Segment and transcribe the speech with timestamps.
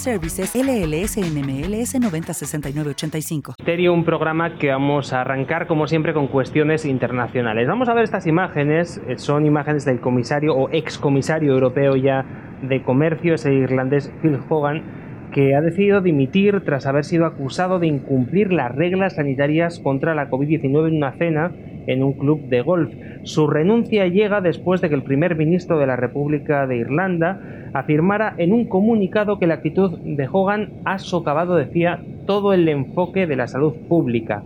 [0.00, 3.54] Services LLS NMLS 906985.
[3.58, 7.68] Misterio, un programa que vamos a arrancar como siempre con cuestiones internacionales.
[7.68, 12.24] Vamos a ver estas imágenes, eh, son imágenes del comisario o excomisario europeo ya
[12.62, 14.84] de comercio, ese irlandés Phil Hogan,
[15.34, 20.30] que ha decidido dimitir tras haber sido acusado de incumplir las reglas sanitarias contra la
[20.30, 21.52] COVID-19 en una cena
[21.86, 22.92] en un club de golf.
[23.22, 27.40] Su renuncia llega después de que el primer ministro de la República de Irlanda
[27.72, 33.26] afirmara en un comunicado que la actitud de Hogan ha socavado, decía, todo el enfoque
[33.26, 34.42] de la salud pública.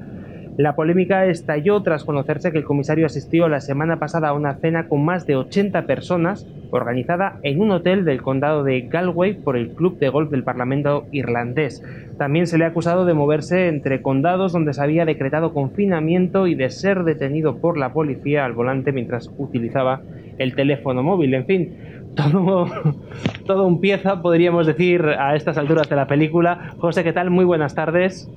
[0.56, 4.86] La polémica estalló tras conocerse que el comisario asistió la semana pasada a una cena
[4.88, 9.70] con más de 80 personas organizada en un hotel del condado de Galway por el
[9.70, 11.82] Club de Golf del Parlamento irlandés.
[12.18, 16.54] También se le ha acusado de moverse entre condados donde se había decretado confinamiento y
[16.54, 20.02] de ser detenido por la policía al volante mientras utilizaba
[20.38, 21.34] el teléfono móvil.
[21.34, 21.76] En fin,
[22.14, 22.66] todo,
[23.46, 26.74] todo un pieza, podríamos decir, a estas alturas de la película.
[26.78, 27.30] José, ¿qué tal?
[27.30, 28.30] Muy buenas tardes.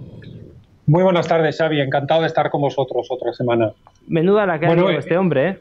[0.88, 1.82] Muy buenas tardes, Xavi.
[1.82, 3.74] Encantado de estar con vosotros otra semana.
[4.08, 5.60] Menuda la que ha bueno, este hombre, ¿eh?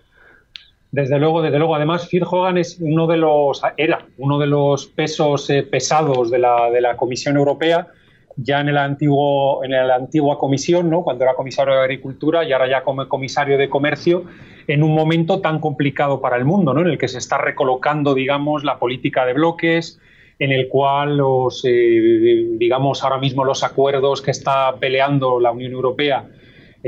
[0.93, 1.75] Desde luego, desde luego.
[1.75, 6.39] Además, Phil Hogan es uno de los, era uno de los pesos eh, pesados de
[6.39, 7.89] la, de la Comisión Europea,
[8.37, 11.03] ya en el antiguo, en la antigua comisión, ¿no?
[11.03, 14.25] cuando era comisario de Agricultura y ahora ya como comisario de Comercio,
[14.69, 16.83] en un momento tan complicado para el mundo, ¿no?
[16.83, 19.99] en el que se está recolocando, digamos, la política de bloques,
[20.39, 25.73] en el cual los, eh, digamos, ahora mismo los acuerdos que está peleando la Unión
[25.73, 26.29] Europea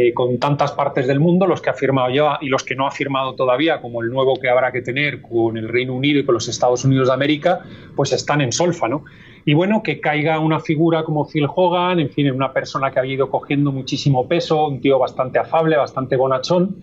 [0.01, 2.87] eh, con tantas partes del mundo, los que ha firmado ya y los que no
[2.87, 6.25] ha firmado todavía, como el nuevo que habrá que tener con el Reino Unido y
[6.25, 7.65] con los Estados Unidos de América,
[7.97, 9.05] pues están en solfa, ¿no?
[9.45, 13.07] Y bueno, que caiga una figura como Phil Hogan, en fin, una persona que ha
[13.07, 16.77] ido cogiendo muchísimo peso, un tío bastante afable, bastante bonachón,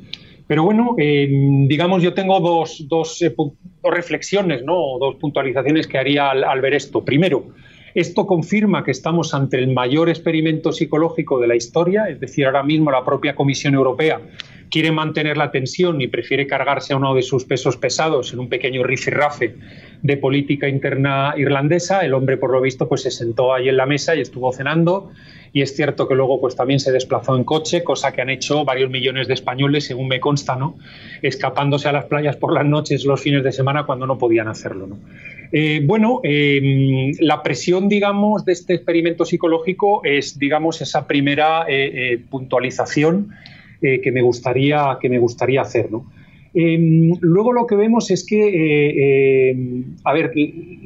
[0.47, 1.28] pero bueno, eh,
[1.67, 3.33] digamos, yo tengo dos, dos, eh,
[3.83, 4.97] reflexiones, ¿no?
[5.00, 7.03] dos puntualizaciones que haría al, al, ver esto.
[7.03, 7.47] Primero,
[7.94, 12.63] esto confirma que estamos ante el mayor experimento psicológico de la historia, es decir, ahora
[12.63, 14.22] mismo la propia Comisión Europea
[14.69, 18.50] quiere mantener la tensión y prefiere cargarse a uno de sus pesos pesados en un
[18.50, 19.55] pequeño rifirrafe
[20.01, 22.01] de política interna irlandesa.
[22.01, 25.11] El hombre, por lo visto, pues se sentó ahí en la mesa y estuvo cenando
[25.55, 28.66] y es cierto que luego pues también se desplazó en coche, cosa que han hecho
[28.66, 30.75] varios millones de españoles, según me consta, ¿no?
[31.21, 34.85] escapándose a las playas por las noches los fines de semana cuando no podían hacerlo.
[34.85, 34.97] ¿no?
[35.53, 42.13] Eh, bueno, eh, la presión, digamos, de este experimento psicológico es, digamos, esa primera eh,
[42.13, 43.29] eh puntualización
[43.79, 45.89] que, me gustaría, que me gustaría hacer.
[45.89, 46.11] ¿no?
[46.53, 49.55] luego lo que vemos es que,
[50.03, 50.33] a ver,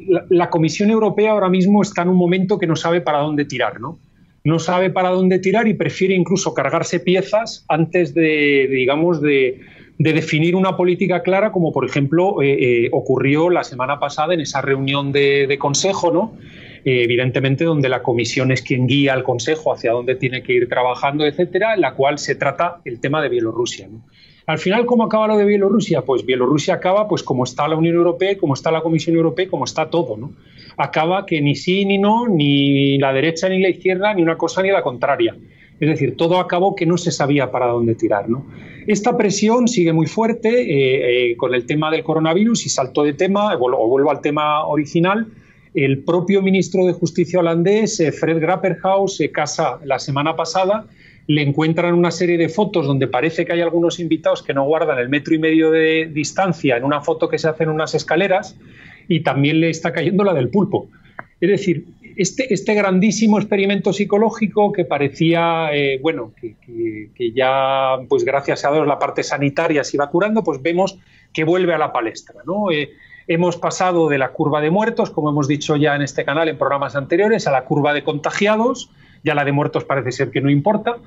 [0.06, 3.46] la, la Comisión Europea ahora mismo está en un momento que no sabe para dónde
[3.46, 3.98] tirar, ¿no?
[4.44, 9.60] No sabe para dónde tirar y prefiere incluso cargarse piezas antes de, digamos, de,
[9.98, 14.62] definir una política clara, como por ejemplo eh, eh, ocurrió la semana pasada en esa
[14.62, 16.38] reunión de, consejo, ¿no?
[16.86, 20.68] Eh, evidentemente donde la comisión es quien guía al consejo hacia dónde tiene que ir
[20.68, 23.88] trabajando, etcétera, en la cual se trata el tema de Bielorrusia.
[23.88, 24.02] ¿no?
[24.46, 26.02] Al final, ¿cómo acaba lo de Bielorrusia?
[26.02, 29.64] Pues Bielorrusia acaba pues como está la Unión Europea, como está la Comisión Europea, como
[29.64, 30.32] está todo, ¿no?
[30.76, 34.62] Acaba que ni sí ni no, ni la derecha ni la izquierda, ni una cosa
[34.62, 35.36] ni la contraria.
[35.80, 38.28] Es decir, todo acabó que no se sabía para dónde tirar.
[38.28, 38.46] ¿no?
[38.86, 43.14] Esta presión sigue muy fuerte eh, eh, con el tema del coronavirus y saltó de
[43.14, 45.28] tema, o vuelvo al tema original.
[45.72, 50.86] El propio ministro de Justicia holandés, eh, Fred Grapperhaus, se casa la semana pasada
[51.30, 54.98] le encuentran una serie de fotos donde parece que hay algunos invitados que no guardan
[54.98, 58.56] el metro y medio de distancia en una foto que se hace en unas escaleras
[59.10, 60.88] y también le está cayendo la del pulpo.
[61.40, 61.84] Es decir,
[62.16, 68.86] este, este grandísimo experimento psicológico que parecía, eh, bueno, que, ya, pues gracias a Dios,
[68.86, 70.96] la parte sanitaria se iba curando, pues vemos
[71.32, 72.36] que vuelve a la palestra.
[72.46, 72.70] ¿no?
[72.70, 72.90] Eh,
[73.26, 76.56] hemos pasado de la curva de muertos, como hemos dicho ya en este canal en
[76.56, 78.90] programas anteriores, a la curva de contagiados,
[79.24, 80.98] ya la de muertos parece ser que no importa,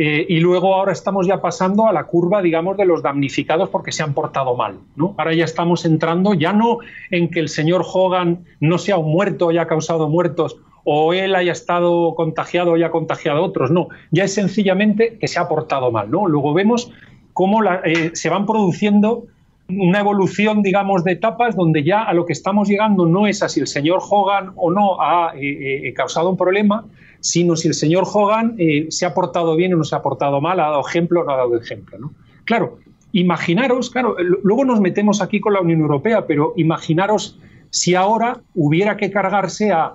[0.00, 3.90] eh, y luego ahora estamos ya pasando a la curva, digamos, de los damnificados porque
[3.90, 4.78] se han portado mal.
[4.94, 5.16] ¿no?
[5.18, 6.78] Ahora ya estamos entrando ya no
[7.10, 11.50] en que el señor Hogan no sea un muerto, haya causado muertos, o él haya
[11.50, 13.72] estado contagiado o haya contagiado a otros.
[13.72, 16.08] No, ya es sencillamente que se ha portado mal.
[16.12, 16.28] ¿no?
[16.28, 16.92] Luego vemos
[17.32, 19.24] cómo eh, se van produciendo
[19.68, 23.48] una evolución, digamos, de etapas donde ya a lo que estamos llegando no es a
[23.48, 26.86] si el señor Hogan o no ha eh, causado un problema,
[27.20, 30.40] sino si el señor Hogan eh, se ha portado bien o no se ha portado
[30.40, 31.98] mal, ha dado ejemplo o no ha dado ejemplo.
[31.98, 32.12] ¿no?
[32.44, 32.78] Claro,
[33.12, 37.38] imaginaros, claro, luego nos metemos aquí con la Unión Europea, pero imaginaros
[37.70, 39.94] si ahora hubiera que cargarse a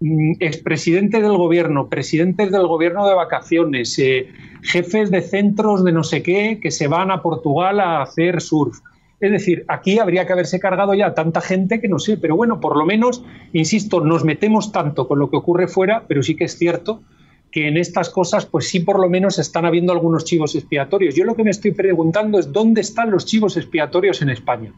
[0.00, 4.28] mm, expresidentes del gobierno, presidentes del gobierno de vacaciones, eh,
[4.62, 8.80] jefes de centros de no sé qué que se van a Portugal a hacer surf,
[9.24, 12.60] es decir, aquí habría que haberse cargado ya tanta gente que no sé, pero bueno,
[12.60, 16.44] por lo menos, insisto, nos metemos tanto con lo que ocurre fuera, pero sí que
[16.44, 17.02] es cierto
[17.50, 21.14] que en estas cosas, pues sí por lo menos están habiendo algunos chivos expiatorios.
[21.14, 24.72] Yo lo que me estoy preguntando es dónde están los chivos expiatorios en España.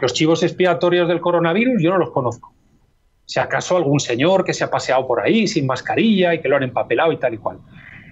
[0.00, 2.52] Los chivos expiatorios del coronavirus yo no los conozco.
[3.24, 6.56] Si acaso algún señor que se ha paseado por ahí sin mascarilla y que lo
[6.56, 7.58] han empapelado y tal y cual.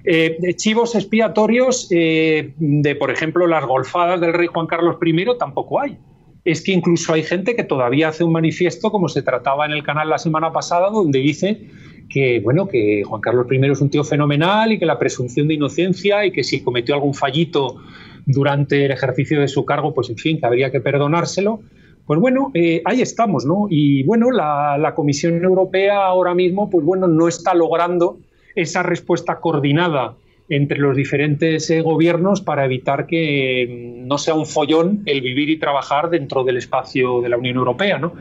[0.08, 5.80] Eh, chivos expiatorios eh, de, por ejemplo, las golfadas del rey Juan Carlos I tampoco
[5.80, 5.98] hay.
[6.44, 9.82] Es que incluso hay gente que todavía hace un manifiesto, como se trataba en el
[9.82, 11.60] canal la semana pasada, donde dice
[12.08, 15.54] que, bueno, que Juan Carlos I es un tío fenomenal y que la presunción de
[15.54, 17.78] inocencia y que si cometió algún fallito
[18.26, 21.62] durante el ejercicio de su cargo, pues en fin, que habría que perdonárselo.
[22.06, 23.66] Pues bueno, eh, ahí estamos, ¿no?
[23.68, 28.20] Y bueno, la, la, Comisión Europea ahora mismo, pues bueno, no está logrando
[28.56, 30.16] esa respuesta coordinada
[30.48, 35.50] entre los diferentes eh, gobiernos para evitar que mm, no sea un follón el vivir
[35.50, 37.98] y trabajar dentro del espacio de la Unión Europea.
[37.98, 38.14] ¿no?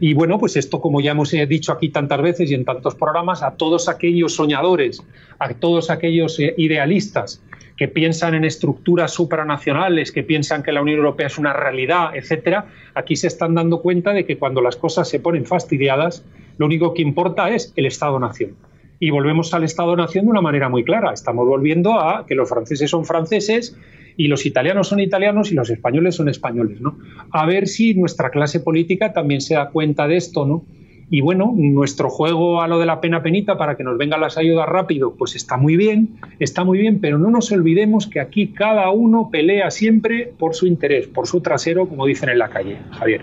[0.00, 2.94] Y bueno, pues esto, como ya hemos eh, dicho aquí tantas veces y en tantos
[2.94, 5.02] programas, a todos aquellos soñadores,
[5.38, 7.42] a todos aquellos eh, idealistas
[7.76, 12.66] que piensan en estructuras supranacionales, que piensan que la Unión Europea es una realidad, etcétera,
[12.94, 16.24] aquí se están dando cuenta de que cuando las cosas se ponen fastidiadas,
[16.56, 18.56] lo único que importa es el Estado-nación
[19.00, 21.12] y volvemos al Estado-nación de una manera muy clara.
[21.12, 23.76] Estamos volviendo a que los franceses son franceses
[24.16, 26.98] y los italianos son italianos y los españoles son españoles, ¿no?
[27.30, 30.64] A ver si nuestra clase política también se da cuenta de esto, ¿no?
[31.10, 34.36] Y bueno, nuestro juego a lo de la pena penita para que nos vengan las
[34.36, 38.48] ayudas rápido, pues está muy bien, está muy bien, pero no nos olvidemos que aquí
[38.48, 42.76] cada uno pelea siempre por su interés, por su trasero, como dicen en la calle,
[42.90, 43.22] Javier.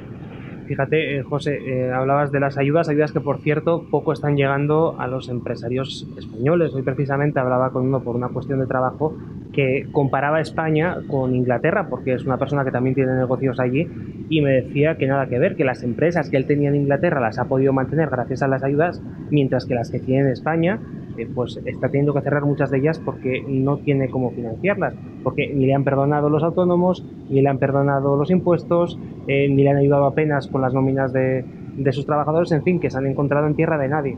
[0.65, 4.95] Fíjate, eh, José, eh, hablabas de las ayudas, ayudas que por cierto poco están llegando
[4.99, 6.73] a los empresarios españoles.
[6.73, 9.15] Hoy precisamente hablaba con uno por una cuestión de trabajo
[9.53, 13.87] que comparaba España con Inglaterra, porque es una persona que también tiene negocios allí,
[14.27, 17.21] y me decía que nada que ver, que las empresas que él tenía en Inglaterra
[17.21, 20.79] las ha podido mantener gracias a las ayudas, mientras que las que tiene en España
[21.17, 25.47] eh, pues está teniendo que cerrar muchas de ellas porque no tiene cómo financiarlas, porque
[25.47, 29.69] ni le han perdonado los autónomos, ni le han perdonado los impuestos, eh, ni le
[29.69, 31.45] han ayudado apenas con las nóminas de,
[31.91, 34.17] sus trabajadores, en fin, que se han encontrado en tierra de nadie.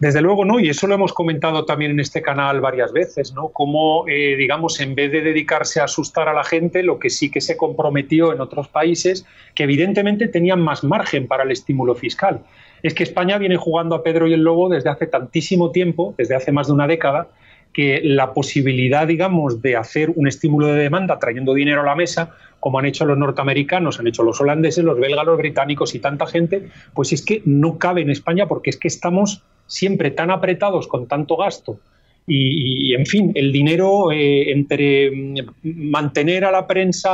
[0.00, 3.48] Desde luego no, y eso lo hemos comentado también en este canal varias veces, ¿no?
[3.48, 7.30] Cómo, eh, digamos, en vez de dedicarse a asustar a la gente, lo que sí
[7.30, 12.42] que se comprometió en otros países, que evidentemente tenían más margen para el estímulo fiscal
[12.84, 16.34] es que España viene jugando a Pedro y el Lobo desde hace tantísimo tiempo, desde
[16.34, 17.28] hace más de una década,
[17.72, 22.34] que la posibilidad, digamos, de hacer un estímulo de demanda trayendo dinero a la mesa,
[22.60, 26.26] como han hecho los norteamericanos, han hecho los holandeses, los belgas, los británicos y tanta
[26.26, 30.86] gente, pues es que no cabe en España porque es que estamos siempre tan apretados
[30.86, 31.80] con tanto gasto.
[32.26, 37.10] Y, en fin, el dinero eh, entre mm, mantener a la prensa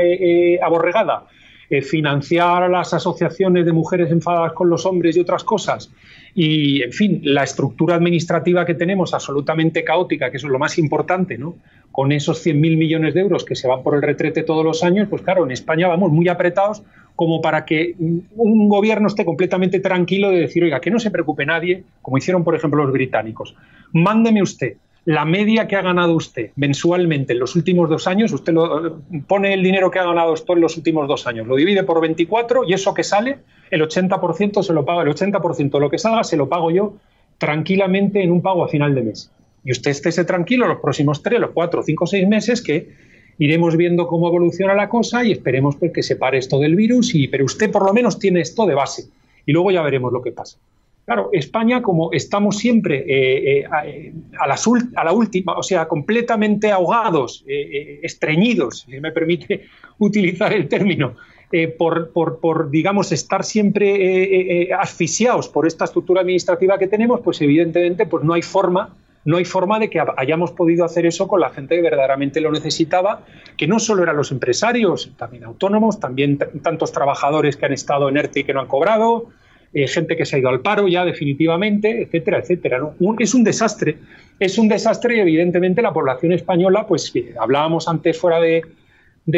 [0.00, 1.26] eh, eh, aborregada
[1.70, 5.90] eh, financiar a las asociaciones de mujeres enfadadas con los hombres y otras cosas.
[6.34, 11.38] Y, en fin, la estructura administrativa que tenemos, absolutamente caótica, que es lo más importante,
[11.38, 11.56] ¿no?
[11.92, 15.08] Con esos 100.000 millones de euros que se van por el retrete todos los años,
[15.08, 16.82] pues claro, en España vamos muy apretados
[17.14, 17.94] como para que
[18.34, 22.42] un gobierno esté completamente tranquilo de decir, oiga, que no se preocupe nadie, como hicieron,
[22.42, 23.54] por ejemplo, los británicos.
[23.92, 28.52] Mándeme usted la media que ha ganado usted mensualmente en los últimos dos años, usted
[28.52, 31.82] lo, pone el dinero que ha ganado usted en los últimos dos años, lo divide
[31.82, 33.38] por 24 y eso que sale,
[33.70, 36.94] el 80% se lo paga, el 80% de lo que salga se lo pago yo
[37.38, 39.30] tranquilamente en un pago a final de mes.
[39.64, 42.88] Y usted esté tranquilo los próximos tres, los cuatro, cinco, seis meses que
[43.38, 47.14] iremos viendo cómo evoluciona la cosa y esperemos pues, que se pare esto del virus,
[47.14, 49.08] y, pero usted por lo menos tiene esto de base.
[49.46, 50.58] y luego ya veremos lo que pasa.
[51.04, 54.46] Claro, España, como estamos siempre eh, eh, a,
[55.04, 59.66] la última, o sea, completamente ahogados, eh, estreñidos, si me permite
[59.98, 61.14] utilizar el término,
[61.78, 68.24] por, por, digamos, estar siempre asfixiados por esta estructura administrativa que tenemos, pues evidentemente pues
[68.24, 68.92] no hay forma
[69.24, 72.50] no hay forma de que hayamos podido hacer eso con la gente que verdaderamente lo
[72.50, 73.20] necesitaba,
[73.56, 78.18] que no solo eran los empresarios, también autónomos, también tantos trabajadores que han estado en
[78.18, 79.30] ERTE y que no han cobrado,
[79.74, 82.78] eh, gente que se ha ido al paro ya definitivamente, etcétera, etcétera.
[83.18, 83.98] es un desastre,
[84.38, 88.62] es un desastre y evidentemente la población española, pues hablábamos antes fuera de,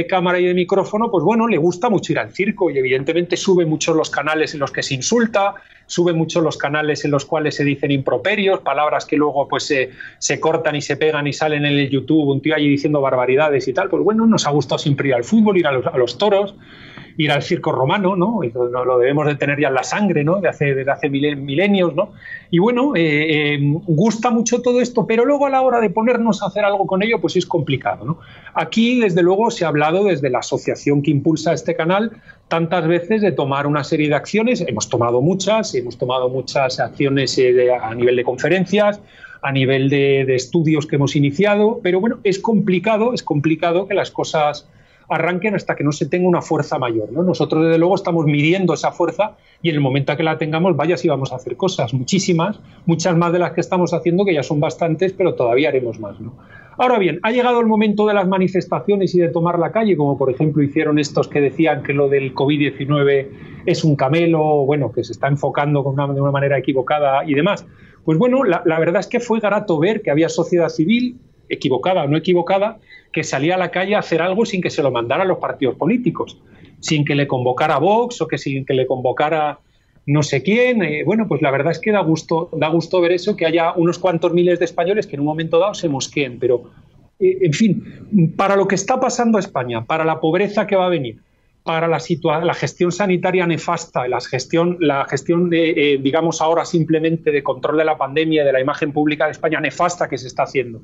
[0.06, 3.64] cámara y de micrófono, pues bueno, le gusta mucho ir al circo y evidentemente sube
[3.64, 5.54] mucho los canales en los que se insulta,
[5.86, 9.72] sube mucho los canales en los cuales se dicen improperios, palabras que luego pues
[10.18, 13.68] se, cortan y se pegan y salen en el YouTube, un tío allí diciendo barbaridades
[13.68, 16.54] y tal, pues bueno, nos ha gustado siempre ir al fútbol, ir a los toros,
[17.16, 18.42] ir al circo romano, ¿no?
[18.44, 20.40] Y lo, debemos de tener ya en la sangre, ¿no?
[20.40, 22.12] De hace, de hace milenios, ¿no?
[22.50, 26.42] Y bueno, eh, eh, gusta mucho todo esto, pero luego a la hora de ponernos
[26.42, 28.18] a hacer algo con ello, pues es complicado, ¿no?
[28.54, 32.12] Aquí, desde luego, se ha hablado desde la asociación que impulsa este canal
[32.48, 37.36] tantas veces de tomar una serie de acciones, hemos tomado muchas, hemos tomado muchas acciones
[37.38, 39.00] eh, a nivel de conferencias,
[39.42, 44.10] a nivel de, estudios que hemos iniciado, pero bueno, es complicado, es complicado que las
[44.10, 44.68] cosas
[45.08, 47.12] arranquen hasta que no se tenga una fuerza mayor.
[47.12, 47.22] ¿no?
[47.22, 50.96] Nosotros, desde luego, estamos midiendo esa fuerza y en el momento que la tengamos, vaya
[50.96, 54.42] si vamos a hacer cosas, muchísimas, muchas más de las que estamos haciendo, que ya
[54.42, 56.20] son bastantes, pero todavía haremos más.
[56.20, 56.34] ¿no?
[56.78, 60.18] Ahora bien, ha llegado el momento de las manifestaciones y de tomar la calle, como
[60.18, 63.28] por ejemplo hicieron estos que decían que lo del COVID-19
[63.64, 67.66] es un camelo, bueno, que se está enfocando de una manera equivocada y demás.
[68.04, 71.18] Pues bueno, la, la verdad es que fue grato ver que había sociedad civil,
[71.48, 72.78] equivocada o no equivocada,
[73.12, 75.76] que salía a la calle a hacer algo sin que se lo mandaran los partidos
[75.76, 76.40] políticos,
[76.80, 79.58] sin que le convocara Vox o que sin que le convocara
[80.06, 80.82] no sé quién.
[80.82, 83.72] Eh, bueno, pues la verdad es que da gusto, da gusto ver eso, que haya
[83.72, 86.70] unos cuantos miles de españoles que en un momento dado se mosqueen, pero
[87.18, 90.86] eh, en fin, para lo que está pasando a España, para la pobreza que va
[90.86, 91.18] a venir,
[91.64, 91.98] para la,
[92.44, 97.78] la gestión sanitaria nefasta, la gestión, la gestión de, eh, digamos ahora simplemente de control
[97.78, 100.82] de la pandemia, de la imagen pública de España nefasta que se está haciendo,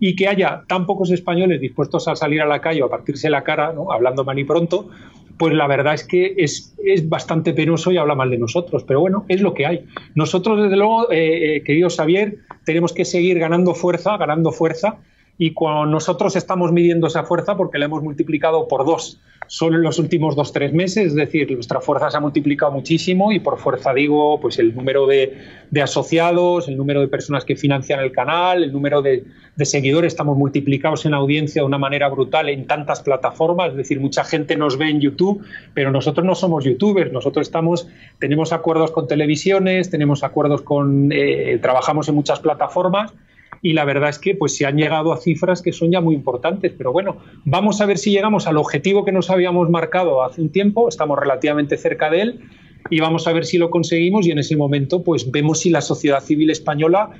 [0.00, 3.30] y que haya tan pocos españoles dispuestos a salir a la calle o a partirse
[3.30, 4.88] la cara, hablando mal y pronto,
[5.38, 8.84] pues la verdad es que es, es, bastante penoso y habla mal de nosotros.
[8.84, 9.86] Pero bueno, es lo que hay.
[10.14, 14.98] Nosotros, desde luego, eh, eh, querido Xavier, tenemos que seguir ganando fuerza, ganando fuerza.
[15.38, 19.82] Y cuando nosotros estamos midiendo esa fuerza, porque la hemos multiplicado por dos solo en
[19.82, 23.58] los últimos dos tres meses, es decir, nuestra fuerza se ha multiplicado muchísimo y por
[23.58, 25.38] fuerza digo, pues el número de,
[25.82, 29.24] asociados, el número de personas que financian el canal, el número de,
[29.64, 34.22] seguidores, estamos multiplicados en audiencia de una manera brutal en tantas plataformas, es decir, mucha
[34.22, 35.42] gente nos ve en YouTube,
[35.72, 41.58] pero nosotros no somos youtubers, nosotros estamos, tenemos acuerdos con televisiones, tenemos acuerdos con, eh,
[41.62, 43.14] trabajamos en muchas plataformas
[43.62, 46.14] y la verdad es que pues se han llegado a cifras que son ya muy
[46.14, 50.40] importantes, pero bueno, vamos a ver si llegamos al objetivo que nos habíamos marcado hace
[50.40, 52.40] un tiempo, estamos relativamente cerca de él
[52.90, 55.80] y vamos a ver si lo conseguimos y en ese momento pues vemos si la
[55.80, 57.10] sociedad civil española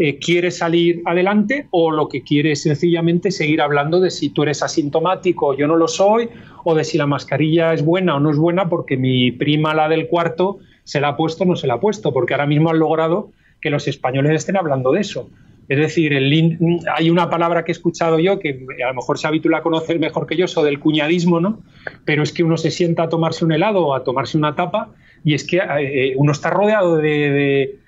[0.00, 4.44] eh, quiere salir adelante o lo que quiere es sencillamente seguir hablando de si tú
[4.44, 6.28] eres asintomático o yo no lo soy
[6.62, 9.88] o de si la mascarilla es buena o no es buena porque mi prima la
[9.88, 12.70] del cuarto se la ha puesto o no se la ha puesto, porque ahora mismo
[12.70, 15.28] han logrado que los españoles estén hablando de eso.
[15.68, 16.58] Es decir, el,
[16.96, 19.98] hay una palabra que he escuchado yo que a lo mejor se habitúa a conocer
[19.98, 21.60] mejor que yo, eso del cuñadismo, ¿no?
[22.06, 24.94] Pero es que uno se sienta a tomarse un helado o a tomarse una tapa
[25.24, 27.78] y es que eh, uno está rodeado de,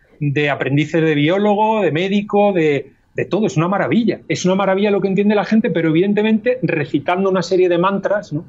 [0.53, 3.47] aprendices de biólogo, de médico, de, de todo.
[3.47, 4.21] Es una maravilla.
[4.29, 8.31] Es una maravilla lo que entiende la gente, pero evidentemente recitando una serie de mantras,
[8.31, 8.45] ¿no?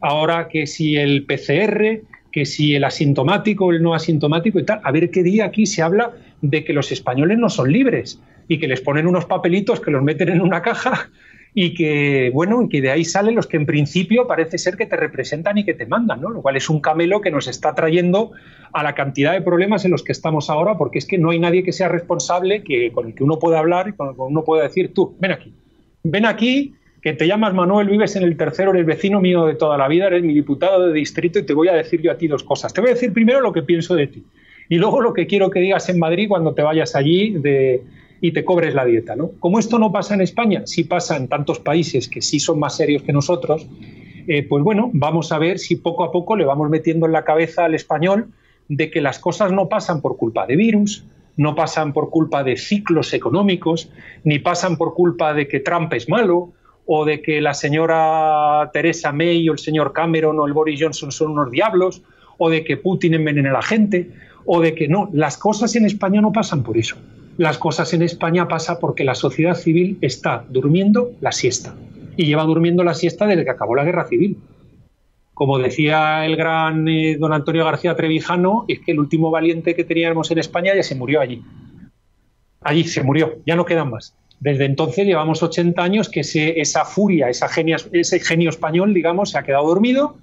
[0.00, 4.92] Ahora que si el PCR, que si el asintomático, el no asintomático y tal, a
[4.92, 8.66] ver qué día aquí se habla de que los españoles no son libres y que
[8.66, 11.10] les ponen unos papelitos que los meten en una caja
[11.54, 14.86] y que, bueno, y que de ahí salen los que en principio parece ser que
[14.86, 16.30] te representan y que te mandan, ¿no?
[16.30, 18.32] Lo cual es un camelo que nos está trayendo
[18.72, 21.38] a la cantidad de problemas en los que estamos ahora, porque es que no hay
[21.38, 24.20] nadie que sea responsable, que, con el que uno pueda hablar y con el que
[24.20, 25.52] uno pueda decir, tú, ven aquí,
[26.02, 29.78] ven aquí, que te llamas Manuel, vives en el tercero, eres vecino mío de toda
[29.78, 32.28] la vida, eres mi diputado de distrito y te voy a decir yo a ti
[32.28, 32.72] dos cosas.
[32.74, 34.24] Te voy a decir primero lo que pienso de ti
[34.68, 37.82] y luego lo que quiero que digas en Madrid cuando te vayas allí de,
[38.20, 39.16] y te cobres la dieta.
[39.16, 39.30] ¿no?
[39.40, 42.76] Como esto no pasa en España, sí pasa en tantos países que sí son más
[42.76, 43.66] serios que nosotros,
[44.26, 47.24] eh, pues bueno, vamos a ver si poco a poco le vamos metiendo en la
[47.24, 48.28] cabeza al español
[48.68, 51.06] de que las cosas no pasan por culpa de virus,
[51.36, 53.90] no pasan por culpa de ciclos económicos,
[54.24, 56.52] ni pasan por culpa de que Trump es malo,
[56.84, 61.12] o de que la señora Teresa May o el señor Cameron o el Boris Johnson
[61.12, 62.02] son unos diablos,
[62.38, 64.10] o de que Putin envenene a la gente,
[64.46, 66.96] o de que no, las cosas en España no pasan por eso.
[67.38, 71.74] Las cosas en España pasan porque la sociedad civil está durmiendo la siesta.
[72.16, 74.36] Y lleva durmiendo la siesta desde que acabó la guerra civil.
[75.34, 79.84] Como decía el gran eh, don Antonio García Trevijano, es que el último valiente que
[79.84, 81.42] teníamos en España ya se murió allí.
[82.60, 84.16] Allí se murió, ya no quedan más.
[84.40, 87.48] Desde entonces llevamos 80 años que esa furia, esa
[87.92, 90.16] ese genio español, digamos, se ha quedado dormido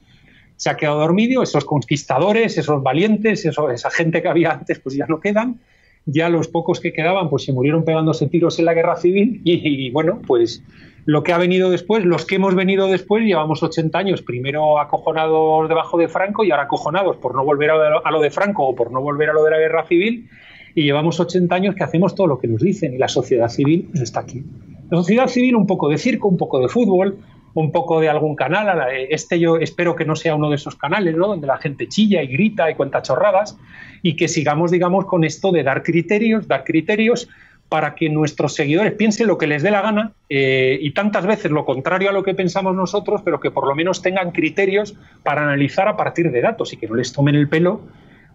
[0.58, 5.06] se ha quedado dormido, esos conquistadores, esos valientes, esa gente que había antes, pues ya
[5.06, 5.60] no quedan.
[6.06, 9.42] Ya los pocos que quedaban, pues se murieron pegándose tiros en la guerra civil.
[9.44, 10.64] Y, bueno, pues
[11.06, 15.68] lo que ha venido después, los que hemos venido después, llevamos 80 años, primero acojonados
[15.68, 18.92] debajo de Franco y ahora acojonados por no volver a lo de Franco o por
[18.92, 20.30] no volver a lo de la guerra civil.
[20.76, 23.90] Y llevamos 80 años que hacemos todo lo que nos dicen y la sociedad civil
[23.94, 24.44] está aquí.
[24.92, 27.18] La sociedad civil, un poco de circo, un poco de fútbol,
[27.56, 28.86] un poco de algún canal.
[29.10, 31.28] Este yo espero que no sea uno de esos canales, ¿no?
[31.28, 33.58] Donde la gente chilla y grita y cuenta chorradas
[34.04, 37.30] y que sigamos, digamos, con esto de dar criterios, dar criterios
[37.70, 41.50] para que nuestros seguidores piensen lo que les dé la gana eh, y tantas veces
[41.50, 45.44] lo contrario a lo que pensamos nosotros, pero que por lo menos tengan criterios para
[45.44, 47.82] analizar a partir de datos y que no les tomen el pelo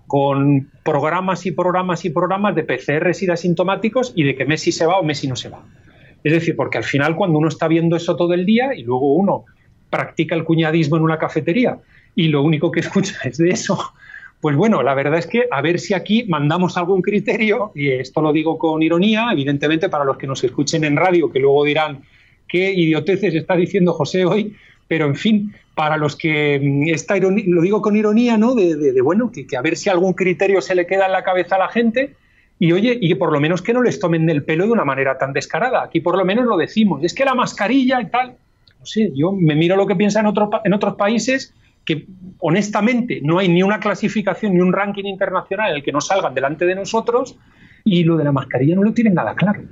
[0.07, 4.73] con programas y programas y programas de PCRs y de asintomáticos y de que Messi
[4.73, 5.63] se va o Messi no se va.
[6.23, 9.15] Es decir, porque al final cuando uno está viendo eso todo el día y luego
[9.15, 9.45] uno
[9.89, 11.79] practica el cuñadismo en una cafetería
[12.15, 13.79] y lo único que escucha es de eso,
[14.41, 18.23] pues bueno, la verdad es que a ver si aquí mandamos algún criterio, y esto
[18.23, 22.03] lo digo con ironía, evidentemente para los que nos escuchen en radio, que luego dirán
[22.49, 24.57] qué idioteces está diciendo José hoy,
[24.89, 28.55] pero en fin, para los que mm, esta ironía, lo digo con ironía, ¿no?
[28.55, 31.57] De, bueno, que, que, a ver si algún criterio se le queda en la cabeza
[31.57, 32.17] a la gente
[32.63, 35.17] y oye, y por lo menos que no les tomen el pelo de una manera
[35.17, 35.83] tan descarada.
[35.83, 37.03] Aquí por lo menos lo decimos.
[37.03, 38.37] Es que la mascarilla y tal.
[38.79, 41.55] No sé, yo me miro lo que piensan en, en otros países
[41.87, 42.07] que
[42.39, 46.35] honestamente no hay ni una clasificación ni un ranking internacional en el que no salgan
[46.35, 47.39] delante de nosotros
[47.83, 49.63] y lo de la mascarilla no lo tienen nada claro.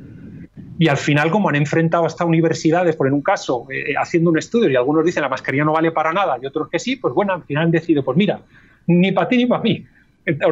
[0.78, 4.38] Y al final, como han enfrentado hasta universidades, por en un caso, eh, haciendo un
[4.38, 7.12] estudio y algunos dicen la mascarilla no vale para nada y otros que sí, pues
[7.12, 8.40] bueno, al final han decidido, pues mira,
[8.87, 9.85] ni para ti ni para mí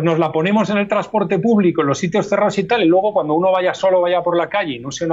[0.02, 3.12] nos la ponemos en el transporte público, en los sitios cerrados y tal, y luego
[3.12, 5.06] cuando uno vaya solo, vaya por la calle y no sea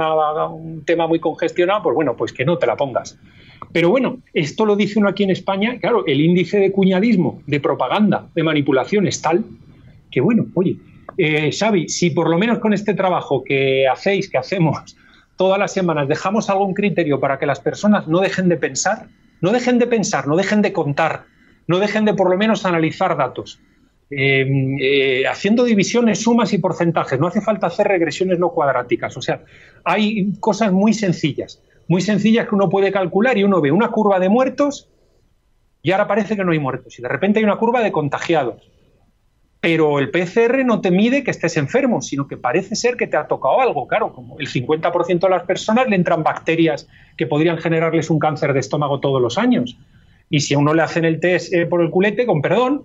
[0.46, 3.18] un tema muy congestionado, pues bueno, pues que no te la pongas.
[3.72, 7.60] Pero bueno, esto lo dice uno aquí en España, claro, el índice de cuñadismo, de
[7.60, 9.44] propaganda, de manipulación es tal
[10.14, 10.76] que bueno, oye,
[11.18, 14.96] eh, Xavi, si por lo menos con este trabajo que hacéis, que hacemos
[15.36, 19.08] todas las semanas, dejamos algún criterio para que las personas no dejen de pensar,
[19.40, 21.24] no dejen de pensar, no dejen de contar,
[21.66, 23.58] no dejen de por lo menos analizar datos,
[24.16, 27.18] Em, eh, haciendo divisiones, sumas y porcentajes.
[27.18, 29.16] No hace falta hacer regresiones no cuadráticas.
[29.16, 29.42] O sea,
[29.82, 34.20] hay cosas muy sencillas, muy sencillas que uno puede calcular y uno ve una curva
[34.20, 34.88] de muertos
[35.82, 36.96] y ahora parece que no hay muertos.
[36.98, 38.70] Y de repente hay una curva de contagiados.
[39.60, 43.16] Pero el PCR no te mide que estés enfermo, sino que parece ser que te
[43.16, 43.88] ha tocado algo.
[43.88, 48.52] Claro, como el 50% de las personas le entran bacterias que podrían generarles un cáncer
[48.52, 49.76] de estómago todos los años.
[50.30, 52.84] Y si a uno le hacen el test eh, por el culete, con perdón,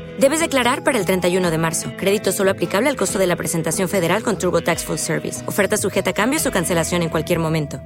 [0.19, 1.91] Debes declarar para el 31 de marzo.
[1.97, 5.43] Crédito solo aplicable al costo de la presentación federal con TurboTax Full Service.
[5.47, 7.79] Oferta sujeta a cambios o cancelación en cualquier momento.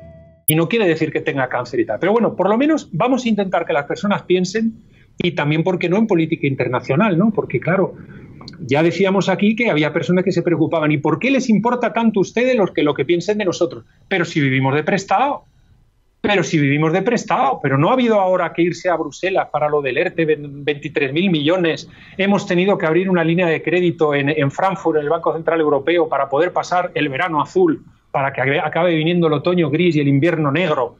[0.47, 1.85] Y no quiere decir que tenga cáncer.
[1.99, 4.73] Pero bueno, por lo menos vamos a intentar que las personas piensen
[5.17, 7.31] y también, ¿por qué no?, en política internacional, ¿no?
[7.31, 7.95] Porque, claro,
[8.59, 10.91] ya decíamos aquí que había personas que se preocupaban.
[10.91, 13.85] ¿Y por qué les importa tanto a ustedes los que, lo que piensen de nosotros?
[14.07, 15.45] Pero si vivimos de prestado,
[16.27, 19.69] pero si vivimos de prestado, pero no ha habido ahora que irse a Bruselas para
[19.69, 21.89] lo del ERTE, 23.000 millones.
[22.17, 26.09] Hemos tenido que abrir una línea de crédito en, Frankfurt, en el Banco Central Europeo,
[26.09, 30.07] para poder pasar el verano azul, para que acabe viniendo el otoño gris y el
[30.07, 30.97] invierno negro.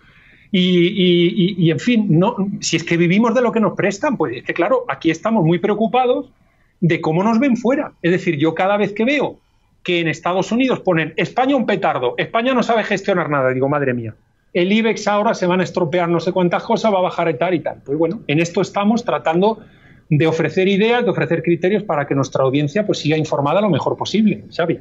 [0.52, 4.44] Y, en fin, no, si es que vivimos de lo que nos prestan, pues es
[4.44, 6.30] que claro, aquí estamos muy preocupados
[6.80, 7.94] de cómo nos ven fuera.
[8.02, 9.40] Es decir, yo cada vez que veo
[9.84, 13.94] que en Estados Unidos ponen España un petardo, España no sabe gestionar nada, digo, madre
[13.94, 14.16] mía
[14.56, 17.38] el IBEX ahora se van a estropear no sé cuántas cosas, va a bajar y
[17.38, 17.82] tal y tal.
[17.84, 19.60] Pues bueno, en esto estamos tratando
[20.10, 23.98] de ofrecer ideas, de ofrecer criterios para que nuestra audiencia pues siga informada lo mejor
[23.98, 24.80] posible, Xavi.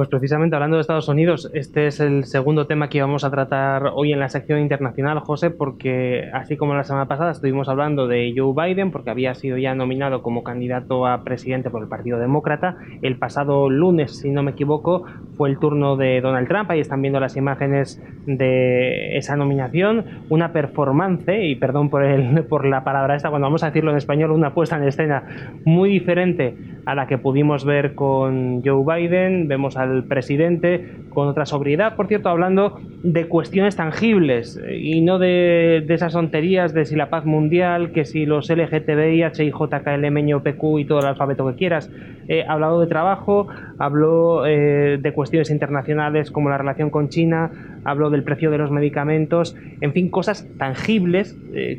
[0.00, 3.90] Pues precisamente hablando de Estados Unidos, este es el segundo tema que vamos a tratar
[3.94, 8.32] hoy en la sección internacional, José, porque así como la semana pasada estuvimos hablando de
[8.34, 12.78] Joe Biden, porque había sido ya nominado como candidato a presidente por el Partido Demócrata,
[13.02, 15.04] el pasado lunes, si no me equivoco,
[15.36, 20.54] fue el turno de Donald Trump, ahí están viendo las imágenes de esa nominación, una
[20.54, 24.30] performance, y perdón por, el, por la palabra esta, cuando vamos a decirlo en español,
[24.30, 25.24] una puesta en escena
[25.66, 31.46] muy diferente a la que pudimos ver con Joe Biden, vemos al presidente con otra
[31.46, 36.96] sobriedad, por cierto, hablando de cuestiones tangibles eh, y no de, esas tonterías de si
[36.96, 41.90] la paz mundial, que si los LGTBI, HIJKL, PQ y todo el alfabeto que quieras.
[42.28, 43.48] Eh, ha hablado de trabajo,
[43.78, 47.50] habló eh, de cuestiones internacionales como la relación con China,
[47.84, 51.36] habló del precio de los medicamentos, en fin, cosas tangibles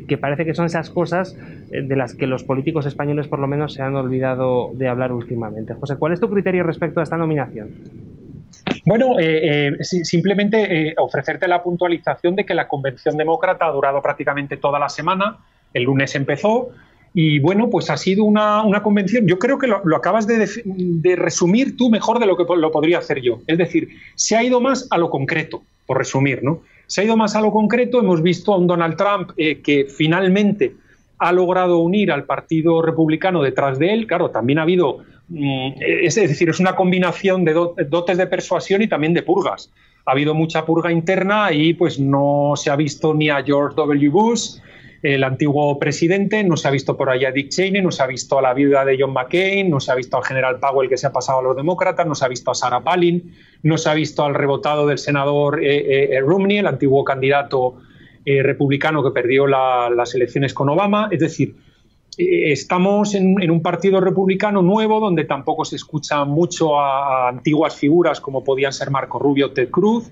[0.08, 1.36] que parece que son esas cosas
[1.70, 5.74] de las que los políticos españoles por lo menos se han olvidado de hablar últimamente.
[5.74, 7.70] José, ¿cuál es tu criterio respecto a esta nominación?
[8.84, 14.02] Bueno, eh, eh, simplemente eh, ofrecerte la puntualización de que la Convención Demócrata ha durado
[14.02, 15.38] prácticamente toda la semana,
[15.72, 16.70] el lunes empezó,
[17.14, 21.76] y bueno, pues ha sido una, convención, yo creo que lo, acabas de, de, resumir
[21.76, 23.40] tú mejor de lo que lo podría hacer yo.
[23.46, 26.62] Es decir, se ha ido más a lo concreto, por resumir, ¿no?
[26.86, 30.74] Se ha ido más a lo concreto, hemos visto a un Donald Trump que finalmente
[31.18, 34.06] ha logrado unir al Partido Republicano detrás de él.
[34.06, 38.88] Claro, también ha habido Mm, es decir, es una combinación de dotes de persuasión y
[38.88, 39.70] también de purgas.
[40.04, 44.08] Ha habido mucha purga interna y pues no se ha visto ni a George W.
[44.10, 44.56] Bush,
[45.02, 48.06] el antiguo presidente, no se ha visto por allá a Dick Cheney, no se ha
[48.06, 50.96] visto a la viuda de John McCain, no se ha visto al general Powell que
[50.96, 53.34] se ha pasado a los demócratas, no se ha visto a Sarah Palin,
[53.64, 57.76] no se ha visto al rebotado del senador eh, eh, eh, Romney, el antiguo candidato
[58.24, 61.08] republicano que perdió las elecciones con Obama.
[61.10, 61.56] Es decir,
[62.18, 68.20] eh, estamos en, un partido republicano nuevo donde tampoco se escucha mucho a, antiguas figuras
[68.20, 70.10] como podían ser Marco Rubio o Ted Cruz.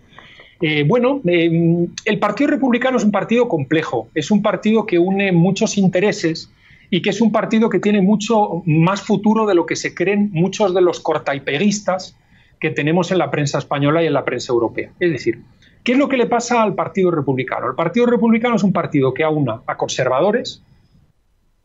[0.61, 5.33] Eh, bueno, eh, el Partido Republicano es un partido complejo, es un partido que une
[5.33, 6.51] muchos intereses
[6.90, 10.31] y que es un partido que tiene mucho más futuro de lo que se creen
[10.33, 12.16] muchos de los cortaipeguistas
[12.59, 14.90] que tenemos en la prensa española y en la prensa europea.
[15.01, 15.40] Es decir,
[15.83, 17.68] ¿qué es lo que le pasa al Partido Republicano?
[17.68, 20.62] El Partido Republicano es un partido que aúna a conservadores,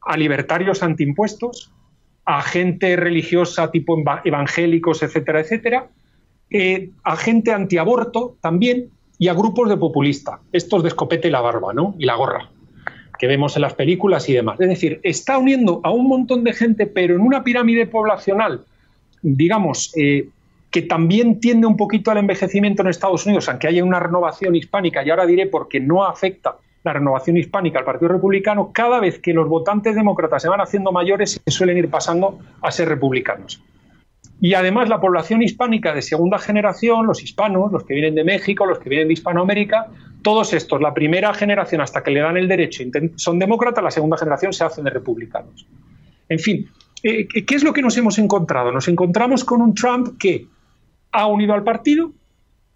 [0.02, 1.72] a libertarios antiimpuestos,
[2.24, 5.90] a gente religiosa tipo evangélicos, etcétera, etcétera,
[6.50, 11.42] eh, a gente antiaborto también y a grupos de populista, estos de escopete y la
[11.42, 11.96] barba, ¿no?
[11.98, 12.50] Y la gorra,
[13.18, 14.60] que vemos en las películas y demás.
[14.60, 18.66] Es decir, está uniendo a un montón de gente, pero en una pirámide poblacional,
[19.22, 20.28] digamos, eh,
[20.70, 25.04] que también tiende un poquito al envejecimiento en Estados Unidos, aunque haya una renovación hispánica,
[25.06, 29.34] y ahora diré porque no afecta la renovación hispánica al Partido Republicano, cada vez que
[29.34, 33.64] los votantes demócratas se van haciendo mayores, se suelen ir pasando a ser republicanos.
[34.42, 38.66] Y además la población hispánica de segunda generación, los hispanos, los que vienen de México,
[38.66, 39.88] los que vienen de Hispanoamérica,
[40.22, 42.84] todos estos, la primera generación hasta que le dan el derecho
[43.16, 45.66] son demócratas, la segunda generación se hacen de republicanos.
[46.28, 46.68] En fin,
[47.04, 48.72] eh, ¿qué es lo que nos hemos encontrado?
[48.72, 50.48] Nos encontramos con un Trump que
[51.12, 52.12] ha unido al partido,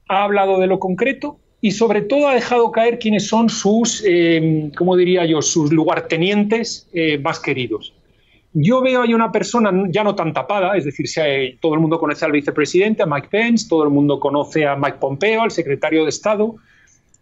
[0.08, 4.72] ha hablado de lo concreto, y sobre todo ha dejado caer quiénes son sus, eh,
[4.78, 7.94] ¿cómo diría yo?, sus lugartenientes eh, más queridos.
[8.54, 11.06] Yo veo ahí una persona ya no tan tapada, es decir,
[11.60, 14.98] todo el mundo conoce al vicepresidente, a Mike Pence, todo el mundo conoce a Mike
[15.00, 16.56] Pompeo, al secretario de Estado,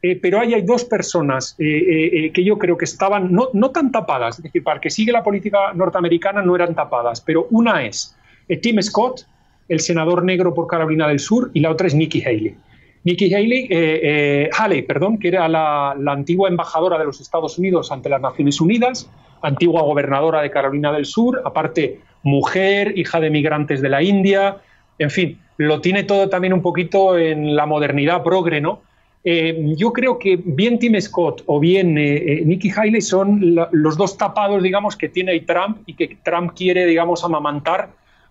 [0.02, 4.38] eh, pero ahí hay dos personas que yo creo que estaban no, no, tan tapadas,
[4.38, 8.16] es decir, para que sigue la política norteamericana no eran tapadas, pero una es
[8.62, 9.26] Tim Scott,
[9.68, 12.56] el senador negro por Carolina del Sur, y la otra es Nikki Haley.
[13.04, 17.92] Nikki Haley, eh, eh, Haley, perdón, que era la, antigua embajadora de los Estados Unidos
[17.92, 19.10] ante las Naciones Unidas,
[19.41, 24.58] antigua gobernadora de Carolina del Sur, aparte mujer, hija de migrantes de la India,
[25.00, 28.82] en fin, lo tiene todo también un poquito en la modernidad progre, ¿no?
[29.23, 34.63] Eh, yo creo que bien Tim Scott o bien Nikki Haley son los dos tapados,
[34.63, 37.89] digamos, que tiene Trump y que Trump quiere, digamos, amamantar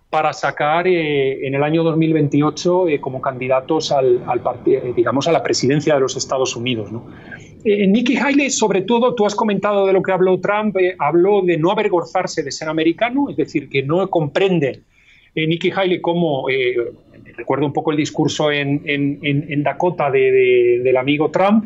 [0.09, 4.21] para sacar eh, en el año 2028 eh, como candidatos al,
[4.65, 6.91] eh, digamos, a la presidencia de los Estados Unidos.
[6.91, 7.05] ¿no?
[7.65, 11.71] Nikki Haley, sobre todo, tú has comentado de lo que habló Trump, habló de no
[11.71, 14.83] avergonzarse de ser americano, es decir, que no comprende
[15.35, 16.45] Nikki Haley como,
[17.35, 21.65] recuerdo un poco el discurso en, en, Dakota del amigo Trump,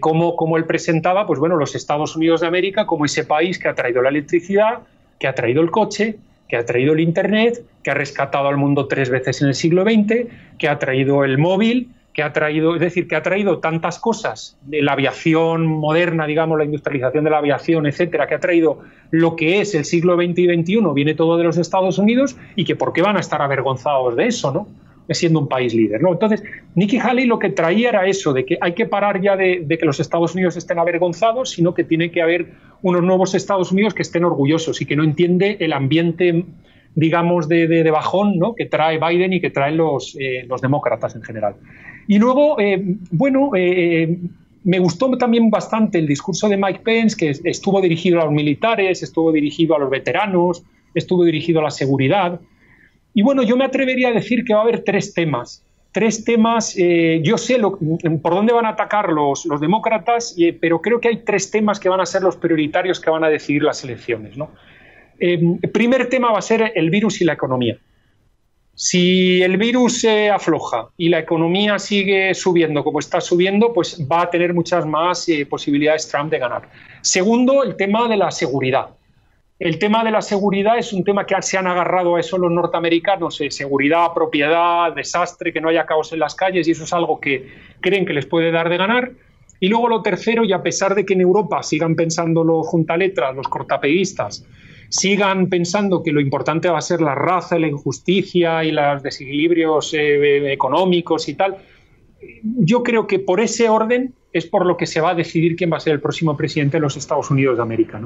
[0.00, 3.68] como, como él presentaba, pues bueno, los Estados Unidos de América como ese país que
[3.68, 4.80] ha traído la electricidad,
[5.20, 6.18] que ha traído el coche,
[6.52, 9.84] que ha traído el Internet, que ha rescatado al mundo tres veces en el siglo
[9.84, 10.26] XX,
[10.58, 14.58] que ha traído el móvil, que ha traído, es decir, que ha traído tantas cosas
[14.60, 19.34] de la aviación moderna, digamos, la industrialización de la aviación, etcétera, que ha traído lo
[19.34, 22.76] que es el siglo XX y XXI, viene todo de los Estados Unidos y que
[22.76, 24.68] por qué van a estar avergonzados de eso, ¿no?
[25.08, 26.02] Siendo un país líder.
[26.02, 26.12] ¿no?
[26.12, 26.42] Entonces,
[26.74, 29.84] Nikki Haley lo que traía era eso, de que hay que parar ya de, que
[29.84, 34.02] los Estados Unidos estén avergonzados, sino que tiene que haber unos nuevos Estados Unidos que
[34.02, 36.44] estén orgullosos y que no entiende el ambiente,
[36.94, 38.54] digamos, de, bajón ¿no?
[38.54, 41.56] que trae Biden y que traen los, eh, los demócratas en general.
[42.06, 44.18] Y luego, eh, bueno, eh,
[44.64, 49.02] me gustó también bastante el discurso de Mike Pence, que estuvo dirigido a los militares,
[49.02, 50.62] estuvo dirigido a los veteranos,
[50.94, 52.40] estuvo dirigido a la seguridad.
[53.14, 55.64] Y bueno, yo me atrevería a decir que va a haber tres temas.
[55.92, 61.00] Tres temas, eh, yo sé por dónde van a atacar los, los demócratas, pero creo
[61.00, 63.84] que hay tres temas que van a ser los prioritarios que van a decidir las
[63.84, 64.36] elecciones.
[64.36, 64.50] ¿no?
[65.18, 67.78] el primer tema va a ser el virus y la economía.
[68.74, 74.22] Si el virus se afloja y la economía sigue subiendo como está subiendo, pues va
[74.22, 76.68] a tener muchas más eh, posibilidades Trump de ganar.
[77.02, 78.86] Segundo, el tema de la seguridad.
[79.62, 82.50] El tema de la seguridad es un tema que se han agarrado a eso los
[82.50, 86.92] norteamericanos, eh, seguridad, propiedad, desastre, que no haya caos en las calles, y eso es
[86.92, 87.46] algo que
[87.80, 89.12] creen que les puede dar de ganar.
[89.60, 93.36] Y luego lo tercero, y a pesar de que en Europa sigan pensando los juntaletras,
[93.36, 94.44] los cortapeguistas,
[94.88, 99.94] sigan pensando que lo importante va a ser la raza, la injusticia y los desequilibrios
[99.94, 101.58] eh, económicos y tal,
[102.42, 105.72] yo creo que por ese orden es por lo que se va a decidir quién
[105.72, 108.00] va a ser el próximo presidente de los Estados Unidos de América.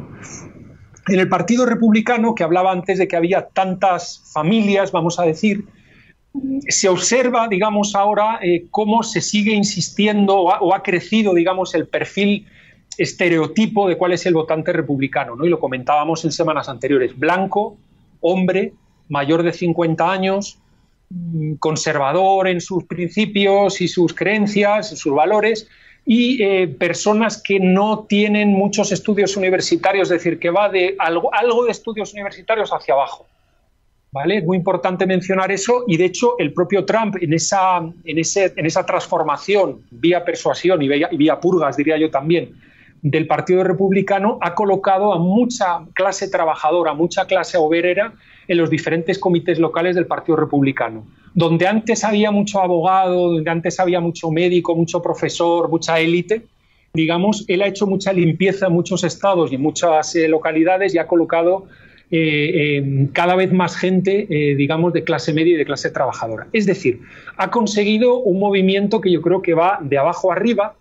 [1.08, 5.64] En el Partido Republicano, que hablaba antes de que había tantas familias, vamos a decir,
[6.68, 11.74] se observa, digamos, ahora eh, cómo se sigue insistiendo o ha, o ha, crecido, digamos,
[11.74, 12.46] el perfil
[12.98, 15.44] estereotipo de cuál es el votante republicano, ¿no?
[15.44, 17.16] Y lo comentábamos en semanas anteriores.
[17.16, 17.76] Blanco,
[18.20, 18.72] hombre,
[19.08, 20.58] mayor de 50 años,
[21.10, 25.68] mm, conservador en sus principios y sus creencias, sus valores,
[26.08, 31.34] y eh, personas que no tienen muchos estudios universitarios, es decir, que va de algo,
[31.34, 33.26] algo de estudios universitarios hacia abajo.
[34.12, 34.38] ¿Vale?
[34.38, 38.54] Es muy importante mencionar eso y de hecho el propio Trump en esa, en ese,
[38.56, 42.54] en esa transformación vía persuasión y vía, purgas, diría yo también,
[43.02, 48.14] del Partido Republicano ha colocado a mucha clase trabajadora, mucha clase obrera
[48.48, 51.06] en los diferentes comités locales del Partido Republicano.
[51.34, 56.42] Donde antes había mucho abogado, donde antes había mucho médico, mucho profesor, mucha élite,
[56.94, 60.98] digamos, él ha hecho mucha limpieza en muchos estados y en muchas eh, localidades y
[60.98, 61.66] ha colocado
[62.10, 66.46] eh, cada vez más gente, eh, digamos, de clase media y de clase trabajadora.
[66.52, 67.00] Es decir,
[67.36, 70.74] ha conseguido un movimiento que yo creo que va de abajo arriba,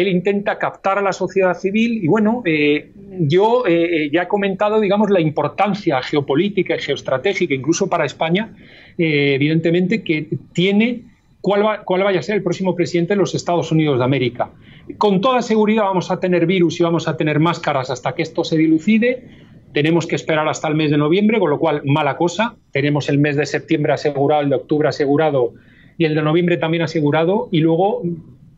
[0.00, 4.28] él intenta captar a la sociedad civil y bueno, eh, yo eh, eh, ya he
[4.28, 8.54] comentado, digamos, la importancia geopolítica y geoestratégica, incluso para España,
[8.96, 11.02] evidentemente, que tiene
[11.40, 14.50] cuál, cuál vaya a ser el próximo presidente de los Estados Unidos de América.
[14.98, 18.44] Con toda seguridad vamos a tener virus y vamos a tener máscaras hasta que esto
[18.44, 19.24] se dilucide.
[19.72, 22.54] Tenemos que esperar hasta el mes de noviembre, con lo cual, mala cosa.
[22.70, 25.54] Tenemos el mes de septiembre asegurado, el de octubre asegurado
[25.98, 27.48] y el de noviembre también asegurado.
[27.50, 28.02] Y luego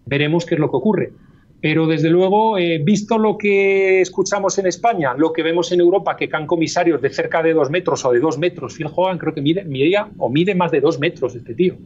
[0.05, 1.13] veremos qué es lo que ocurre.
[1.61, 6.17] Pero desde luego, eh, visto lo que escuchamos en España, lo que vemos en Europa,
[6.17, 9.35] que caen comisarios de cerca de dos metros o de dos metros, Phil Hogan creo
[9.35, 9.65] que mide,
[10.19, 11.77] o mide más de dos metros este tío.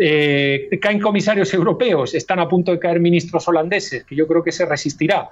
[0.00, 4.52] Eh, caen comisarios europeos, están a punto de caer ministros holandeses, que yo creo que
[4.52, 5.28] se resistirá.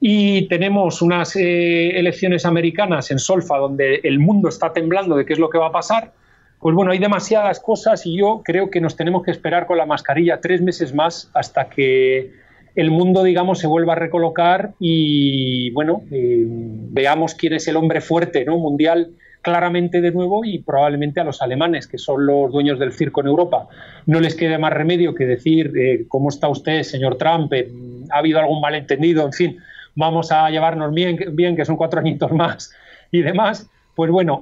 [0.00, 5.32] Y tenemos unas eh, elecciones americanas en Solfa donde el mundo está temblando de qué
[5.32, 6.12] es lo que va a pasar
[6.60, 9.86] pues bueno, hay demasiadas cosas y yo creo que nos tenemos que esperar con la
[9.86, 12.32] mascarilla tres meses más hasta que
[12.78, 18.00] el mundo, digamos, se vuelva a recolocar y, bueno, eh, veamos quién es el hombre
[18.00, 18.56] fuerte ¿no?
[18.56, 19.10] mundial
[19.42, 23.26] claramente de nuevo y probablemente a los alemanes, que son los dueños del circo en
[23.26, 23.66] Europa,
[24.06, 27.52] no les quede más remedio que decir, eh, ¿cómo está usted, señor Trump?
[27.52, 27.68] Eh,
[28.12, 29.26] ¿Ha habido algún malentendido?
[29.26, 29.58] En fin,
[29.96, 32.72] vamos a llevarnos bien, bien que son cuatro añitos más
[33.10, 34.40] y demás pues bueno,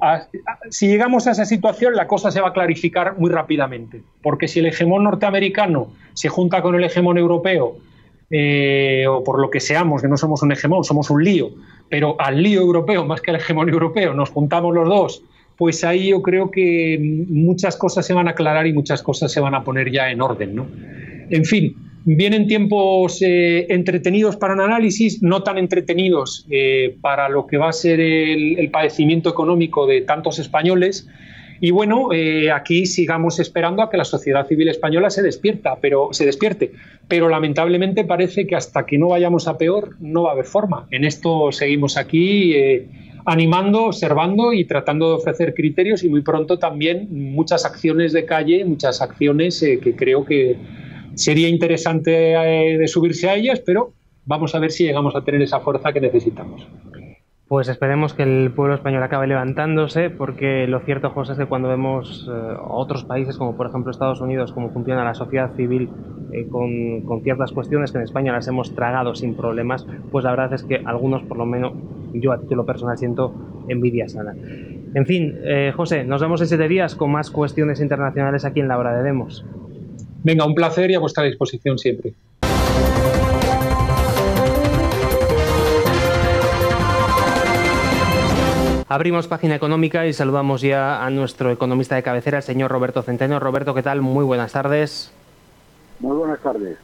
[0.68, 4.58] si llegamos a esa situación, la cosa se va a clarificar muy rápidamente, porque si
[4.58, 7.78] el hegemón norteamericano se junta con el hegemón europeo,
[8.30, 11.50] eh, o por lo que seamos, que no somos un hegemón, somos un lío,
[11.88, 15.22] pero al lío europeo más que al hegemón europeo, nos juntamos los dos,
[15.56, 19.40] pues ahí yo creo que muchas cosas se van a aclarar y muchas cosas se
[19.40, 20.66] van a poner ya en orden, ¿no?
[21.30, 21.74] En fin,
[22.08, 27.70] Vienen tiempos eh, entretenidos para un análisis, no tan entretenidos eh, para lo que va
[27.70, 31.08] a ser el, padecimiento económico de tantos españoles.
[31.60, 36.08] Y bueno, eh, aquí sigamos esperando a que la sociedad civil española se despierta, pero
[36.12, 36.72] se despierte.
[37.08, 40.86] Pero lamentablemente parece que hasta que no vayamos a peor no va a haber forma.
[40.90, 42.54] En esto seguimos aquí
[43.26, 48.64] animando, observando y tratando de ofrecer criterios y muy pronto también muchas acciones de calle,
[48.64, 50.56] muchas acciones que creo que
[51.16, 53.92] sería interesante eh, de subirse a ellas, pero
[54.24, 56.66] vamos a ver si llegamos a tener esa fuerza que necesitamos.
[57.48, 61.68] Pues esperemos que el pueblo español acabe levantándose, porque lo cierto, José, es que cuando
[61.68, 65.88] vemos eh, otros países, como por ejemplo Estados Unidos, cómo funciona la sociedad civil
[66.32, 70.54] eh, con, ciertas cuestiones que en España las hemos tragado sin problemas, pues la verdad
[70.54, 71.74] es que algunos, por lo menos
[72.14, 73.32] yo a título personal, siento
[73.68, 74.34] envidia sana.
[74.94, 78.66] En fin, eh, José, nos vemos en siete días con más cuestiones internacionales aquí en
[78.66, 79.44] la hora de Demos.
[80.24, 82.12] Venga, un placer y a vuestra disposición siempre.
[88.88, 93.40] Abrimos página económica y saludamos ya a nuestro economista de cabecera, el señor Roberto Centeno.
[93.40, 94.00] Roberto, ¿qué tal?
[94.00, 95.10] Muy buenas tardes.
[95.98, 96.78] Muy buenas tardes.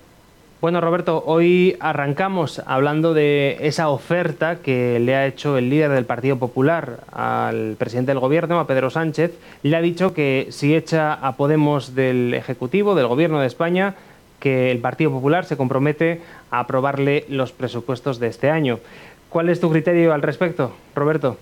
[0.61, 6.05] Bueno, Roberto, hoy arrancamos hablando de esa oferta que le ha hecho el líder del
[6.05, 9.38] Partido Popular al presidente del Gobierno, a Pedro Sánchez.
[9.62, 13.95] Le ha dicho que si echa a Podemos del Ejecutivo, del Gobierno de España,
[14.41, 18.81] que el Partido Popular se compromete a aprobarle los presupuestos de este año.
[19.29, 21.38] ¿Cuál es tu criterio al respecto, Roberto?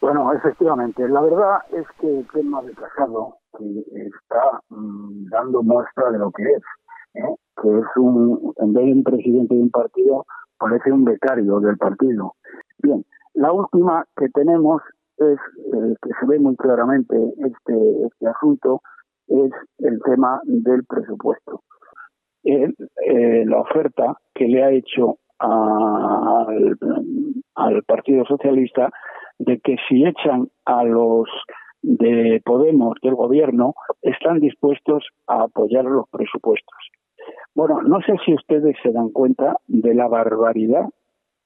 [0.00, 6.10] Bueno, efectivamente, la verdad es que el tema de Casado que está mm, dando muestra
[6.10, 6.62] de lo que es,
[7.14, 7.34] ¿eh?
[7.60, 10.24] que es un, en vez de un presidente de un partido,
[10.58, 12.34] parece un becario del partido.
[12.78, 14.82] Bien, la última que tenemos
[15.16, 15.38] es,
[15.74, 18.82] eh, que se ve muy claramente este, este asunto,
[19.26, 21.62] es el tema del presupuesto.
[22.44, 22.72] Eh,
[23.46, 26.78] la oferta que le ha hecho al,
[27.56, 28.90] al Partido Socialista
[29.38, 31.28] de que si echan a los
[31.82, 36.76] de Podemos del gobierno, están dispuestos a apoyar los presupuestos.
[37.54, 40.86] Bueno, no sé si ustedes se dan cuenta de la barbaridad,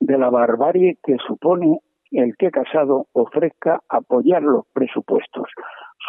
[0.01, 5.49] de la barbarie que supone el que Casado ofrezca apoyar los presupuestos.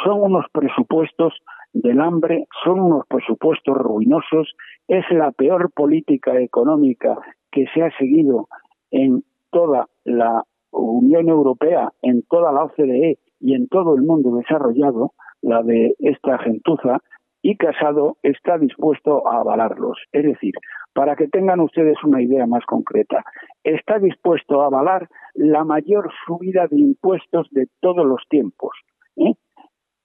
[0.03, 1.33] Son unos presupuestos
[1.73, 4.53] del hambre, son unos presupuestos ruinosos,
[4.87, 7.17] es la peor política económica
[7.51, 8.47] que se ha seguido
[8.91, 10.43] en toda la
[10.81, 16.37] Unión Europea, en toda la OCDE y en todo el mundo desarrollado, la de esta
[16.39, 16.99] gentuza,
[17.41, 19.97] y Casado está dispuesto a avalarlos.
[20.13, 20.53] Es decir,
[20.93, 23.23] para que tengan ustedes una idea más concreta,
[23.63, 28.71] está dispuesto a avalar la mayor subida de impuestos de todos los tiempos,
[29.17, 29.33] ¿eh?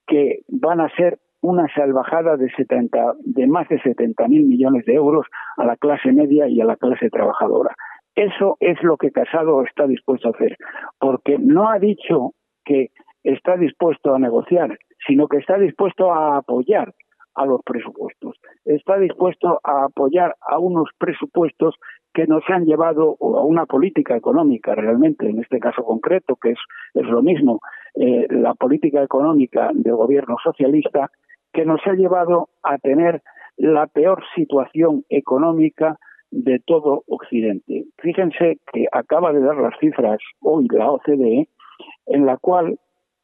[0.07, 4.95] que van a ser una salvajada de, 70, de más de 70 mil millones de
[4.95, 5.27] euros
[5.57, 7.75] a la clase media y a la clase trabajadora.
[8.19, 10.57] Eso es lo que Casado está dispuesto a hacer,
[10.99, 12.33] porque no ha dicho
[12.65, 12.91] que
[13.23, 14.77] está dispuesto a negociar,
[15.07, 16.93] sino que está dispuesto a apoyar
[17.37, 18.35] a los presupuestos.
[18.65, 21.77] Está dispuesto a apoyar a unos presupuestos
[22.13, 26.59] que nos han llevado a una política económica realmente, en este caso concreto, que es,
[26.95, 27.61] es lo mismo,
[27.95, 31.13] eh, la política económica del gobierno socialista,
[31.53, 33.23] que nos ha llevado a tener
[33.57, 36.01] la peor situación económica
[36.31, 37.85] de todo Occidente.
[37.99, 41.49] Fíjense que acaba de dar las cifras hoy la OCDE,
[42.07, 42.79] en la cual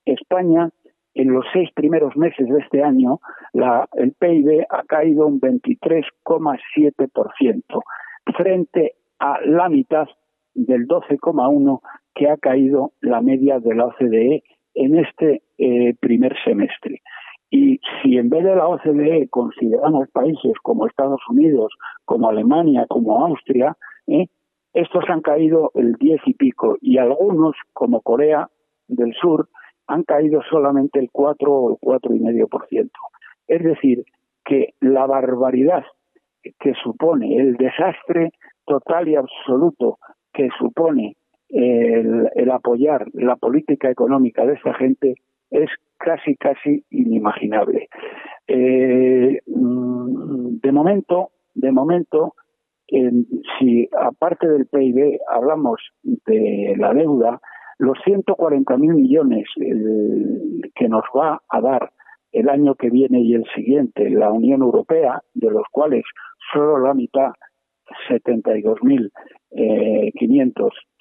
[0.04, 0.70] España,
[1.14, 3.20] en los seis primeros meses de este año,
[3.52, 7.82] la, el PIB ha caído un 23,7%,
[8.36, 10.06] frente a la mitad
[10.54, 11.80] del 12,1%
[12.14, 17.02] que ha caído la media de la OCDE en este eh, primer semestre.
[17.56, 21.72] Y si en vez de la OCDE consideramos países como Estados Unidos,
[22.04, 23.76] como Alemania, como Austria,
[24.08, 24.26] ¿eh?
[24.72, 28.48] estos han caído el 10 y pico y algunos, como Corea
[28.88, 29.48] del Sur,
[29.86, 32.90] han caído solamente el 4 o el 4,5%.
[33.46, 34.04] Es decir,
[34.44, 35.84] que la barbaridad
[36.58, 38.32] que supone el desastre
[38.66, 39.98] total y absoluto
[40.32, 41.16] que supone
[41.50, 45.14] el, el apoyar la política económica de esta gente
[45.50, 47.88] es casi, casi inimaginable.
[48.46, 52.34] Eh, mm, de momento, de momento,
[53.58, 57.40] si aparte del PIB hablamos de la deuda,
[57.78, 59.46] los 140.000 millones
[60.74, 61.90] que nos va a dar
[62.32, 66.04] el año que viene y el siguiente la Unión Europea, de los cuales
[66.52, 67.32] solo la mitad,
[68.08, 69.12] 72.500,
[69.50, 70.12] eh,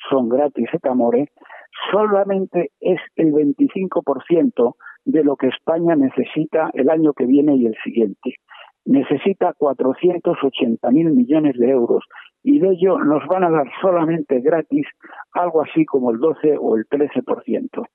[0.09, 1.29] son gratis et amore,
[1.91, 7.75] solamente es el 25% de lo que España necesita el año que viene y el
[7.83, 8.35] siguiente.
[8.85, 12.03] Necesita 480 mil millones de euros
[12.43, 14.85] y de ello nos van a dar solamente gratis
[15.31, 17.85] algo así como el 12 o el 13%.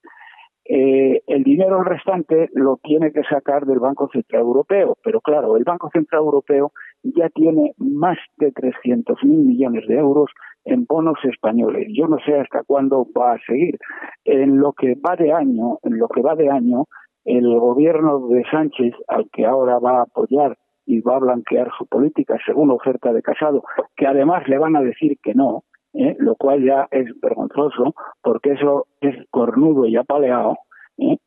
[0.71, 5.65] Eh, el dinero restante lo tiene que sacar del Banco Central Europeo, pero claro, el
[5.65, 10.31] Banco Central Europeo ya tiene más de 300 mil millones de euros
[10.67, 11.89] en bonos españoles.
[11.97, 13.79] Yo no sé hasta cuándo va a seguir.
[14.25, 16.85] En lo que va de año, en lo que va de año,
[17.25, 21.87] el gobierno de Sánchez, al que ahora va a apoyar y va a blanquear su
[21.87, 23.63] política según oferta de Casado,
[23.97, 25.65] que además le van a decir que no,
[25.99, 26.17] ¿eh?
[26.19, 30.57] lo cual ya es vergonzoso, porque eso es cornudo y apaleado.
[30.99, 31.19] ¿eh?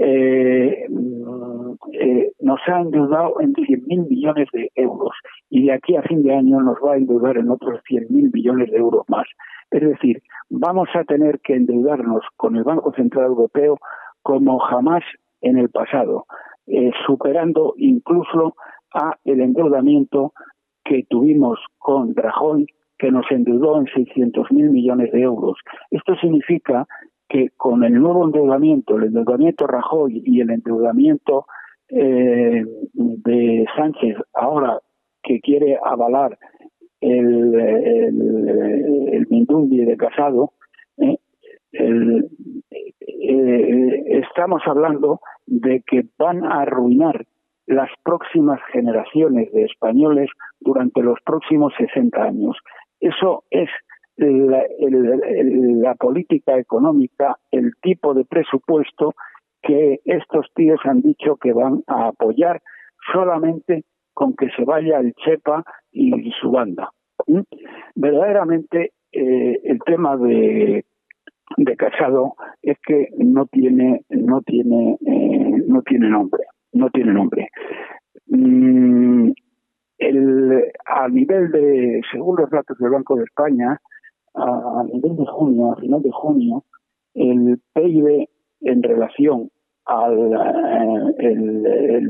[0.00, 0.86] Eh,
[2.40, 5.12] nos ha endeudado en 100.000 millones de euros
[5.50, 8.70] y de aquí a fin de año nos va a endeudar en otros 100.000 millones
[8.70, 9.26] de euros más.
[9.70, 13.78] Es decir, vamos a tener que endeudarnos con el Banco Central Europeo
[14.22, 15.02] como jamás
[15.42, 16.26] en el pasado,
[17.06, 18.54] superando incluso
[18.94, 20.32] a el endeudamiento
[20.84, 22.66] que tuvimos con Rajoy,
[22.98, 25.58] que nos endeudó en 600.000 millones de euros.
[25.90, 26.86] Esto significa
[27.28, 31.46] que con el nuevo endeudamiento, el endeudamiento Rajoy y el endeudamiento
[31.88, 34.80] eh, de Sánchez, ahora
[35.22, 36.38] que quiere avalar
[37.00, 40.52] el, el, de Casado,
[40.98, 41.18] eh,
[41.72, 42.24] eh,
[44.06, 47.26] estamos hablando de que van a arruinar
[47.66, 50.30] las próximas generaciones de españoles
[50.60, 52.56] durante los próximos 60 años.
[53.00, 53.68] Eso es
[54.16, 59.14] la, política económica, el tipo de presupuesto
[59.62, 62.60] que estos tíos han dicho que van a apoyar
[63.12, 63.84] solamente
[64.14, 66.90] con que se vaya el Chepa y su banda.
[67.26, 67.40] ¿Mm?
[67.94, 70.84] Verdaderamente eh, el tema de,
[71.56, 76.42] de Casado es que no tiene no tiene eh, no tiene nombre
[76.72, 77.48] no tiene nombre.
[78.26, 79.30] Mm,
[79.98, 83.80] el, a nivel de, según los datos del Banco de España,
[84.34, 86.64] a, nivel de junio, a final de junio,
[87.14, 88.28] el PIB
[88.60, 89.50] en relación
[89.84, 90.34] al
[91.18, 92.00] eh,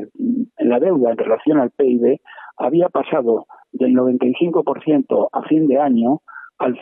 [0.59, 2.21] la deuda en relación al PIB
[2.57, 6.21] había pasado del 95% a fin de año
[6.59, 6.77] al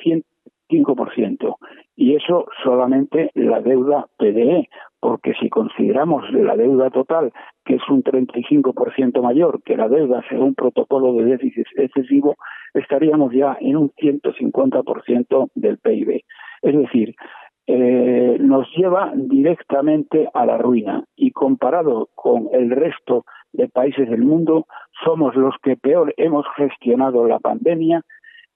[0.68, 1.56] 105%.
[1.96, 4.68] Y eso solamente la deuda PDE,
[5.00, 7.32] porque si consideramos la deuda total,
[7.64, 12.36] que es un 35% mayor que la deuda según protocolo de déficit excesivo,
[12.74, 16.22] estaríamos ya en un 150% del PIB.
[16.62, 17.14] Es decir,
[17.68, 24.22] eh, nos lleva directamente a la ruina y comparado con el resto de países del
[24.22, 24.66] mundo,
[25.04, 28.02] somos los que peor hemos gestionado la pandemia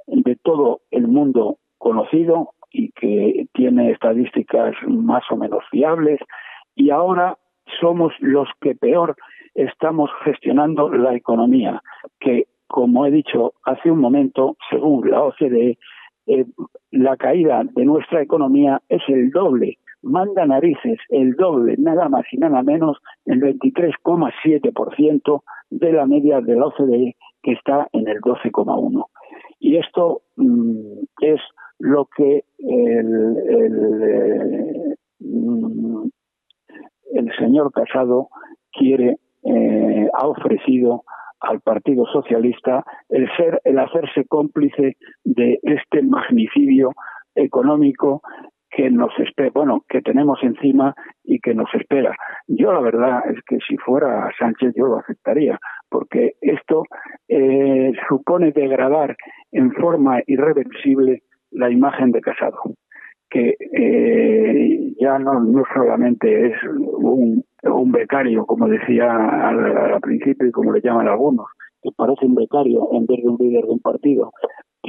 [0.06, 6.20] de todo el mundo conocido y que tiene estadísticas más o menos fiables
[6.76, 7.36] y ahora
[7.80, 9.16] somos los que peor
[9.54, 11.82] estamos gestionando la economía,
[12.20, 15.78] que como he dicho hace un momento, según la OCDE,
[16.26, 16.44] eh,
[16.92, 22.36] la caída de nuestra economía es el doble, manda narices, el doble, nada más y
[22.36, 29.06] nada menos, el 23,7% de la media de la OCDE, que está en el 12,1%.
[29.60, 31.40] Y esto mm, es
[31.78, 36.08] lo que el, el, mm,
[37.38, 38.28] señor Casado
[38.72, 41.04] quiere, eh, ha ofrecido
[41.40, 46.92] al Partido Socialista el ser, el hacerse cómplice de este magnicidio
[47.34, 48.22] económico
[48.70, 50.94] que nos espera, bueno, que tenemos encima
[51.24, 52.14] y que nos espera.
[52.46, 55.58] Yo la verdad es que si fuera Sánchez yo lo aceptaría,
[55.90, 56.84] porque esto
[57.28, 59.16] eh, supone degradar
[59.52, 62.58] en forma irreversible la imagen de Casado,
[63.28, 69.10] que eh, ya no, no solamente es un, un becario, como decía
[69.48, 71.46] al, principio y como le llaman algunos,
[71.82, 74.32] que parece un becario en vez de un líder de un partido,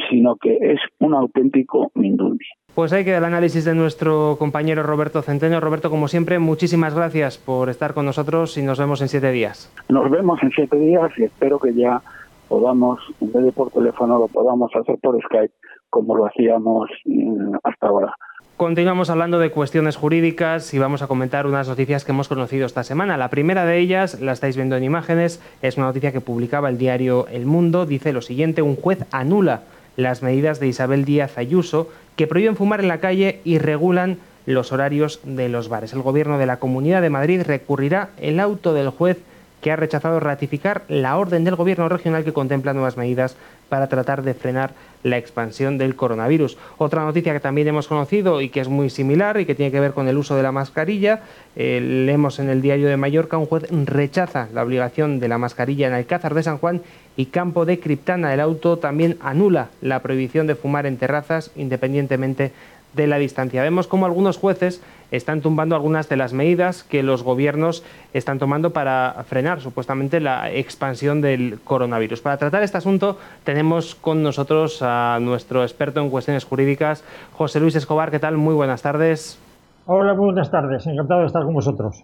[0.09, 2.45] sino que es un auténtico Mindundi.
[2.73, 5.59] Pues ahí queda el análisis de nuestro compañero Roberto Centeno.
[5.59, 9.73] Roberto, como siempre, muchísimas gracias por estar con nosotros y nos vemos en siete días.
[9.89, 12.01] Nos vemos en siete días y espero que ya
[12.47, 15.53] podamos, en vez de por teléfono, lo podamos hacer por Skype
[15.89, 18.13] como lo hacíamos mm, hasta ahora.
[18.55, 22.83] Continuamos hablando de cuestiones jurídicas y vamos a comentar unas noticias que hemos conocido esta
[22.83, 23.17] semana.
[23.17, 26.77] La primera de ellas, la estáis viendo en imágenes, es una noticia que publicaba el
[26.77, 27.85] diario El Mundo.
[27.85, 29.61] Dice lo siguiente, un juez anula
[29.95, 34.71] las medidas de Isabel Díaz Ayuso que prohíben fumar en la calle y regulan los
[34.71, 35.93] horarios de los bares.
[35.93, 39.17] El gobierno de la Comunidad de Madrid recurrirá el auto del juez
[39.61, 43.35] que ha rechazado ratificar la orden del gobierno regional que contempla nuevas medidas
[43.69, 46.57] para tratar de frenar la expansión del coronavirus.
[46.77, 49.79] Otra noticia que también hemos conocido y que es muy similar y que tiene que
[49.79, 51.21] ver con el uso de la mascarilla,
[51.55, 55.87] eh, leemos en el diario de Mallorca, un juez rechaza la obligación de la mascarilla
[55.87, 56.81] en Alcázar de San Juan
[57.15, 58.33] y Campo de Criptana.
[58.33, 62.51] El auto también anula la prohibición de fumar en terrazas independientemente
[62.93, 63.63] de la distancia.
[63.63, 64.81] Vemos cómo algunos jueces
[65.11, 70.51] están tumbando algunas de las medidas que los gobiernos están tomando para frenar supuestamente la
[70.51, 72.21] expansión del coronavirus.
[72.21, 77.03] Para tratar este asunto tenemos con nosotros a nuestro experto en cuestiones jurídicas,
[77.33, 78.11] José Luis Escobar.
[78.11, 78.37] ¿Qué tal?
[78.37, 79.39] Muy buenas tardes.
[79.85, 80.87] Hola, muy buenas tardes.
[80.87, 82.03] Encantado de estar con vosotros.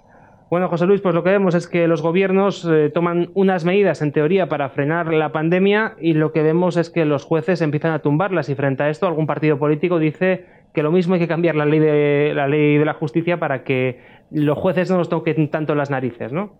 [0.50, 4.02] Bueno, José Luis, pues lo que vemos es que los gobiernos eh, toman unas medidas
[4.02, 7.92] en teoría para frenar la pandemia y lo que vemos es que los jueces empiezan
[7.92, 10.46] a tumbarlas y frente a esto algún partido político dice
[10.78, 13.64] que lo mismo hay que cambiar la ley de la ley de la justicia para
[13.64, 14.00] que
[14.30, 16.52] los jueces no nos toquen tanto las narices, ¿no?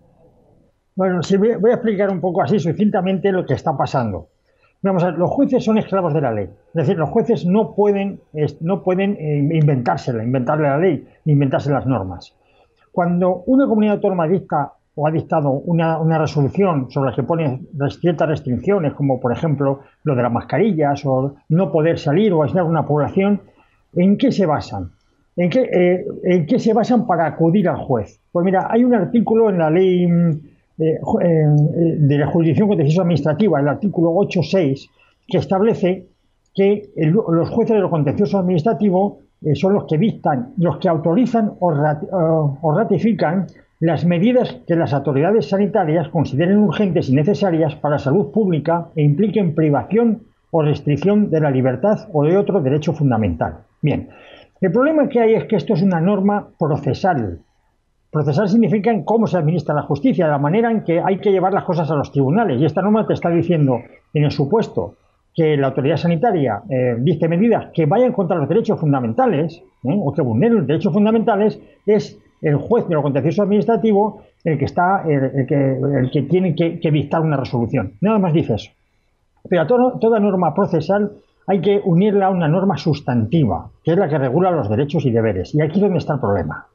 [0.96, 4.26] Bueno, sí, voy a explicar un poco así sucintamente lo que está pasando.
[4.82, 6.46] Vamos a ver, los jueces son esclavos de la ley.
[6.46, 8.18] Es decir, los jueces no pueden,
[8.58, 12.34] no pueden eh, inventársela, inventarle la ley, inventarse las normas.
[12.90, 17.60] Cuando una comunidad autónoma dicta o ha dictado una, resolución sobre la que pone
[18.00, 22.64] ciertas restricciones, como por ejemplo lo de las mascarillas o no poder salir o aislar
[22.64, 23.42] una población,
[23.94, 24.90] ¿en qué se basan?
[25.36, 28.20] ¿En qué, eh, ¿En qué se basan para acudir al juez?
[28.32, 30.30] Pues mira, hay un artículo en la ley mm,
[30.78, 30.98] eh,
[31.98, 34.88] de la jurisdicción contencioso administrativa, el artículo 8.6,
[35.26, 36.06] que establece
[36.54, 41.52] que los jueces de lo contencioso administrativo eh, son los que dictan, los que autorizan
[41.60, 43.46] o, ratifican
[43.80, 49.02] las medidas que las autoridades sanitarias consideren urgentes y necesarias para la salud pública e
[49.02, 53.67] impliquen privación o restricción de la libertad o de otro derecho fundamental.
[53.82, 54.08] Bien,
[54.60, 57.40] el problema que hay es que esto es una norma procesal,
[58.10, 61.30] Procesar significa en cómo se administra la justicia, de la manera en que hay que
[61.30, 62.58] llevar las cosas a los tribunales.
[62.58, 63.80] Y esta norma te está diciendo,
[64.14, 64.94] en el supuesto
[65.34, 66.96] que la autoridad sanitaria eh,
[67.28, 69.94] medidas que vayan contra los derechos fundamentales ¿eh?
[69.94, 74.64] o que vulneren los derechos fundamentales, es el juez de lo contencioso administrativo el que
[74.64, 77.92] está, el, que, tiene que, dictar una resolución.
[78.00, 78.70] Nada más dice eso.
[79.48, 81.12] Pero a toda norma procesal
[81.48, 85.10] hay que unirla a una norma sustantiva, que es la que regula los derechos y
[85.10, 85.54] deberes.
[85.54, 86.66] Y aquí es donde está el problema.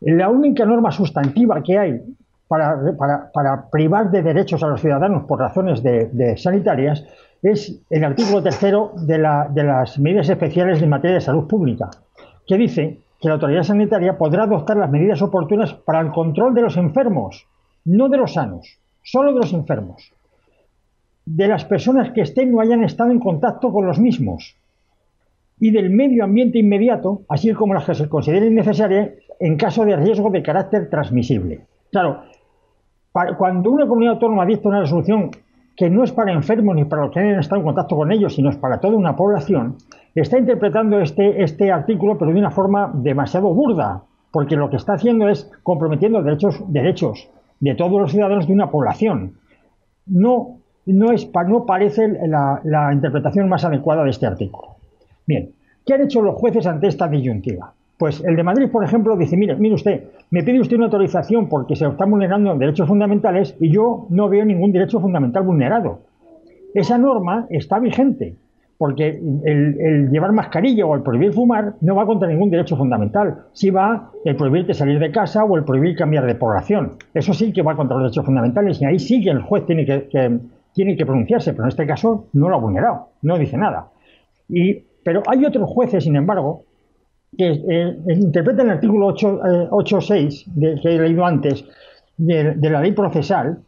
[0.00, 2.00] La única norma sustantiva que hay
[2.48, 7.04] para, privar de derechos a los ciudadanos por razones de, sanitarias
[7.42, 11.90] es el artículo tercero de, las medidas especiales en materia de salud pública,
[12.46, 16.62] que dice que la autoridad sanitaria podrá adoptar las medidas oportunas para el control de
[16.62, 17.46] los enfermos,
[17.84, 20.10] no de los sanos, solo de los enfermos,
[21.34, 24.56] de las personas que estén o hayan estado en contacto con los mismos
[25.60, 29.96] y del medio ambiente inmediato, así como las que se consideren necesarias en caso de
[29.96, 31.66] riesgo de carácter transmisible.
[31.90, 32.22] Claro,
[33.36, 35.30] cuando una comunidad autónoma dicta una resolución
[35.76, 38.34] que no es para enfermos ni para los que hayan estado en contacto con ellos,
[38.34, 39.76] sino es para toda una población,
[40.14, 44.02] está interpretando este, este artículo, pero de una forma demasiado burda,
[44.32, 47.28] porque lo que está haciendo es comprometiendo derechos, derechos
[47.60, 49.34] de todos los ciudadanos de una población.
[50.06, 50.58] No,
[50.92, 54.76] no, es, no parece la, la interpretación más adecuada de este artículo.
[55.26, 55.50] Bien,
[55.84, 57.72] ¿qué han hecho los jueces ante esta disyuntiva?
[57.98, 61.48] Pues el de Madrid, por ejemplo, dice, mire, mire usted, me pide usted una autorización
[61.48, 66.00] porque se están vulnerando derechos fundamentales y yo no veo ningún derecho fundamental vulnerado.
[66.74, 68.36] Esa norma está vigente,
[68.78, 73.46] porque el, llevar mascarilla o el prohibir fumar no va contra ningún derecho fundamental.
[73.52, 76.92] Sí va el prohibirte salir de casa o el prohibir cambiar de población.
[77.12, 79.84] Eso sí que va contra los derechos fundamentales y ahí sí que el juez tiene
[79.84, 80.38] que,
[80.78, 83.88] tiene que pronunciarse, pero en este caso no lo ha vulnerado, no dice nada.
[84.48, 86.62] Y, pero hay otros jueces, sin embargo,
[87.36, 91.64] que eh, interpreta el artículo 8.6 eh, que he leído antes
[92.16, 93.58] de, la ley procesal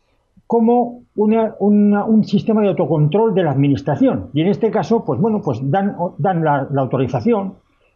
[0.47, 4.31] como un sistema de autocontrol de la administración.
[4.33, 7.55] Y en este caso, pues bueno, pues dan, dan la, autorización,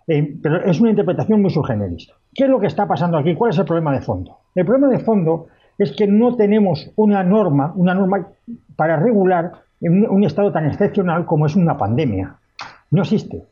[0.08, 2.10] eh, pero es una interpretación muy subgeneris.
[2.34, 3.36] ¿Qué es lo que está pasando aquí?
[3.36, 4.38] ¿Cuál es el problema de fondo?
[4.56, 5.46] El problema de fondo
[5.78, 8.28] es que no tenemos una norma, una norma
[8.76, 12.36] para regular un estado tan excepcional como es una pandemia.
[12.90, 13.44] No existe.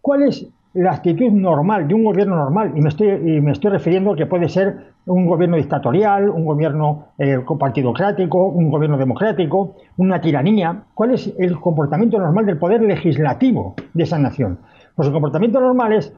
[0.00, 3.70] ¿Cuál es la actitud normal de un gobierno normal, y me estoy, y me estoy
[3.70, 9.76] refiriendo a que puede ser un gobierno dictatorial, un gobierno eh, partidocrático, un gobierno democrático,
[9.98, 10.84] una tiranía.
[10.94, 14.60] ¿Cuál es el comportamiento normal del poder legislativo de esa nación?
[14.94, 16.14] Pues el comportamiento normal es,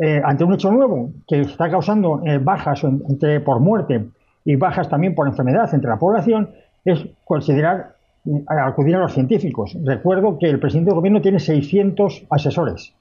[0.00, 4.08] eh, ante un hecho nuevo que está causando eh, bajas entre, por muerte
[4.48, 6.48] y bajas también por enfermedad entre la población,
[6.82, 7.96] es considerar
[8.46, 9.76] acudir a los científicos.
[9.84, 12.94] Recuerdo que el presidente del gobierno tiene 600 asesores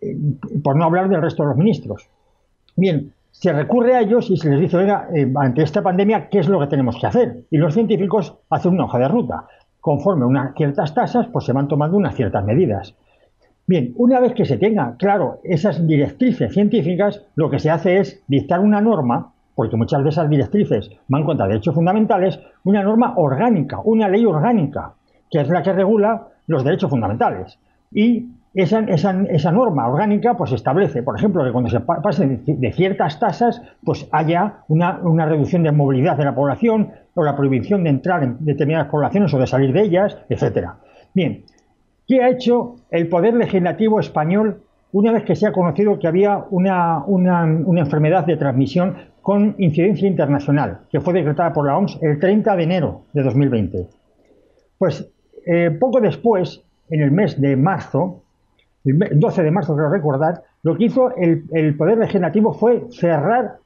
[0.00, 0.16] eh,
[0.64, 2.08] por no hablar del resto de los ministros.
[2.76, 6.38] Bien, se recurre a ellos y se les dice, oiga, eh, ante esta pandemia, ¿qué
[6.38, 7.44] es lo que tenemos que hacer?
[7.50, 9.48] Y los científicos hacen una hoja de ruta.
[9.82, 12.94] Conforme unas ciertas tasas, pues se van tomando unas ciertas medidas.
[13.66, 18.22] Bien, una vez que se tenga claro esas directrices científicas, lo que se hace es
[18.28, 23.80] dictar una norma, porque muchas de esas directrices van contra derechos fundamentales, una norma orgánica,
[23.82, 24.92] una ley orgánica,
[25.28, 27.58] que es la que regula los derechos fundamentales.
[27.90, 33.18] Y esa, esa, norma orgánica pues establece, por ejemplo, que cuando se pasen de ciertas
[33.18, 37.90] tasas, pues haya una, una, reducción de movilidad de la población o la prohibición de
[37.90, 40.76] entrar en determinadas poblaciones o de salir de ellas, etcétera.
[41.12, 41.42] Bien,
[42.06, 46.44] ¿qué ha hecho el Poder Legislativo español una vez que se ha conocido que había
[46.50, 47.04] una,
[47.76, 48.96] enfermedad de transmisión
[49.28, 53.86] con incidencia internacional, que fue decretada por la OMS el 30 de enero de 2020.
[54.78, 55.06] Pues
[55.44, 58.22] eh, poco después, en el mes de marzo,
[58.86, 63.58] el 12 de marzo creo recordar, lo que hizo el, el Poder Legislativo fue cerrar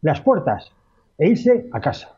[0.00, 0.72] las puertas
[1.18, 2.08] e irse a casa.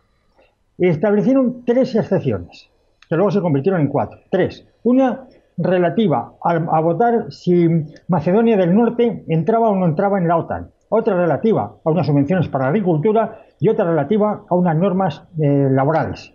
[0.78, 2.70] Y establecieron tres excepciones,
[3.08, 4.20] que luego se convirtieron en cuatro.
[4.30, 4.64] Tres.
[4.84, 5.26] Una
[5.56, 7.68] relativa a, votar si
[8.06, 10.70] Macedonia del Norte entraba o no entraba en la OTAN.
[10.88, 15.68] Otra relativa a unas subvenciones para la agricultura y otra relativa a unas normas eh,
[15.70, 16.32] laborales.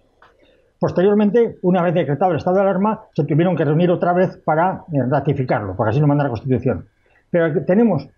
[0.79, 4.83] Posteriormente, una vez decretado el estado de alarma, se tuvieron que reunir otra vez para
[4.91, 6.87] eh, ratificarlo, porque así lo manda la Constitución.
[7.29, 8.09] Pero tenemos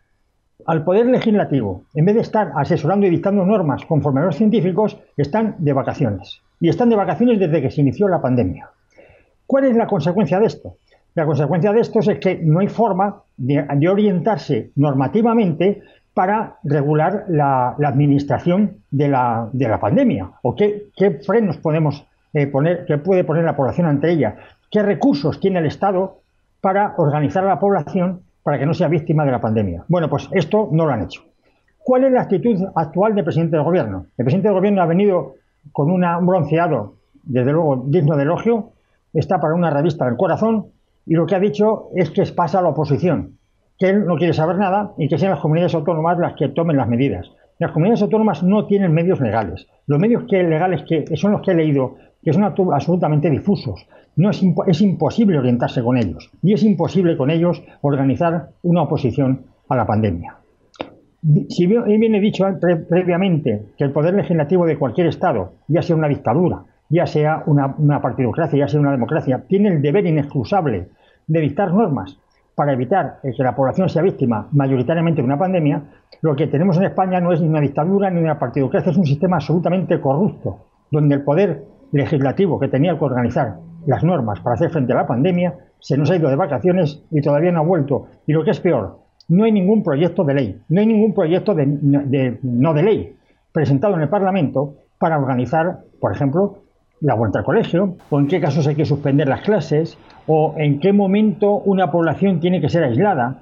[0.65, 4.97] al Poder Legislativo, en vez de estar asesorando y dictando normas conforme a los científicos,
[5.17, 6.41] están de vacaciones.
[6.59, 8.69] Y están de vacaciones desde que se inició la pandemia.
[9.45, 10.77] ¿Cuál es la consecuencia de esto?
[11.15, 15.81] La consecuencia de esto es que no hay forma de, orientarse normativamente
[16.13, 20.91] para regular la, administración de la, pandemia o qué,
[21.25, 24.35] frenos podemos eh, poner, qué puede poner la población ante ella,
[24.69, 26.19] qué recursos tiene el Estado
[26.61, 29.85] para organizar a la población para que no sea víctima de la pandemia.
[29.87, 31.23] Bueno, pues esto no lo han hecho.
[31.79, 34.05] ¿Cuál es la actitud actual del presidente del gobierno?
[34.17, 35.35] El presidente del gobierno ha venido
[35.71, 38.71] con un bronceado, desde luego digno de elogio,
[39.13, 40.67] está para una revista del corazón
[41.05, 43.37] y lo que ha dicho es que pasa a la oposición,
[43.79, 46.77] que él no quiere saber nada y que sean las comunidades autónomas las que tomen
[46.77, 47.31] las medidas.
[47.59, 49.67] Las comunidades autónomas no tienen medios legales.
[49.87, 53.87] Los medios que, legales que son los que he leído, que son absolutamente difusos.
[54.15, 59.45] No es, es imposible orientarse con ellos y es imposible con ellos organizar una oposición
[59.69, 60.37] a la pandemia.
[61.49, 62.45] Si bien viene dicho
[62.89, 67.73] previamente que el poder legislativo de cualquier Estado, ya sea una dictadura, ya sea una,
[67.77, 70.89] una partidocracia, ya sea una democracia, tiene el deber inexcusable
[71.27, 72.19] de dictar normas
[72.55, 75.83] para evitar que la población sea víctima mayoritariamente de una pandemia,
[76.21, 79.05] lo que tenemos en España no es ni una dictadura ni una partidocracia, es un
[79.05, 84.69] sistema absolutamente corrupto, donde el poder legislativo que tenía que organizar las normas para hacer
[84.69, 88.07] frente a la pandemia se nos ha ido de vacaciones y todavía no ha vuelto.
[88.25, 91.53] Y lo que es peor, no hay ningún proyecto de ley, no hay ningún proyecto
[91.53, 93.15] de, no de ley
[93.51, 96.62] presentado en el Parlamento para organizar, por ejemplo,
[97.03, 100.79] la vuelta al colegio, o en qué casos hay que suspender las clases, o en
[100.79, 103.41] qué momento una población tiene que ser aislada,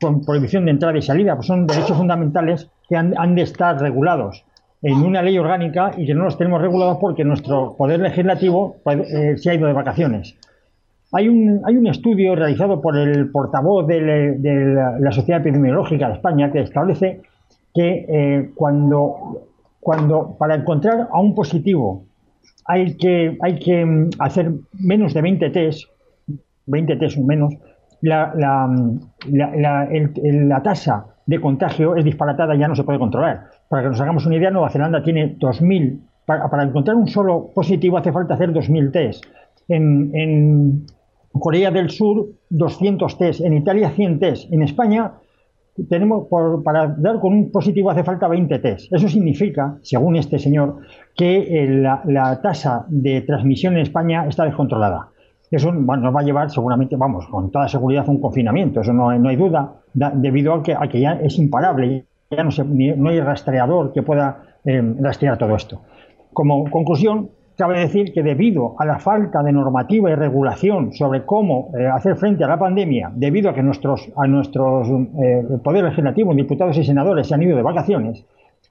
[0.00, 4.44] con prohibición de entrada y salida, pues son derechos fundamentales que han, de estar regulados
[4.82, 8.98] en una ley orgánica y que no los tenemos regulados porque nuestro poder legislativo pues,
[9.12, 10.36] eh, se ha ido de vacaciones.
[11.12, 14.00] Hay un, hay un estudio realizado por el portavoz de,
[14.98, 17.20] la, Sociedad Epidemiológica de España que establece
[17.74, 19.42] que eh, cuando,
[19.80, 22.04] cuando para encontrar a un positivo
[22.66, 25.84] hay que, hay que mm, hacer menos de 20 test,
[26.66, 27.54] 20 test o menos,
[28.02, 29.00] la, la, mm,
[29.32, 33.46] la, la, tasa de contagio es disparatada y ya no se puede controlar.
[33.68, 37.50] Para que nos hagamos una idea, Nueva Zelanda tiene 2.000, para, para encontrar un solo
[37.54, 39.24] positivo hace falta hacer 2.000 test.
[39.68, 40.86] En, en
[41.32, 43.40] Corea del Sur, 200 test.
[43.40, 44.52] En Italia, 100 test.
[44.52, 45.12] En España,
[45.88, 46.26] tenemos
[46.64, 48.92] para dar con un positivo hace falta 20 test.
[48.92, 50.78] Eso significa, según este señor,
[51.16, 55.08] que eh, la, tasa de transmisión en España está descontrolada.
[55.50, 59.08] Eso nos va a llevar seguramente, vamos, con toda seguridad a un confinamiento, eso no,
[59.08, 62.50] hay duda, debido a que, que, ya es imparable, ya no,
[62.96, 65.80] no hay rastreador que pueda eh, rastrear todo esto.
[66.32, 67.30] Como conclusión,
[67.60, 72.16] Cabe decir que debido a la falta de normativa y regulación sobre cómo eh, hacer
[72.16, 75.44] frente a la pandemia, debido a que nuestros, a nuestros eh,
[76.36, 78.24] diputados y senadores se han ido de vacaciones,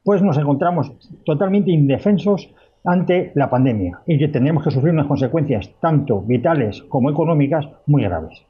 [0.04, 0.92] pues nos encontramos
[1.24, 2.52] totalmente indefensos
[2.84, 8.02] ante la pandemia y que tenemos que sufrir unas consecuencias tanto vitales como económicas muy
[8.02, 8.44] graves.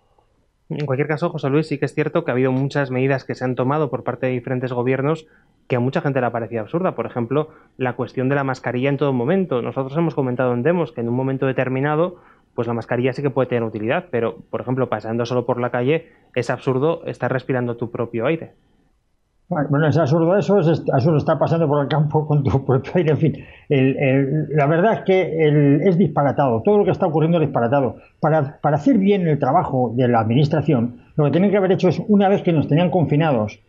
[0.70, 3.36] En cualquier caso, José Luis, sí que es cierto que ha habido muchas medidas que
[3.36, 5.28] se han tomado por parte de diferentes gobiernos
[5.70, 6.96] que a mucha gente le parecía absurda.
[6.96, 9.62] Por ejemplo, la cuestión de la mascarilla en todo momento.
[9.62, 12.16] Nosotros hemos comentado en demos que en un momento determinado,
[12.56, 15.70] pues la mascarilla sí que puede tener utilidad, pero, por ejemplo, pasando solo por la
[15.70, 18.54] calle, es absurdo estar respirando tu propio aire.
[19.48, 23.12] Bueno, es absurdo eso, es absurdo estar pasando por el campo con tu propio aire,
[23.12, 23.46] en fin.
[23.70, 27.98] la verdad es que es disparatado, todo lo que está ocurriendo es disparatado.
[28.20, 31.90] Para, para hacer bien el trabajo de la administración, lo que tienen que haber hecho
[31.90, 33.60] es, una vez que nos tenían confinados,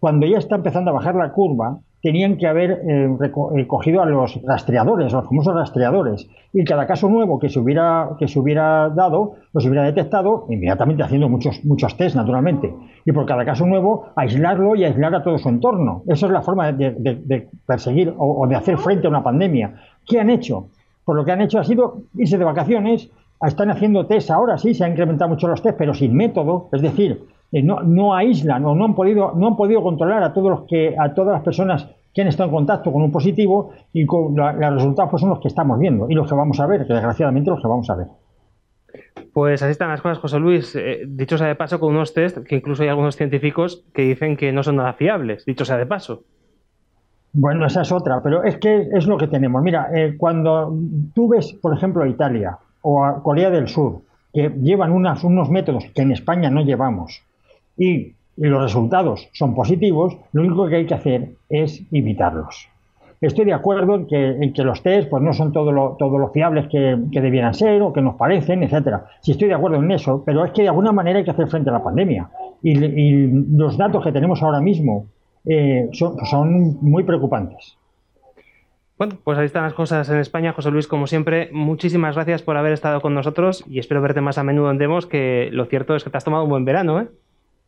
[0.00, 3.16] cuando ya está empezando a bajar la curva, tenían que haber eh,
[3.56, 8.10] eh, cogido a los rastreadores, los famosos rastreadores, y cada caso nuevo que se hubiera,
[8.18, 12.74] que se hubiera dado, los hubiera detectado inmediatamente haciendo muchos, muchos test, naturalmente.
[13.06, 16.02] Y por cada caso nuevo, aislarlo y aislar a todo su entorno.
[16.06, 19.74] Esa es la forma de, perseguir o, de hacer frente a una pandemia.
[20.06, 20.68] ¿Qué han hecho?
[21.06, 23.10] Por lo que han hecho ha sido irse de vacaciones,
[23.40, 26.82] están haciendo test ahora, sí, se han incrementado mucho los test, pero sin método, es
[26.82, 30.50] decir, eh, no, no aíslan o no han podido no han podido controlar a todos
[30.50, 34.06] los que a todas las personas que han estado en contacto con un positivo y
[34.06, 36.86] con los resultados pues, son los que estamos viendo y los que vamos a ver,
[36.86, 38.06] que desgraciadamente los que vamos a ver.
[39.32, 40.76] Pues así están las cosas, José Luis.
[40.76, 44.36] Eh, dicho sea de paso, con unos test que incluso hay algunos científicos que dicen
[44.36, 46.22] que no son nada fiables, dicho sea de paso.
[47.32, 49.60] Bueno, esa es otra, pero es que es lo que tenemos.
[49.60, 50.72] Mira, eh, cuando
[51.14, 55.50] tú ves, por ejemplo, a Italia o a Corea del Sur, que llevan unas, unos
[55.50, 57.24] métodos que en España no llevamos,
[57.76, 62.68] y, los resultados son positivos, lo único que hay que hacer es evitarlos.
[63.20, 66.66] Estoy de acuerdo en que, los test pues, no son todo lo, todo lo fiables
[66.66, 69.06] que, debieran ser o que nos parecen, etcétera.
[69.20, 71.46] Sí estoy de acuerdo en eso, pero es que de alguna manera hay que hacer
[71.46, 72.28] frente a la pandemia.
[72.60, 75.06] Y, y los datos que tenemos ahora mismo
[75.44, 77.76] eh, son, son muy preocupantes.
[78.96, 80.52] Bueno, pues ahí están las cosas en España.
[80.52, 84.38] José Luis, como siempre, muchísimas gracias por haber estado con nosotros y espero verte más
[84.38, 87.00] a menudo en Demos, que lo cierto es que te has tomado un buen verano,
[87.00, 87.08] ¿eh?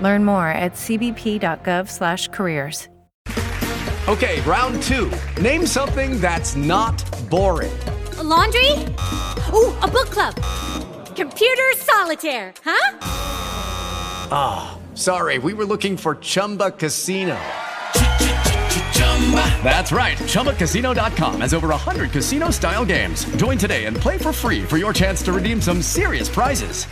[0.00, 2.88] Learn more at cbp.gov/careers.
[4.08, 5.12] Okay, round two.
[5.38, 6.96] Name something that's not
[7.28, 7.78] boring.
[8.16, 8.70] A laundry.
[9.52, 10.34] Ooh, a book club.
[11.14, 12.54] Computer solitaire.
[12.64, 12.98] Huh?
[14.32, 15.38] Ah, oh, sorry.
[15.38, 17.38] We were looking for Chumba Casino.
[19.62, 20.16] That's right.
[20.16, 23.26] ChumbaCasino.com has over 100 casino style games.
[23.36, 26.86] Join today and play for free for your chance to redeem some serious prizes.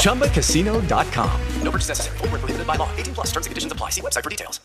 [0.00, 1.40] ChumbaCasino.com.
[1.62, 2.18] No purchase necessary.
[2.18, 2.88] Full prohibited by law.
[2.96, 3.90] 18 plus terms and conditions apply.
[3.90, 4.60] See website for details.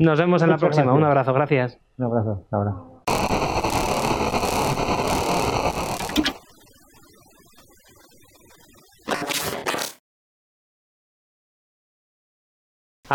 [0.00, 0.92] Nos vemos en la próxima.
[0.92, 1.32] Un abrazo.
[1.32, 1.78] Gracias.
[1.98, 2.40] Un abrazo.
[2.44, 2.93] Hasta ahora.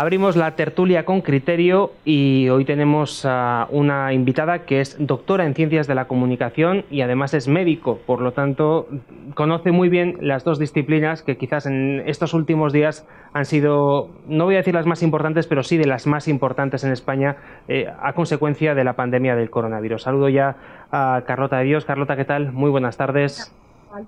[0.00, 5.54] Abrimos la tertulia con criterio y hoy tenemos a una invitada que es doctora en
[5.54, 8.88] ciencias de la comunicación y además es médico, por lo tanto
[9.34, 14.46] conoce muy bien las dos disciplinas que quizás en estos últimos días han sido, no
[14.46, 17.36] voy a decir las más importantes, pero sí de las más importantes en España
[17.68, 20.04] eh, a consecuencia de la pandemia del coronavirus.
[20.04, 20.56] Saludo ya
[20.90, 21.84] a Carlota de Dios.
[21.84, 22.52] Carlota, ¿qué tal?
[22.52, 23.54] Muy buenas tardes.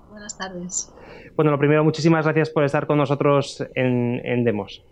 [0.09, 0.91] Buenas tardes.
[1.35, 4.83] Bueno, lo primero, muchísimas gracias por estar con nosotros en Demos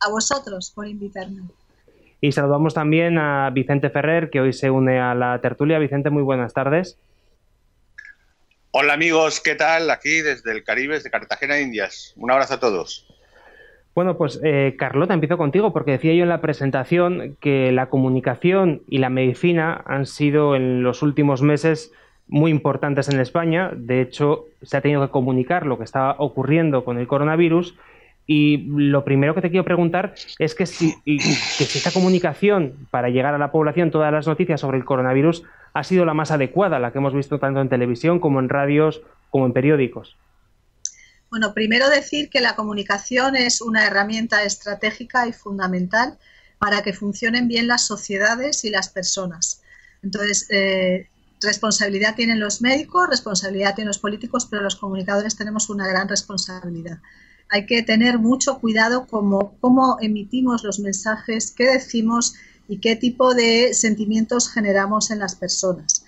[0.00, 1.42] a vosotros por invitarme.
[2.20, 5.78] Y saludamos también a Vicente Ferrer, que hoy se une a la tertulia.
[5.78, 6.98] Vicente, muy buenas tardes.
[8.70, 9.90] Hola amigos, ¿qué tal?
[9.90, 12.12] Aquí desde el Caribe, desde Cartagena, Indias.
[12.16, 13.06] Un abrazo a todos.
[13.94, 18.82] Bueno, pues eh, Carlota, empiezo contigo porque decía yo en la presentación que la comunicación
[18.88, 21.92] y la medicina han sido en los últimos meses
[22.28, 23.72] muy importantes en España.
[23.74, 27.74] De hecho, se ha tenido que comunicar lo que estaba ocurriendo con el coronavirus
[28.30, 33.38] y lo primero que te quiero preguntar es que si, esta comunicación para llegar a
[33.38, 36.98] la población, todas las noticias sobre el coronavirus, ha sido la más adecuada, la que
[36.98, 39.00] hemos visto tanto en televisión como en radios,
[39.30, 40.14] como en periódicos.
[41.30, 46.18] Bueno, primero decir que la comunicación es una herramienta estratégica y fundamental
[46.58, 49.62] para que funcionen bien las sociedades y las personas.
[50.02, 51.08] Entonces, eh,
[51.40, 56.98] responsabilidad tienen los médicos, responsabilidad tienen los políticos, pero los comunicadores tenemos una gran responsabilidad
[57.50, 62.34] hay que tener mucho cuidado como cómo emitimos los mensajes, qué decimos
[62.68, 66.04] y qué tipo de sentimientos generamos en las personas.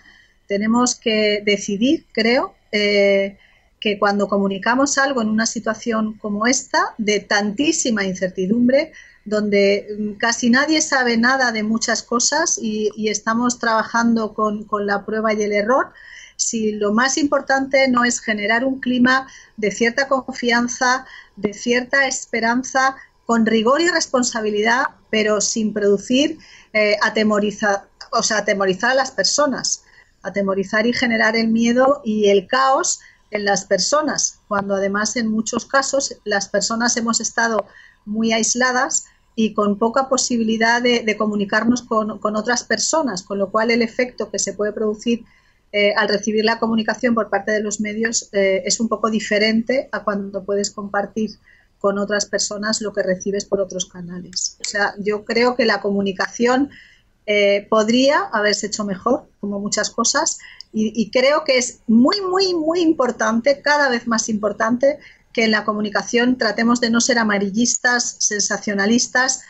[0.47, 3.39] Tenemos que decidir, creo, eh,
[3.81, 8.93] que cuando comunicamos algo en una situación como esta, de tantísima incertidumbre,
[9.25, 15.07] donde mm, casi nadie sabe nada de muchas cosas y, estamos trabajando con, con la
[15.07, 15.93] prueba y el error,
[16.41, 19.29] si lo más importante no es generar un clima
[19.59, 21.05] de cierta confianza,
[21.37, 26.39] de cierta esperanza, con rigor y responsabilidad, pero sin producir
[26.73, 29.85] eh, atemorizar, o sea, atemorizar a las personas,
[30.23, 35.67] atemorizar y generar el miedo y el caos en las personas, cuando además en muchos
[35.67, 37.67] casos las personas hemos estado
[38.07, 39.05] muy aisladas
[39.37, 44.31] y con poca posibilidad de, comunicarnos con, con, otras personas, con lo cual el efecto
[44.31, 45.25] que se puede producir
[45.73, 49.89] eh, al recibir la comunicación por parte de los medios eh, es un poco diferente
[49.93, 51.31] a cuando puedes compartir
[51.79, 54.59] con otras personas lo que recibes por otros canales.
[54.61, 56.71] O sea, yo creo que la comunicación
[57.27, 60.39] eh, podría haberse hecho mejor, como muchas cosas,
[60.73, 65.01] y, creo que es muy, muy, muy importante, cada vez más importante,
[65.33, 69.43] que en la comunicación tratemos de no ser amarillistas, sensacionalistas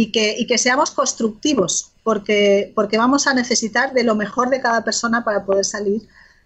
[0.00, 5.24] y que, seamos constructivos, porque, porque vamos a necesitar de lo mejor de cada persona
[5.24, 6.02] para poder salir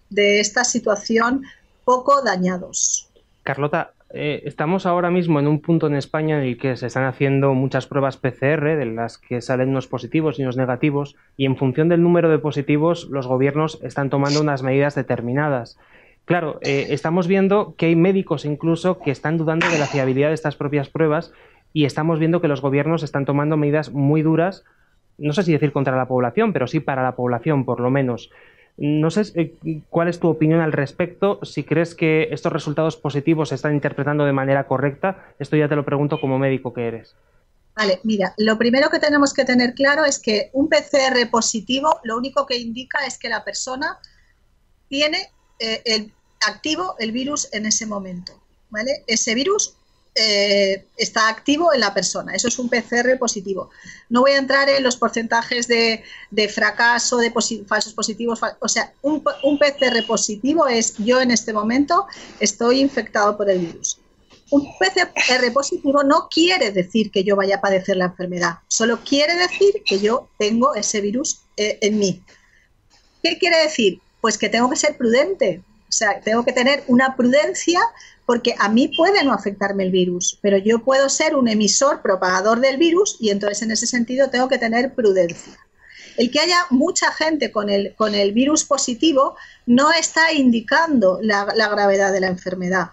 [0.09, 1.43] de esta situación
[1.85, 3.09] poco dañados.
[3.43, 7.03] Carlota, eh, estamos ahora mismo en un punto en España en el que se están
[7.03, 11.55] haciendo muchas pruebas PCR de las que salen unos positivos y unos negativos y en
[11.55, 15.77] función del número de positivos los gobiernos están tomando unas medidas determinadas.
[16.25, 20.35] Claro, eh, estamos viendo que hay médicos incluso que están dudando de la fiabilidad de
[20.35, 21.33] estas propias pruebas
[21.73, 24.63] y estamos viendo que los gobiernos están tomando medidas muy duras,
[25.17, 28.29] no sé si decir contra la población, pero sí para la población por lo menos.
[28.77, 33.49] No sé eh, cuál es tu opinión al respecto, si crees que estos resultados positivos
[33.49, 35.27] se están interpretando de manera correcta.
[35.37, 37.15] Esto ya te lo pregunto como médico que eres.
[37.75, 42.17] Vale, mira, lo primero que tenemos que tener claro es que un PCR positivo lo
[42.17, 43.97] único que indica es que la persona
[44.89, 46.11] tiene eh, el,
[46.47, 48.33] activo el virus en ese momento.
[48.69, 49.03] ¿vale?
[49.07, 49.75] Ese virus
[50.15, 52.35] eh, está activo en la persona.
[52.35, 53.71] Eso es un PCR positivo.
[54.09, 56.03] No voy a entrar en los porcentajes de,
[56.53, 57.31] fracaso, de
[57.65, 58.39] falsos positivos.
[58.59, 62.05] o sea, un, un, PCR positivo es yo en este momento
[62.39, 63.99] estoy infectado por el virus.
[64.51, 69.35] Un PCR positivo no quiere decir que yo vaya a padecer la enfermedad, solo quiere
[69.35, 72.21] decir que yo tengo ese virus eh, en mí.
[73.23, 73.99] ¿Qué quiere decir?
[74.21, 77.79] Pues que tengo que ser prudente, o sea, tengo que tener una prudencia
[78.25, 82.59] porque a mí puede no afectarme el virus, pero yo puedo ser un emisor propagador
[82.59, 85.57] del virus y entonces en ese sentido tengo que tener prudencia.
[86.15, 91.45] El que haya mucha gente con el, con el virus positivo no está indicando la,
[91.45, 92.91] gravedad de la enfermedad.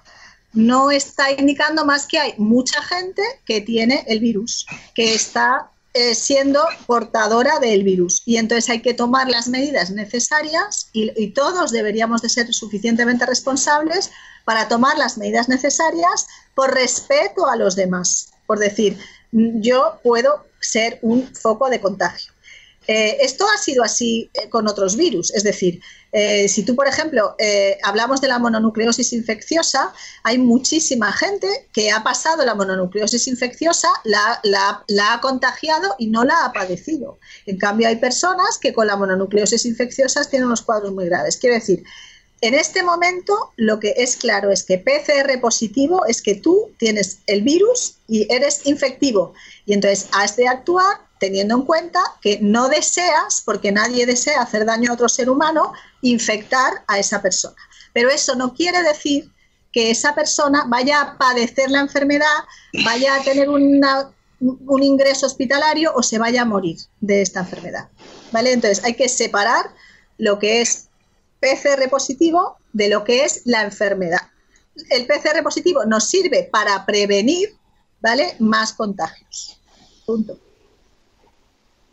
[0.53, 6.15] No está indicando más que hay mucha gente que tiene el virus, que está eh,
[6.15, 8.23] siendo portadora del virus.
[8.25, 13.27] Y entonces hay que tomar las medidas necesarias y, y, todos deberíamos de ser suficientemente
[13.27, 14.11] responsables
[14.51, 16.27] para tomar las medidas necesarias
[16.57, 18.33] por respeto a los demás.
[18.49, 18.99] Por decir,
[19.31, 22.33] yo puedo ser un foco de contagio.
[22.89, 25.81] Eh, esto ha sido así eh, con otros virus, es decir,
[26.11, 27.37] eh, si tú, por ejemplo,
[27.85, 29.93] hablamos de la mononucleosis infecciosa,
[30.25, 36.25] hay muchísima gente que ha pasado la mononucleosis infecciosa, la, la, ha contagiado y no
[36.25, 37.21] la ha padecido.
[37.47, 41.37] En cambio, hay personas que con la mononucleosis infecciosa tienen unos cuadros muy graves.
[41.37, 41.85] Quiero decir,
[42.41, 47.19] en este momento lo que es claro es que PCR positivo es que tú tienes
[47.27, 49.35] el virus y eres infectivo
[49.67, 54.65] y entonces has de actuar teniendo en cuenta que no deseas, porque nadie desea hacer
[54.65, 57.57] daño a otro ser humano, infectar a esa persona.
[57.93, 59.31] Pero eso no quiere decir
[59.71, 62.27] que esa persona vaya a padecer la enfermedad,
[62.85, 67.89] vaya a tener un ingreso hospitalario o se vaya a morir de esta enfermedad.
[68.33, 68.53] ¿Vale?
[68.53, 69.67] Entonces hay que separar
[70.17, 70.89] lo que es
[71.41, 74.21] PCR positivo de lo que es la enfermedad.
[74.91, 77.51] El PCR positivo nos sirve para prevenir
[78.01, 78.35] ¿vale?
[78.39, 79.61] más contagios.
[80.07, 80.39] Punto.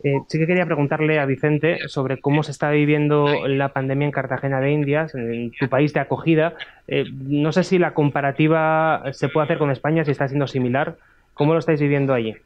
[0.04, 4.12] Eh, sí que quería preguntarle a Vicente sobre cómo se está viviendo la pandemia en
[4.12, 6.54] Cartagena de Indias, en tu país de acogida.
[6.86, 10.98] Eh, no sé si la comparativa se puede hacer con España, si está siendo similar.
[11.34, 12.36] ¿Cómo lo estáis viviendo allí?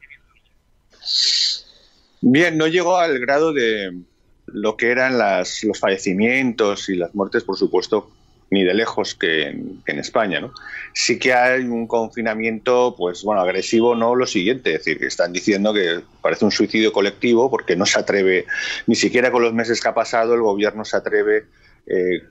[2.21, 4.01] Bien, no llegó al grado de
[4.47, 8.09] lo que eran los fallecimientos y las muertes, por supuesto,
[8.49, 10.39] ni de lejos que en, España.
[10.39, 10.53] ¿no?
[10.93, 15.33] Sí que hay un confinamiento, pues bueno, agresivo, no lo siguiente, es decir, que están
[15.33, 18.45] diciendo que parece un suicidio colectivo porque no se atreve,
[18.85, 21.45] ni siquiera con los meses que ha pasado, el gobierno se atreve
[21.85, 22.21] eh,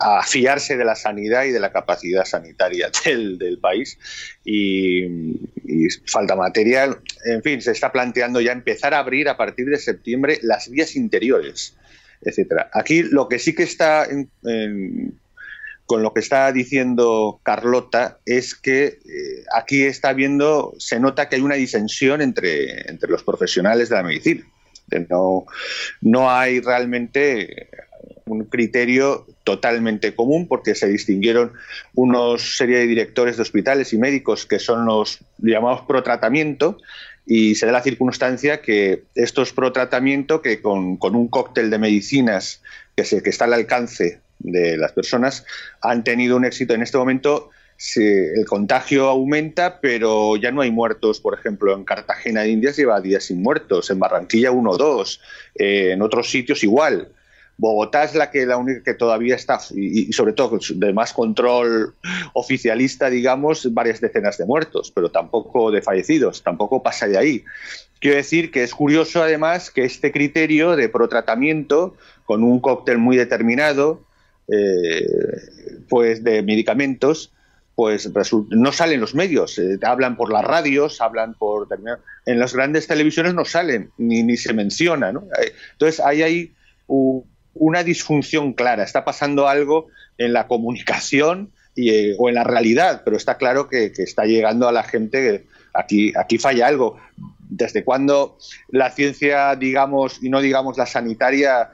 [0.00, 3.98] a fiarse de la sanidad y de la capacidad sanitaria del, país
[4.44, 5.06] y,
[6.06, 6.98] falta material.
[7.24, 10.96] En fin, se está planteando ya empezar a abrir a partir de septiembre las vías
[10.96, 11.74] interiores,
[12.22, 12.70] etcétera.
[12.72, 14.06] Aquí lo que sí que está
[15.88, 21.36] con lo que está diciendo Carlota es que eh, aquí está viendo, se nota que
[21.36, 24.44] hay una disensión entre, entre los profesionales de la medicina.
[25.08, 25.46] No,
[26.02, 27.68] no hay realmente
[28.26, 31.52] un criterio totalmente común porque se distinguieron
[31.94, 36.78] una serie de directores de hospitales y médicos que son los llamados pro tratamiento
[37.26, 41.78] y se da la circunstancia que estos pro tratamiento que con, con un cóctel de
[41.78, 42.62] medicinas
[42.96, 45.44] que, se, que está al alcance de las personas
[45.80, 46.74] han tenido un éxito.
[46.74, 47.50] En este momento
[47.96, 51.20] el contagio aumenta, pero ya no hay muertos.
[51.20, 55.20] Por ejemplo, en Cartagena de Indias lleva días sin muertos, en Barranquilla uno o dos,
[55.54, 57.08] eh, en otros sitios igual.
[57.58, 61.92] Bogotá es la que la única que todavía está, y, sobre todo de más control
[62.32, 67.44] oficialista, digamos, varias decenas de muertos, pero tampoco de fallecidos, tampoco pasa de ahí.
[68.00, 71.96] Quiero decir que es curioso además que este criterio de protratamiento,
[72.26, 74.02] con un cóctel muy determinado,
[74.46, 75.04] eh,
[75.88, 77.32] pues de medicamentos,
[77.74, 78.08] pues
[78.50, 81.66] no salen los medios, eh, hablan por las radios, hablan por
[82.26, 85.24] en las grandes televisiones no salen ni, ni se menciona, ¿no?
[85.40, 86.52] Eh, entonces ahí hay
[87.58, 93.16] una disfunción clara, está pasando algo en la comunicación y, o en la realidad, pero
[93.16, 96.98] está claro que, que está llegando a la gente aquí aquí falla algo.
[97.50, 98.36] ¿Desde cuando
[98.68, 101.70] la ciencia, digamos, y no digamos la sanitaria,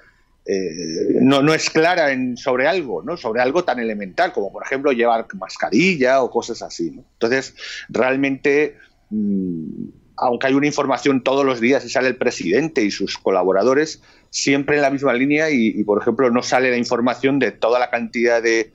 [0.46, 3.16] eh, no, no, es clara sobre algo, ¿no?
[3.16, 6.88] sobre algo tan elemental como, por ejemplo, llevar mascarilla o cosas así.
[7.14, 7.54] Entonces,
[7.88, 8.76] realmente,
[9.10, 9.86] mm,
[10.16, 14.00] aunque hay una información todos los días y sale el presidente y sus colaboradores,
[14.30, 17.90] siempre en la misma línea y, por ejemplo, no sale la información de toda la
[17.90, 18.72] cantidad de,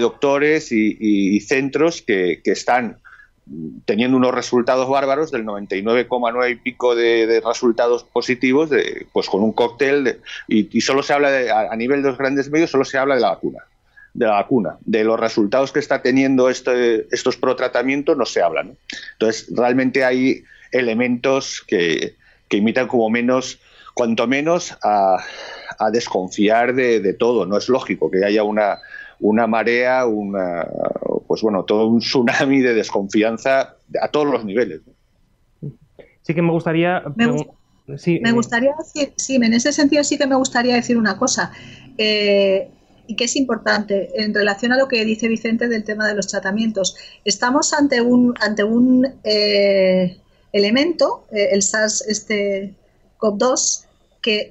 [0.00, 2.98] doctores y, centros que, están
[3.84, 9.52] teniendo unos resultados bárbaros del 99,9 y pico de, resultados positivos, de, pues con un
[9.52, 13.14] cóctel, y, solo se habla, de, a, nivel de los grandes medios, solo se habla
[13.14, 13.64] de la vacuna.
[14.18, 18.64] De la vacuna, de los resultados que está teniendo este, estos pro-tratamientos, no se habla.
[19.12, 20.42] Entonces, realmente hay
[20.72, 22.16] elementos que,
[22.48, 23.60] que imitan como menos,
[23.92, 25.18] cuanto menos, a,
[25.78, 27.44] a desconfiar de, de todo.
[27.44, 28.78] No es lógico que haya una,
[29.20, 30.66] una marea, una,
[31.26, 34.80] pues bueno, todo un tsunami de desconfianza a todos los niveles.
[36.22, 37.02] Sí que me gustaría...
[37.16, 41.18] Me, sí, me gustaría decir, sí, en ese sentido sí que me gustaría decir una
[41.18, 41.52] cosa.
[41.98, 42.70] Eh,
[43.06, 46.26] y que es importante en relación a lo que dice Vicente del tema de los
[46.26, 46.96] tratamientos.
[47.24, 50.18] Estamos ante un, ante un eh,
[50.52, 52.74] elemento, el SARS este
[53.18, 53.86] COP2,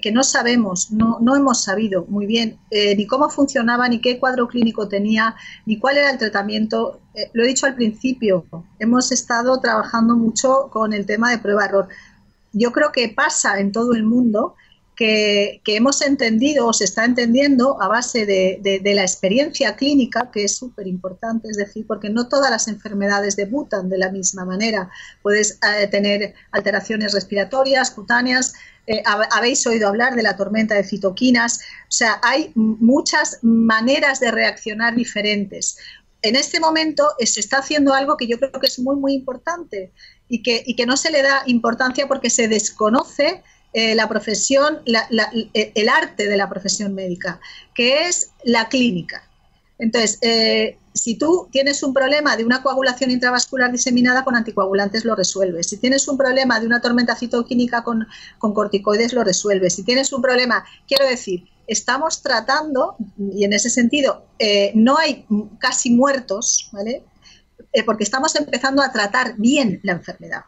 [0.01, 4.20] que, no sabemos, no, no, hemos sabido muy bien eh, ni cómo funcionaba, ni qué
[4.20, 5.36] cuadro clínico tenía,
[5.66, 7.01] ni cuál era el tratamiento.
[7.14, 8.45] Eh, lo he dicho al principio,
[8.80, 11.89] hemos estado trabajando mucho con el tema de prueba-error.
[12.53, 14.56] Yo creo que pasa en todo el mundo
[14.96, 20.56] que, hemos entendido o se está entendiendo a base de, la experiencia clínica, que es
[20.56, 24.89] súper importante, es decir, porque no todas las enfermedades debutan de la misma manera.
[25.22, 28.54] Puedes eh, tener alteraciones respiratorias, cutáneas,
[28.88, 34.32] eh, habéis oído hablar de la tormenta de citoquinas, o sea, hay muchas maneras de
[34.32, 35.78] reaccionar diferentes.
[36.22, 39.14] En este momento eh, se está haciendo algo que yo creo que es muy, muy
[39.14, 39.91] importante
[40.30, 43.43] y que, y que no se le da importancia porque se desconoce
[43.78, 47.41] eh, la profesión, el arte de la profesión médica,
[47.73, 49.28] que es la clínica.
[49.78, 55.13] Entonces, eh, si tú tienes un problema de una coagulación intravascular diseminada con anticoagulantes, lo
[55.13, 55.67] resuelves.
[55.67, 58.07] Si tienes un problema de una tormenta citoquímica con,
[58.39, 59.76] corticoides, lo resuelves.
[59.76, 65.26] Si tienes un problema, quiero decir, estamos tratando, y en ese sentido eh, no hay
[65.59, 67.03] casi muertos, ¿vale?
[67.86, 70.45] porque estamos empezando a tratar bien la enfermedad.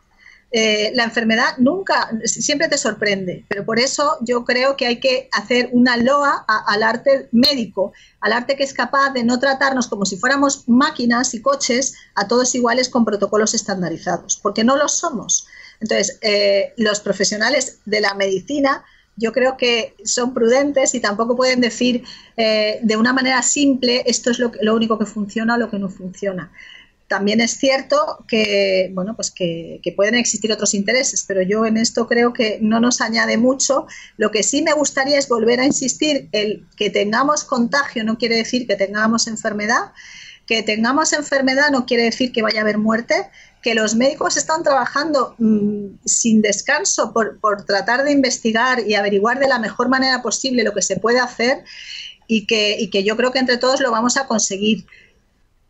[0.49, 5.27] Eh, la enfermedad nunca, siempre te sorprende, pero por eso yo creo que hay que
[5.33, 7.91] hacer una loa al arte médico,
[8.21, 12.29] al arte que es capaz de no tratarnos como si fuéramos máquinas y coches a
[12.29, 15.47] todos iguales con protocolos estandarizados, porque no lo somos.
[15.81, 18.85] Entonces, eh, los profesionales de la medicina
[19.17, 22.03] yo creo que son prudentes y tampoco pueden decir
[22.37, 25.79] eh, de una manera simple esto es lo, lo único que funciona o lo que
[25.79, 26.51] no funciona.
[27.07, 32.05] También es cierto que, bueno, pues que, pueden existir otros intereses, pero yo en esto
[32.05, 33.87] creo que no nos añade mucho.
[34.17, 38.35] Lo que sí me gustaría es volver a insistir, el que tengamos contagio no quiere
[38.35, 39.93] decir que tengamos enfermedad,
[40.45, 43.29] que tengamos enfermedad no quiere decir que vaya a haber muerte,
[43.61, 49.39] que los médicos están trabajando mm, sin descanso por, por, tratar de investigar y averiguar
[49.39, 51.63] de la mejor manera posible lo que se puede hacer
[52.27, 54.85] y que, y que yo creo que entre todos lo vamos a conseguir.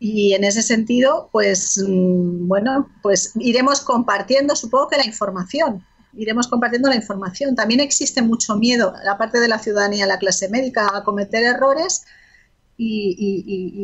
[0.00, 5.84] Y en ese sentido, pues mm, bueno, pues iremos compartiendo, supongo que la información,
[6.14, 7.54] iremos compartiendo la información.
[7.54, 12.04] También existe mucho miedo, la parte de la ciudadanía, la clase médica, a cometer errores
[12.76, 13.82] y, y,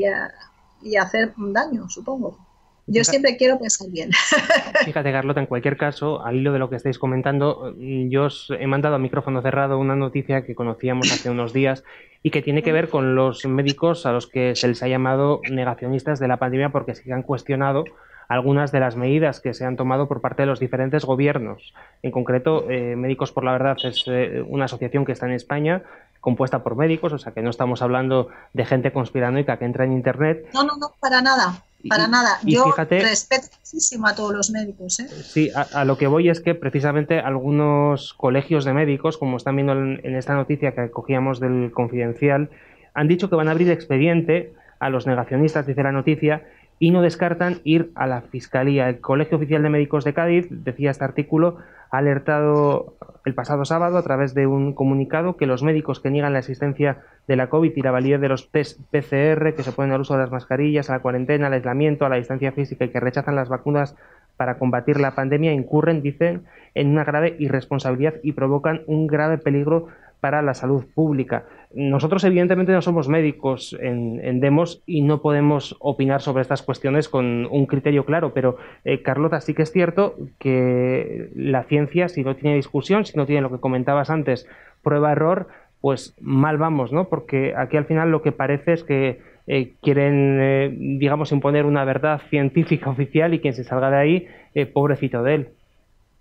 [0.82, 2.43] y, a, hacer daño, supongo.
[2.86, 4.10] Yo siempre quiero pensar bien.
[4.84, 8.52] Fíjate, Carlota, en cualquier caso, al hilo de lo que estáis comentando, mm, yo os
[8.58, 11.84] he mandado a micrófono cerrado una noticia que conocíamos hace unos días
[12.22, 15.40] y que tiene que ver con los médicos a los que se les ha llamado
[15.50, 17.84] negacionistas de la pandemia porque se han cuestionado
[18.28, 21.74] algunas de las medidas que se han tomado por parte de los diferentes gobiernos.
[22.02, 25.82] En concreto, eh, Médicos por la Verdad es eh, una asociación que está en España,
[26.20, 29.92] compuesta por médicos, o sea que no estamos hablando de gente conspiranoica que entra en
[29.92, 30.48] Internet.
[30.54, 31.62] No, no, no, para nada.
[31.88, 32.38] Para nada.
[32.44, 35.00] Yo respeto muchísimo a todos los médicos.
[35.00, 35.08] ¿eh?
[35.08, 39.72] Sí, a, lo que voy es que precisamente algunos colegios de médicos, como están viendo
[39.72, 42.50] en, esta noticia que cogíamos del confidencial,
[42.94, 46.44] han dicho que van a abrir expediente a los negacionistas, dice la noticia,
[46.78, 48.88] y no descartan ir a la Fiscalía.
[48.88, 51.58] El Colegio Oficial de Médicos de Cádiz, decía este artículo,
[51.94, 56.32] ha alertado el pasado sábado a través de un comunicado que los médicos que niegan
[56.32, 59.92] la existencia de la COVID y la validez de los test PCR, que se ponen
[59.92, 62.88] al uso de las mascarillas, a la cuarentena, al aislamiento, a la distancia física y
[62.88, 63.96] que rechazan las vacunas
[64.36, 66.42] para combatir la pandemia, incurren, dicen,
[66.74, 69.86] en una grave irresponsabilidad y provocan un grave peligro
[70.20, 71.44] para la salud pública.
[71.76, 77.46] Nosotros, evidentemente, no somos médicos en, Demos y no podemos opinar sobre estas cuestiones con
[77.46, 82.36] un criterio claro, pero eh, Carlota, sí que es cierto que la ciencia, si no
[82.36, 84.46] tiene discusión, si no tiene lo que comentabas antes,
[84.82, 85.48] prueba-error,
[85.80, 87.08] pues mal vamos, ¿no?
[87.08, 91.84] Porque aquí al final lo que parece es que eh, quieren, eh, digamos, imponer una
[91.84, 94.28] verdad científica oficial y quien se salga de ahí,
[94.72, 95.48] pobrecito de él.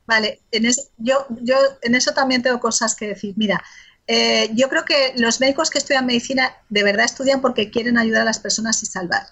[0.05, 0.63] Vale, en
[0.97, 3.35] yo, yo en eso también tengo cosas que decir.
[3.37, 3.63] Mira,
[4.07, 8.23] eh, yo creo que los médicos que estudian medicina de verdad estudian porque quieren ayudar
[8.23, 9.27] a las personas y salvar.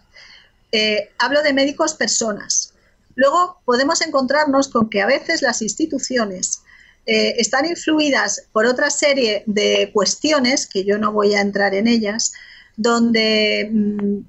[0.71, 2.73] Eh, hablo de médicos personas.
[3.15, 6.61] Luego podemos encontrarnos con que a veces las instituciones
[7.05, 11.87] eh, están influidas por otra serie de cuestiones, que yo no voy a entrar en
[11.87, 12.31] ellas,
[12.77, 14.19] donde mm,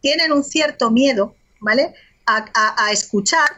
[0.00, 1.94] tienen un cierto miedo, ¿vale?
[2.26, 3.50] a escuchar,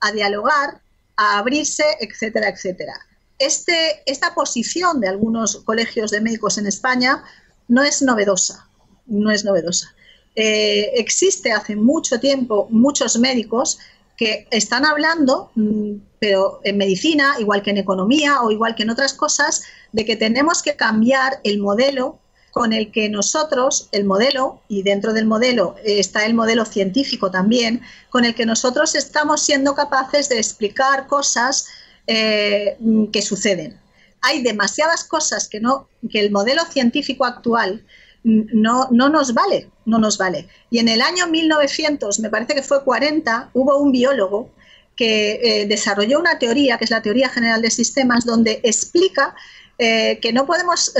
[0.00, 0.80] a dialogar,
[1.16, 3.07] a abrirse, etcétera, etcétera.
[3.38, 7.22] Este, esta posición de algunos colegios de médicos en España
[7.68, 8.68] no es novedosa,
[9.06, 9.94] no es novedosa.
[10.34, 13.78] Eh, existe hace mucho tiempo muchos médicos
[14.16, 18.90] que están hablando, mm, pero en medicina, igual que en economía o igual que en
[18.90, 19.62] otras cosas,
[19.92, 22.18] de que tenemos que cambiar el modelo
[22.50, 27.82] con el que nosotros, el modelo, y dentro del modelo está el modelo científico también,
[28.10, 31.66] con el que nosotros estamos siendo capaces de explicar cosas
[32.10, 32.78] eh,
[33.12, 33.78] que suceden.
[34.22, 37.84] Hay demasiadas cosas que, no, que el modelo científico actual
[38.24, 40.48] no, no, nos vale, no nos vale.
[40.70, 44.48] Y en el año 1900, me parece que fue 40, hubo un biólogo
[44.96, 49.34] que eh, desarrolló una teoría, que es la teoría general de sistemas, donde explica
[49.76, 50.94] eh, que no podemos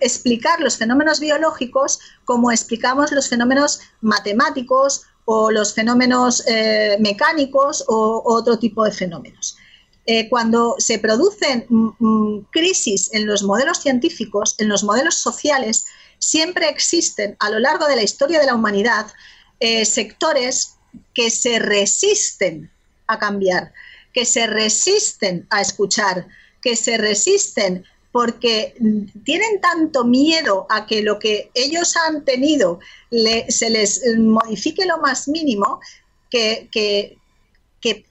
[0.00, 6.42] explicar los fenómenos biológicos como explicamos los fenómenos matemáticos o los fenómenos
[7.00, 9.58] mecánicos o otro tipo de fenómenos.
[10.06, 15.86] Eh, cuando se producen mm, mm, crisis en los modelos científicos, en los modelos sociales,
[16.18, 19.06] siempre existen a lo largo de la historia de la humanidad
[19.60, 20.76] eh, sectores
[21.14, 22.70] que se resisten
[23.06, 23.72] a cambiar,
[24.12, 26.26] que se resisten a escuchar,
[26.60, 32.78] que se resisten porque mm, tienen tanto miedo a que lo que ellos han tenido
[33.48, 35.80] se les modifique lo más mínimo
[36.30, 36.68] que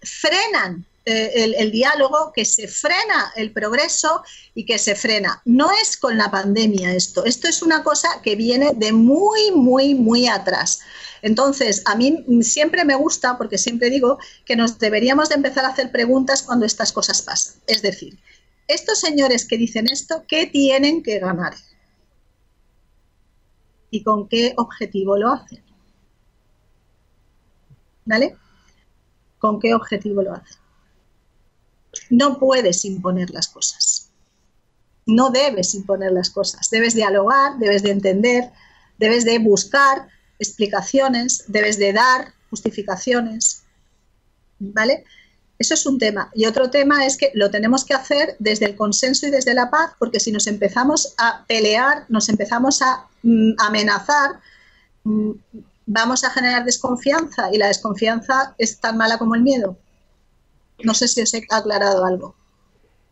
[0.01, 4.23] frenan eh, el, diálogo, que se frena el progreso
[4.55, 5.41] y que se frena.
[5.43, 9.95] No es con la pandemia esto, esto es una cosa que viene de muy, muy,
[9.95, 10.79] muy atrás.
[11.21, 15.69] Entonces, a mí siempre me gusta, porque siempre digo que nos deberíamos de empezar a
[15.69, 17.61] hacer preguntas cuando estas cosas pasan.
[17.67, 18.17] Es decir,
[18.69, 21.53] estos señores que dicen esto, ¿qué tienen que ganar?
[23.89, 25.61] ¿Y con qué objetivo lo hacen?
[28.05, 28.37] ¿Vale?
[29.37, 30.62] ¿Con qué objetivo lo hacen?
[32.09, 34.09] No puedes imponer las cosas.
[35.05, 36.69] No debes imponer las cosas.
[36.69, 38.51] Debes dialogar, debes de entender,
[38.97, 40.07] debes de buscar
[40.39, 43.63] explicaciones, debes de dar justificaciones.
[44.59, 45.03] ¿Vale?
[45.59, 46.29] Eso es un tema.
[46.33, 49.69] Y otro tema es que lo tenemos que hacer desde el consenso y desde la
[49.69, 54.39] paz, porque si nos empezamos a pelear, nos empezamos a mm, amenazar,
[55.03, 55.31] mm,
[55.85, 59.77] vamos a generar desconfianza y la desconfianza es tan mala como el miedo.
[60.83, 62.35] No sé si he aclarado algo.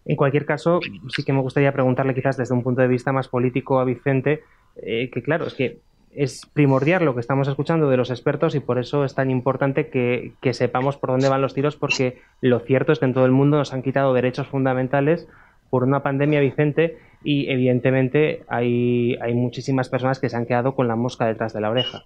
[0.05, 0.79] En cualquier caso,
[1.15, 4.43] sí que me gustaría preguntarle quizás desde un punto de vista más político a Vicente,
[4.77, 5.79] eh, que claro, es que
[6.13, 9.89] es primordial lo que estamos escuchando de los expertos y por eso es tan importante
[9.89, 13.31] que, sepamos por dónde van los tiros, porque lo cierto es que en todo el
[13.31, 15.27] mundo nos han quitado derechos fundamentales
[15.69, 20.87] por una pandemia, Vicente, y evidentemente hay, hay muchísimas personas que se han quedado con
[20.87, 22.03] la mosca detrás de la oreja.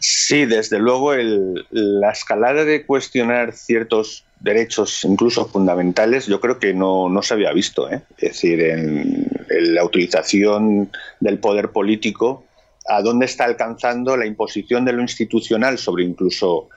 [0.00, 1.12] Sí, desde luego
[1.70, 7.90] la escalada de cuestionar ciertos derechos, incluso fundamentales, yo creo que no, se había visto.
[7.90, 8.00] ¿eh?
[8.16, 10.90] Es decir, en, la utilización
[11.20, 12.46] del poder político,
[12.88, 16.70] a dónde está alcanzando la imposición de lo institucional sobre incluso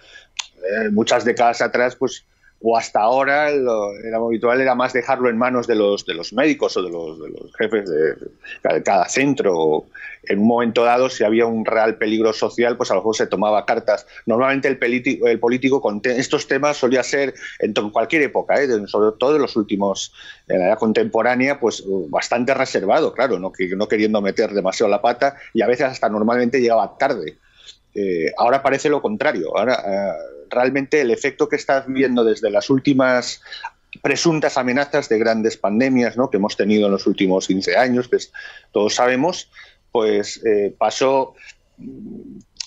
[0.57, 2.25] eh, muchas décadas atrás, pues
[2.65, 6.31] o hasta ahora lo, era habitual era más dejarlo en manos de los, de los
[6.31, 9.85] médicos o de los, de los jefes de, cada centro.
[10.25, 13.27] En un momento dado, si había un real peligro social, pues a lo mejor se
[13.27, 14.07] tomaba cartas.
[14.25, 18.69] Normalmente el, político, el con estos temas solía ser en cualquier época, ¿eh?
[18.87, 20.13] sobre todo en los últimos,
[20.47, 25.35] en la edad contemporánea, pues bastante reservado, claro, no, no queriendo meter demasiado la pata
[25.53, 27.35] y a veces hasta normalmente llegaba tarde.
[27.95, 29.55] Eh, ahora parece lo contrario.
[29.55, 33.41] Ahora, eh, realmente el efecto que estás viendo desde las últimas
[34.01, 36.29] presuntas amenazas de grandes pandemias ¿no?
[36.29, 38.31] que hemos tenido en los últimos 15 años, pues
[38.71, 39.51] todos sabemos,
[39.91, 41.35] pues eh, pasó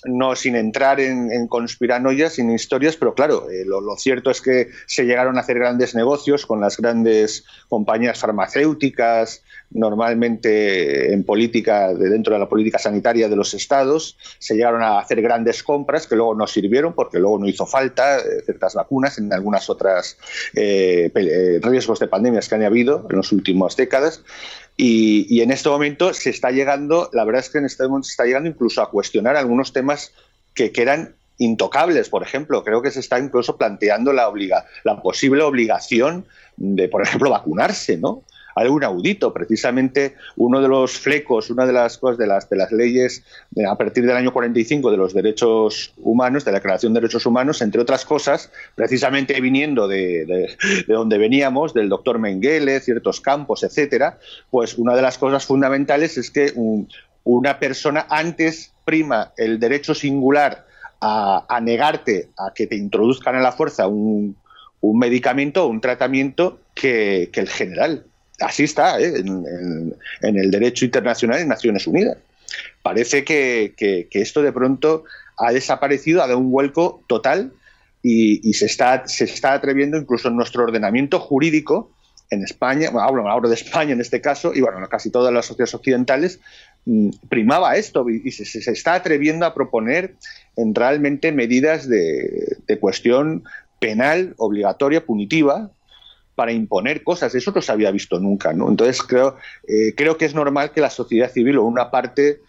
[0.04, 5.04] no sin entrar en, conspiranoias, sin historias, pero claro, eh, lo, cierto es que se
[5.04, 12.34] llegaron a hacer grandes negocios con las grandes compañías farmacéuticas, normalmente en política, de dentro
[12.34, 16.34] de la política sanitaria de los estados, se llegaron a hacer grandes compras que luego
[16.34, 20.18] no sirvieron porque luego no hizo falta eh, ciertas vacunas en algunas otras
[20.54, 21.10] eh,
[21.62, 24.22] riesgos de pandemias que han habido en las últimas décadas.
[24.78, 28.12] Y, en este momento se está llegando, la verdad es que en este momento se
[28.12, 30.12] está llegando incluso a cuestionar algunos temas
[30.54, 32.62] que, que eran intocables, por ejemplo.
[32.62, 36.26] Creo que se está incluso planteando la, obliga, la posible obligación
[36.56, 38.22] de, por ejemplo, vacunarse, ¿no?
[38.56, 39.32] Algo inaudito.
[39.32, 43.22] Precisamente uno de los flecos, una de las cosas de las, de las leyes
[43.68, 47.62] a partir del año 45 de los derechos humanos, de la Declaración de Derechos Humanos,
[47.62, 50.56] entre otras cosas, precisamente viniendo de, de,
[50.88, 54.18] donde veníamos, del doctor Mengele, ciertos campos, etcétera,
[54.50, 56.52] pues una de las cosas fundamentales es que
[57.24, 60.66] una persona antes prima el derecho singular
[61.00, 64.36] a, negarte a que te introduzcan a la fuerza un,
[64.80, 68.06] un medicamento o un tratamiento que, que el general
[68.40, 69.14] así está ¿eh?
[69.16, 72.18] en, el derecho internacional en Naciones Unidas.
[72.82, 73.74] Parece que,
[74.10, 75.04] esto de pronto
[75.38, 77.52] ha desaparecido, ha dado un vuelco total
[78.02, 81.90] y, se, está, se está atreviendo incluso en nuestro ordenamiento jurídico
[82.30, 85.74] en España, bueno, hablo, de España en este caso, y bueno, casi todas las sociedades
[85.74, 86.40] occidentales,
[86.84, 90.14] mm, primaba esto y se, está atreviendo a proponer
[90.56, 93.44] en realmente medidas de cuestión
[93.78, 95.70] penal obligatoria, punitiva,
[96.36, 97.34] para imponer cosas.
[97.34, 98.52] Eso no se había visto nunca.
[98.52, 98.68] ¿no?
[98.68, 99.36] Entonces creo,
[99.66, 102.40] eh, creo que es normal que la sociedad civil o una parte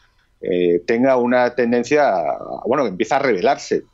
[0.41, 2.13] eh, tenga una tendencia,
[2.67, 3.85] bueno, que empieza a rebelarse.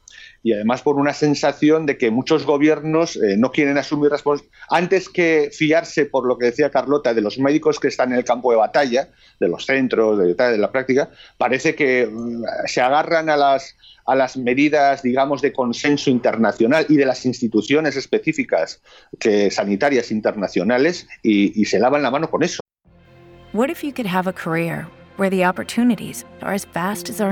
[0.43, 4.55] Y además por una sensación de que muchos gobiernos eh, no quieren asumir responsabilidad.
[4.69, 8.25] Antes que fiarse, por lo que decía Carlota, de los médicos que están en el
[8.25, 9.09] campo de batalla,
[9.39, 13.75] de los centros, de, de la práctica, parece que mm, se agarran a las,
[14.05, 18.81] a las medidas, digamos, de consenso internacional y de las instituciones específicas
[19.19, 22.59] que, sanitarias internacionales y, y se lavan la mano con eso.
[23.53, 24.87] What if you could have a career
[25.17, 27.31] where the opportunities are as vast as our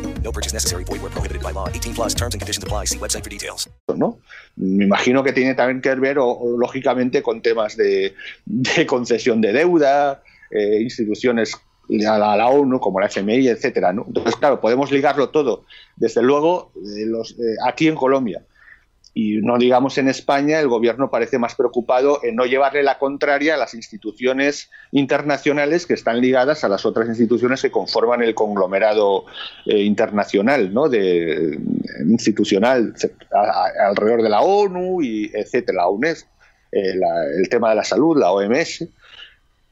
[0.23, 0.83] No purchase necessary.
[0.85, 1.67] Void where prohibited by law.
[1.67, 2.85] 18 plus terms and conditions apply.
[2.85, 3.69] See website for details.
[3.95, 4.19] ¿No?
[4.55, 8.13] Me imagino que tiene también que ver, o, o, lógicamente, con temas de,
[8.45, 11.55] de concesión de deuda, eh, instituciones
[12.07, 13.91] a la, a la, ONU, como la FMI, etcétera.
[13.91, 14.05] ¿no?
[14.07, 15.65] Entonces, claro, podemos ligarlo todo,
[15.97, 18.45] desde luego, eh, los, eh, aquí en Colombia.
[19.13, 23.55] Y no digamos en España, el gobierno parece más preocupado en no llevarle la contraria
[23.55, 29.25] a las instituciones internacionales que están ligadas a las otras instituciones que conforman el conglomerado
[29.65, 30.87] eh, internacional, ¿no?
[30.87, 31.59] de,
[32.07, 32.93] institucional
[33.85, 36.29] alrededor de la ONU y etcétera, la UNESCO,
[36.71, 36.93] eh,
[37.37, 38.87] el tema de la salud, la OMS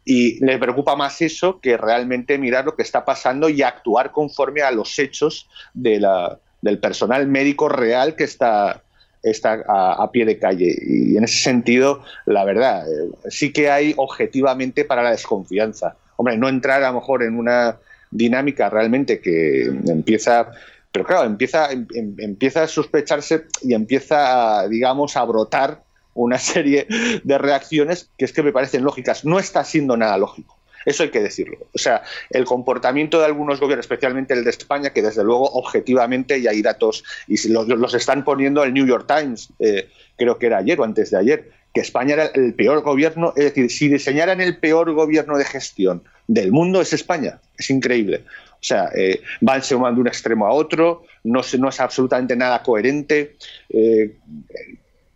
[0.10, 4.64] y le preocupa más eso que realmente mirar lo que está pasando y actuar conforme
[4.64, 8.82] a los hechos de la, del personal médico real que está,
[9.24, 10.76] está a, pie de calle.
[10.82, 15.96] Y en ese sentido, la verdad, eh, sí que hay objetivamente para la desconfianza.
[16.16, 17.78] Hombre, no entrar a lo mejor en una
[18.12, 20.52] dinámica realmente que empieza
[20.92, 21.88] pero claro, empieza, em,
[22.18, 25.84] empieza a sospecharse y empieza, digamos, a brotar
[26.14, 26.88] una serie
[27.24, 29.26] de reacciones que es que me parecen lógicas.
[29.26, 30.59] No está siendo nada lógico.
[30.86, 31.58] Eso hay que decirlo.
[31.74, 36.42] O sea, el comportamiento de algunos gobiernos, especialmente el de España, que desde luego objetivamente
[36.42, 40.48] ya hay datos y los, los están poniendo el New York Times, eh, creo que
[40.48, 43.88] era ayer o antes de ayer, que España era el peor gobierno, es decir, si
[43.90, 47.40] diseñaran el peor gobierno de gestión del mundo es España.
[47.58, 48.24] Es increíble.
[48.54, 53.36] O sea, eh, van de un extremo a otro, no es absolutamente nada coherente.
[53.70, 54.18] Eh,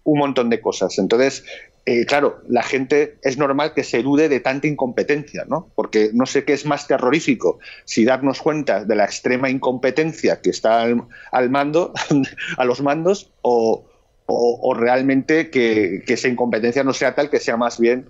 [0.04, 0.98] un montón de cosas.
[0.98, 1.44] Entonces,
[1.86, 5.70] eh, claro, la gente es normal que se elude de tanta incompetencia, ¿no?
[5.76, 10.50] Porque no sé qué es más terrorífico, si darnos cuenta de la extrema incompetencia que
[10.50, 11.94] está al, mando,
[12.58, 13.86] a los mandos, o,
[14.76, 18.08] realmente que, esa incompetencia no sea tal que sea más bien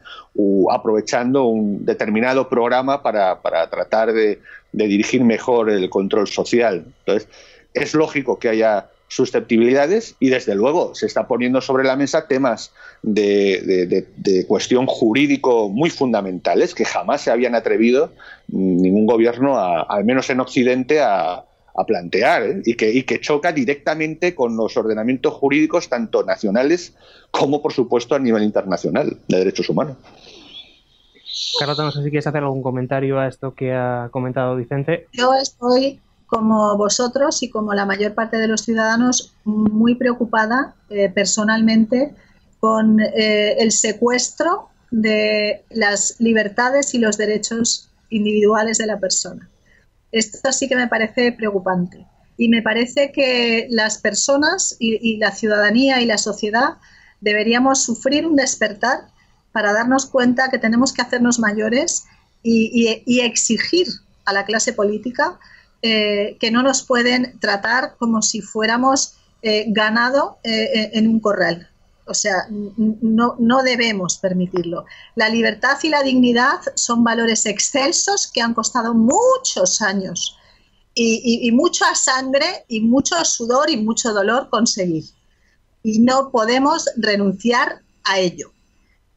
[0.72, 4.40] aprovechando un determinado programa para, tratar de,
[4.72, 6.86] de dirigir mejor el control social.
[7.00, 7.28] Entonces,
[7.74, 12.72] es lógico que haya susceptibilidades y desde luego se está poniendo sobre la mesa temas
[13.04, 14.08] de,
[14.48, 18.12] cuestión jurídico muy fundamentales que jamás se habían atrevido
[18.48, 21.46] ningún gobierno, al menos en Occidente, a,
[21.88, 22.62] plantear ¿eh?
[22.66, 26.94] y, que, y que choca directamente con los ordenamientos jurídicos tanto nacionales
[27.32, 29.98] como por supuesto a nivel internacional de derechos humanos.
[31.60, 35.08] Carlota, no sé si quieres hacer algún comentario a esto que ha comentado Vicente.
[35.14, 36.00] Yo estoy
[36.34, 42.16] como vosotros y como la mayor parte de los ciudadanos, muy preocupada eh, personalmente
[42.60, 49.48] con eh, el secuestro de las libertades y los derechos individuales de la persona.
[50.12, 52.08] Esto sí que me parece preocupante.
[52.36, 56.78] Y me parece que las personas y, la ciudadanía y la sociedad
[57.22, 59.02] deberíamos sufrir un despertar
[59.52, 62.06] para darnos cuenta que tenemos que hacernos mayores
[62.42, 63.86] y exigir
[64.26, 65.38] a la clase política
[65.86, 71.70] eh, que no nos pueden tratar como si fuéramos eh, ganado eh, en un corral.
[72.06, 72.48] O sea,
[72.78, 74.86] no, no, debemos permitirlo.
[75.16, 80.38] La libertad y la dignidad son valores excelsos que han costado muchos años
[80.96, 85.04] y, mucha sangre y mucho sudor y mucho dolor conseguir.
[85.84, 88.54] Y no podemos renunciar a ello.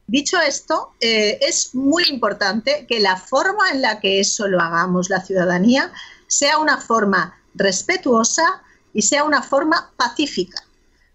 [0.05, 5.21] Dicho esto, es muy importante que la forma en la que eso lo hagamos la
[5.21, 5.93] ciudadanía
[6.27, 8.61] sea una forma respetuosa
[8.93, 10.63] y sea una forma pacífica,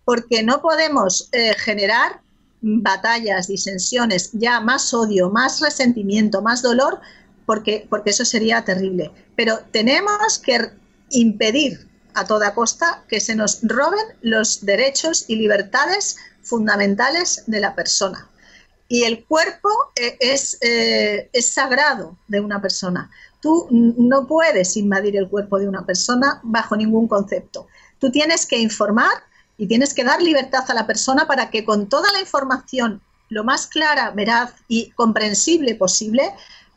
[0.05, 2.21] porque no podemos eh, generar
[2.63, 7.01] batallas, disensiones, ya más odio, más resentimiento, más dolor,
[7.45, 9.11] porque, porque eso sería terrible.
[9.37, 10.71] Pero tenemos que
[11.11, 17.75] impedir a toda costa que se nos roben los derechos y libertades fundamentales de la
[17.75, 18.29] persona.
[18.89, 23.11] Y el cuerpo eh, es, eh, es sagrado de una persona.
[23.43, 27.67] Tú no puedes invadir el cuerpo de una persona bajo ningún concepto.
[27.99, 29.11] Tú tienes que informar
[29.59, 33.43] y tienes que dar libertad a la persona para que con toda la información lo
[33.43, 36.33] más clara, veraz y comprensible posible,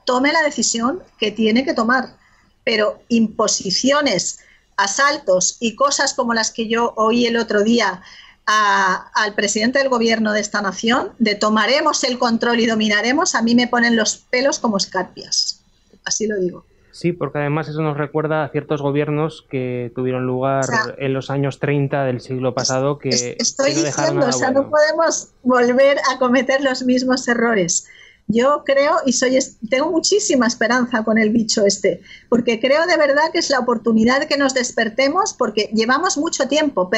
[0.06, 2.16] tome la decisión que tiene que tomar.
[2.64, 4.40] Pero imposiciones,
[4.76, 8.02] asaltos y cosas como las que yo oí el otro día
[8.48, 13.54] al presidente del gobierno de esta nación, de tomaremos el control y dominaremos, a mí
[13.54, 15.62] me ponen los pelos como escarpias
[16.06, 16.66] así lo digo.
[16.96, 20.64] Sí, porque además eso nos recuerda a ciertos gobiernos que tuvieron lugar
[20.98, 23.36] en los años 30 del siglo pasado que...
[23.38, 27.86] estoy diciendo, o sea, no podemos volver a cometer los mismos errores.
[28.28, 29.38] Yo creo y soy
[29.70, 34.22] tengo muchísima esperanza con el bicho este, porque creo de verdad que es la oportunidad
[34.22, 36.90] de que nos despertemos, porque llevamos mucho tiempo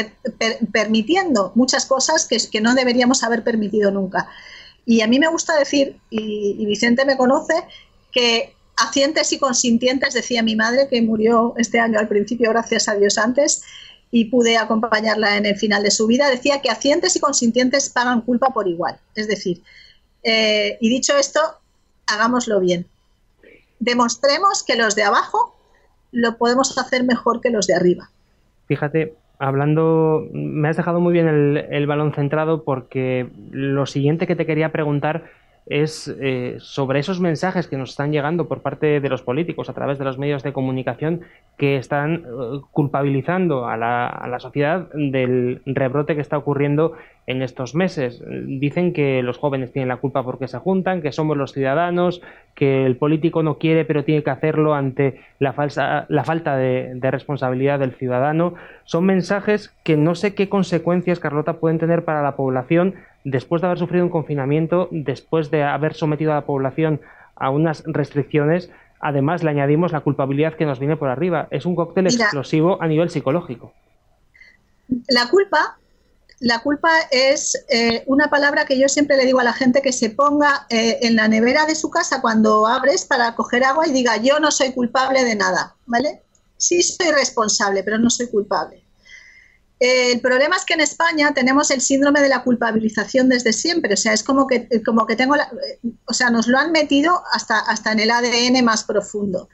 [0.71, 4.29] permitiendo muchas cosas que, que, no deberíamos haber permitido nunca.
[4.85, 7.55] Y a mí me gusta decir, y Vicente me conoce,
[8.11, 12.95] que Acientes y consintientes, decía mi madre, que murió este año al principio, gracias a
[12.95, 13.63] Dios antes,
[14.11, 18.21] y pude acompañarla en el final de su vida, decía que acientes y consintientes pagan
[18.21, 18.97] culpa por igual.
[19.15, 19.61] Es decir,
[20.23, 21.39] eh, y dicho esto,
[22.07, 22.85] hagámoslo bien.
[23.79, 25.55] Demostremos que los de abajo
[26.11, 28.09] lo podemos hacer mejor que los de arriba.
[28.67, 34.35] Fíjate, hablando, me has dejado muy bien el, el balón centrado porque lo siguiente que
[34.35, 35.25] te quería preguntar
[35.69, 39.73] es eh, sobre esos mensajes que nos están llegando por parte de los políticos a
[39.73, 41.21] través de los medios de comunicación
[41.57, 46.93] que están eh, culpabilizando a la, a la, sociedad del rebrote que está ocurriendo
[47.25, 48.23] en estos meses.
[48.45, 52.21] Dicen que los jóvenes tienen la culpa porque se juntan, que somos los ciudadanos,
[52.55, 56.93] que el político no quiere pero tiene que hacerlo ante la, falsa, la falta de,
[56.95, 58.53] de responsabilidad del ciudadano.
[58.85, 62.95] Son mensajes que no sé qué consecuencias, Carlota, pueden tener para la población
[63.29, 67.01] después de haber sufrido un confinamiento, después de haber sometido a la población
[67.35, 68.69] a unas restricciones,
[69.01, 71.49] además le añadimos la culpabilidad que nos viene por arriba.
[71.51, 73.73] Es un cóctel explosivo a nivel psicológico.
[75.09, 75.77] La culpa,
[76.39, 79.91] la culpa es eh, una palabra que yo siempre le digo a la gente que
[79.91, 83.91] se ponga eh, en la nevera de su casa cuando abres para coger agua y
[83.91, 86.21] diga yo no soy culpable de nada, ¿vale?
[86.55, 88.86] Sí soy responsable, pero no soy culpable.
[89.79, 93.97] El problema es que en España tenemos el síndrome de la culpabilización desde siempre, o
[93.97, 95.35] sea, es como que, como que tengo,
[96.05, 99.49] o sea, nos lo han metido hasta, hasta en el ADN más profundo.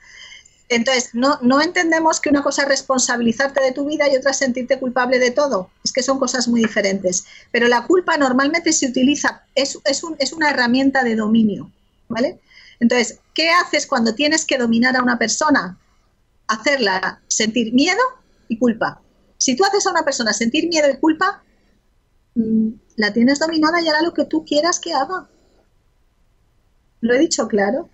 [0.69, 4.37] Entonces, no, no entendemos que una cosa es responsabilizarte de tu vida y otra es
[4.37, 5.69] sentirte culpable de todo.
[5.83, 7.25] Es que son cosas muy diferentes.
[7.51, 11.69] Pero la culpa normalmente se utiliza, es, es, un, es una herramienta de dominio,
[12.07, 12.39] ¿vale?
[12.79, 15.77] Entonces, ¿qué haces cuando tienes que dominar a una persona?
[16.47, 18.01] Hacerla sentir miedo
[18.47, 19.01] y culpa.
[19.43, 21.43] Si tú haces a una persona sentir miedo y culpa,
[22.35, 25.27] mm, la tienes dominada y hará lo que tú quieras que haga.
[27.01, 27.89] ¿Lo he dicho claro?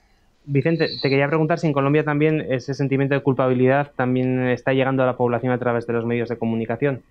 [0.45, 5.01] Vicente, te quería preguntar si en Colombia también ese sentimiento de culpabilidad también está llegando
[5.01, 7.01] a la población a través de los medios de comunicación.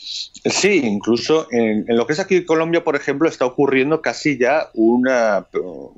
[0.00, 5.46] Sí, incluso en, lo que es aquí Colombia, por ejemplo, está ocurriendo casi ya una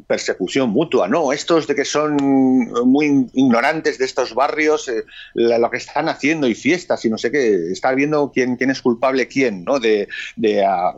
[0.07, 1.35] persecución mutua, ¿no?
[1.35, 5.05] Estos de que son muy ignorantes de estos barrios, eh,
[5.35, 8.81] lo que están haciendo y fiestas y no sé qué, está viendo quién, quién es
[8.81, 9.79] culpable quién, ¿no?
[9.79, 10.09] De,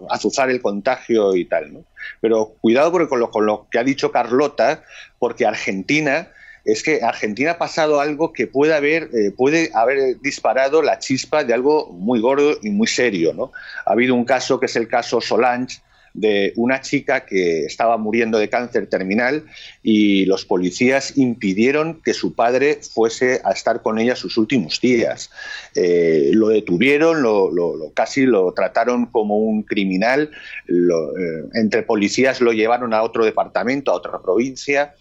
[0.09, 1.85] azuzar el contagio y tal, ¿no?
[2.21, 4.85] Pero cuidado con lo que ha dicho Carlota,
[5.19, 6.29] porque Argentina
[6.65, 11.45] es que Argentina ha pasado algo que puede haber, eh, puede haber disparado la chispa
[11.45, 13.33] de algo muy gordo y muy serio.
[13.35, 13.53] ¿no?
[13.85, 15.81] Ha habido un caso que es el caso Solange,
[16.15, 19.45] de una chica que estaba muriendo de cáncer terminal
[19.83, 25.31] y los policías impidieron que su padre fuese a estar con ella sus últimos días.
[25.75, 27.51] Eh, lo detuvieron, lo,
[27.95, 30.31] casi lo trataron como un criminal,
[30.69, 34.95] eh, entre policías lo llevaron a otro departamento, a otra provincia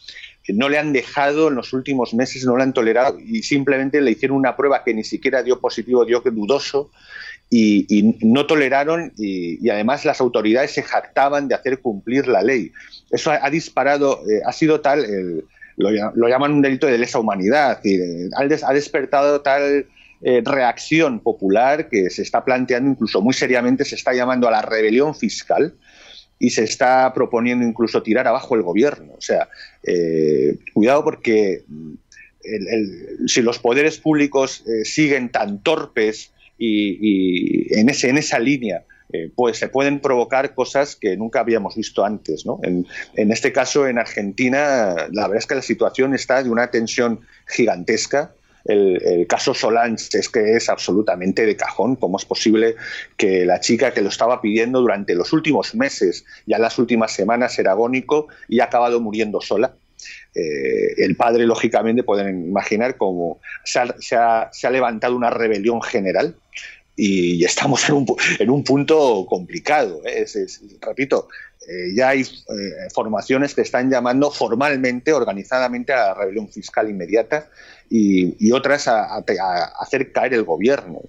[0.50, 4.12] no le han dejado en los últimos meses, no le han tolerado y simplemente le
[4.12, 6.92] hicieron una prueba que ni siquiera dio positivo, dio dudoso
[7.50, 12.72] y, no toleraron y, además las autoridades se jactaban de hacer cumplir la ley.
[13.12, 15.06] Eso ha, disparado, eh, ha sido tal,
[15.78, 19.86] lo, llaman un delito de lesa humanidad, eh, ha despertado tal
[20.24, 24.62] eh, reacción popular que se está planteando incluso muy seriamente, se está llamando a la
[24.62, 25.74] rebelión fiscal
[26.42, 29.14] y se está proponiendo incluso tirar abajo el gobierno.
[29.14, 29.48] O sea,
[29.84, 31.94] eh, cuidado porque mm,
[33.28, 39.68] si los poderes públicos eh, siguen tan torpes y, en, esa línea, eh, pues se
[39.68, 42.46] pueden provocar cosas que nunca habíamos visto antes.
[42.46, 42.60] ¿no?
[42.64, 47.22] En, este caso, en Argentina, la verdad es que la situación está de una tensión
[47.48, 48.34] gigantesca
[48.66, 51.96] el, caso Solange es que es absolutamente de cajón.
[51.96, 52.76] ¿Cómo es posible
[53.18, 57.58] que la chica que lo estaba pidiendo durante los últimos meses, ya las últimas semanas,
[57.60, 59.74] era agónico y ha acabado muriendo sola?
[60.34, 66.36] Eh, el padre, lógicamente, pueden imaginar cómo se ha, levantado una rebelión general
[66.96, 70.02] y estamos en un, punto complicado.
[70.06, 70.26] ¿eh?
[70.82, 71.28] repito,
[71.68, 72.26] eh, ya hay
[72.94, 77.50] formaciones que están llamando formalmente, organizadamente, a la rebelión fiscal inmediata
[77.92, 79.18] y, otras a,
[79.80, 81.02] hacer caer el gobierno.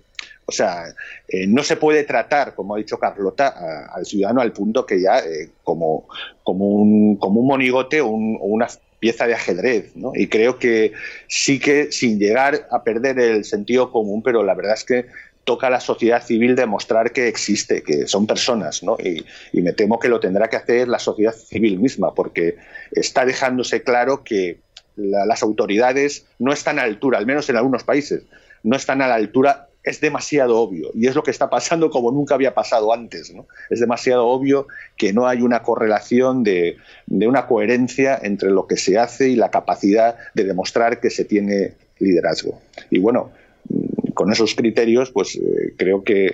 [0.44, 0.86] O sea,
[1.28, 5.20] eh, no se puede tratar, como ha dicho Carlota, al ciudadano al punto que ya
[5.20, 6.08] eh, como,
[6.42, 8.66] como, un, como un monigote o, una
[8.98, 9.94] pieza de ajedrez.
[9.94, 10.12] ¿no?
[10.14, 10.92] Y creo que
[11.28, 15.06] sí que sin llegar a perder el sentido común, pero la verdad es que
[15.44, 18.96] toca a la sociedad civil demostrar que existe, que son personas, ¿no?
[19.02, 22.56] Y, y, me temo que lo tendrá que hacer la sociedad civil misma, porque
[22.92, 24.60] está dejándose claro que
[24.96, 28.22] las autoridades no están a la altura, al menos en algunos países,
[28.62, 32.12] no están a la altura es demasiado obvio y es lo que está pasando como
[32.12, 33.34] nunca había pasado antes.
[33.34, 33.46] ¿no?
[33.70, 34.66] Es demasiado obvio
[34.96, 36.76] que no hay una correlación de,
[37.08, 41.74] una coherencia entre lo que se hace y la capacidad de demostrar que se tiene
[41.98, 42.60] liderazgo.
[42.90, 43.32] Y bueno,
[43.68, 46.30] mm, con esos criterios, pues eh, creo que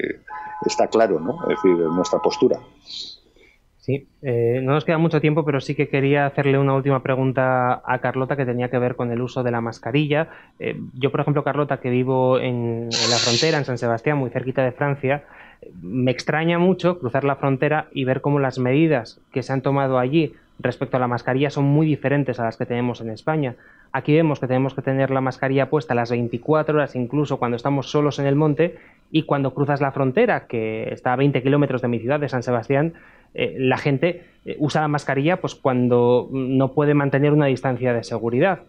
[0.66, 1.38] está claro, ¿no?
[1.50, 2.60] Es decir, nuestra postura.
[3.88, 7.80] Sí, eh, no nos queda mucho tiempo, pero sí que quería hacerle una última pregunta
[7.86, 10.28] a Carlota que tenía que ver con el uso de la mascarilla.
[10.58, 14.62] Eh, yo, por ejemplo, Carlota, que vivo en, la frontera, en San Sebastián, muy cerquita
[14.62, 15.24] de Francia,
[15.80, 19.98] me extraña mucho cruzar la frontera y ver cómo las medidas que se han tomado
[19.98, 23.54] allí respecto a la mascarilla son muy diferentes a las que tenemos en España.
[23.92, 27.90] Aquí vemos que tenemos que tener la mascarilla puesta las 24 horas, incluso cuando estamos
[27.90, 28.76] solos en el monte,
[29.10, 32.42] y cuando cruzas la frontera, que está a 20 kilómetros de mi ciudad, de San
[32.42, 32.92] Sebastián,
[33.34, 38.04] eh, la gente eh, usa la mascarilla pues, cuando no puede mantener una distancia de
[38.04, 38.60] seguridad.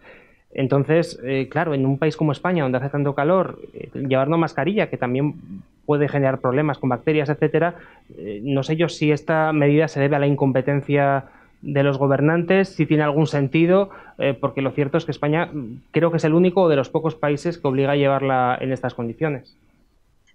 [0.52, 3.60] Entonces, eh, claro, en un país como España, donde hace tanto calor,
[3.94, 5.36] llevar una mascarilla, que también
[5.86, 7.76] puede generar problemas con bacterias, etcétera,
[8.41, 11.26] no sé yo si esta medida se debe a la incompetencia
[11.61, 13.90] de los gobernantes, si tiene algún sentido,
[14.40, 17.15] porque lo cierto es que España mm, creo que es el único de los pocos
[17.15, 19.56] países que obliga a llevarla en estas condiciones.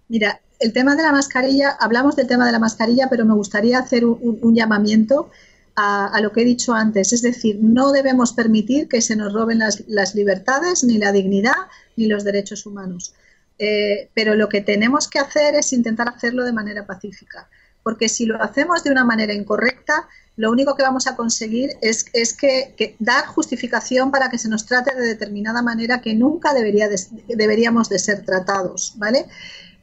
[0.07, 3.79] Mira, el tema de la mascarilla, hablamos del tema de la mascarilla, pero me gustaría
[3.79, 5.29] hacer un, llamamiento
[5.75, 7.13] a, lo que he dicho antes.
[7.13, 11.55] Es decir, no debemos permitir que se nos roben las, libertades, ni la dignidad,
[11.95, 13.13] ni los derechos humanos.
[13.57, 17.47] Eh, pero lo que tenemos que hacer es intentar hacerlo de manera pacífica.
[17.83, 20.07] porque si lo hacemos de una manera incorrecta,
[20.37, 22.03] lo único que vamos a conseguir es,
[22.33, 26.89] que, dar justificación para que se nos trate de determinada manera que nunca debería
[27.27, 29.27] deberíamos de ser tratados, ¿vale?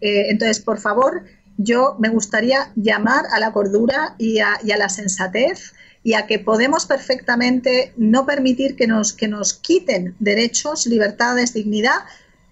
[0.02, 1.22] Eh, entonces, por favor,
[1.56, 5.72] yo me gustaría llamar a la cordura y a, la sensatez
[6.02, 12.00] y a que podemos perfectamente no permitir que nos, que nos quiten derechos, libertades, dignidad,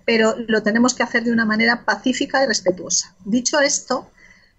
[0.06, 3.14] pero lo tenemos que hacer de una manera pacífica y respetuosa.
[3.24, 4.10] Dicho esto,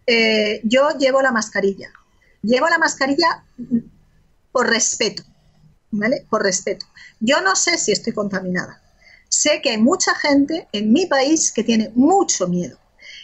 [0.05, 1.89] eh, yo llevo la mascarilla.
[2.41, 3.45] Llevo la mascarilla
[4.51, 5.23] por respeto,
[5.91, 6.26] ¿vale?
[6.30, 6.85] Por respeto.
[7.22, 8.81] Yo no sé si estoy contaminada.
[9.32, 12.78] Sé que hay mucha gente en mi país que tiene mucho miedo.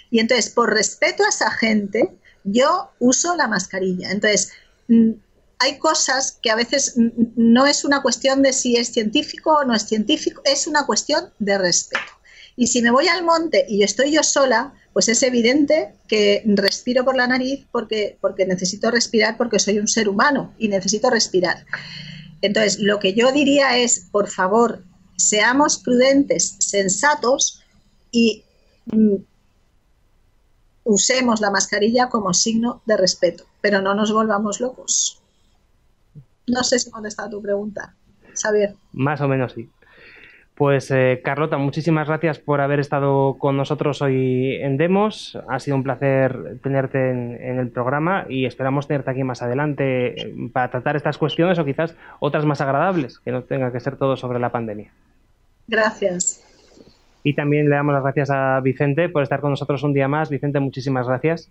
[0.09, 4.09] Y entonces, por respeto a esa gente, yo uso la mascarilla.
[4.11, 4.53] Entonces,
[4.87, 5.11] mm,
[5.59, 6.93] hay cosas que a veces
[7.35, 11.33] no es una cuestión de si es científico o no es científico, es una cuestión
[11.39, 12.13] de respeto.
[12.55, 17.03] Y si me voy al monte y estoy yo sola, pues es evidente que respiro
[17.03, 21.65] por la nariz porque, porque necesito respirar porque soy un ser humano y necesito respirar.
[22.41, 24.83] Entonces, lo que yo diría es, por favor,
[25.17, 27.61] seamos prudentes, sensatos
[28.11, 28.43] y
[28.85, 29.15] mm,
[30.83, 35.21] usemos la mascarilla como signo de respeto, pero no nos volvamos locos.
[36.47, 37.93] No sé si contesta tu pregunta,
[38.41, 38.75] Xavier.
[38.93, 39.69] Más o menos sí.
[40.57, 45.37] Pues eh, Carlota, muchísimas gracias por haber estado con nosotros hoy en Demos.
[45.47, 50.33] Ha sido un placer tenerte en, el programa y esperamos tenerte aquí más adelante eh,
[50.51, 54.17] para tratar estas cuestiones o quizás otras más agradables, que no tenga que ser todo
[54.17, 54.91] sobre la pandemia.
[55.67, 56.43] Gracias.
[57.23, 60.29] Y también le damos las gracias a Vicente por estar con nosotros un día más.
[60.29, 61.49] Vicente, muchísimas gracias.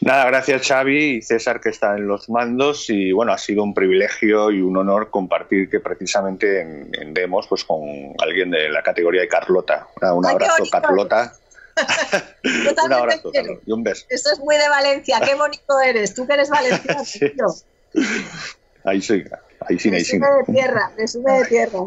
[0.00, 3.72] Nada, gracias Xavi y César que está en los mandos y bueno, ha sido un
[3.72, 7.80] privilegio y un honor compartir que precisamente en, Demos pues con
[8.20, 9.86] alguien de la categoría de Carlota.
[10.02, 11.32] Un abrazo Carlota.
[12.84, 13.32] un abrazo
[13.66, 14.04] y un beso.
[14.08, 17.54] Eso es muy de Valencia, qué bonito eres, tú que eres valenciano.
[18.84, 19.24] Ahí sí,
[19.66, 20.18] ahí sí, ahí sí.
[20.18, 21.78] de tierra, sube de tierra.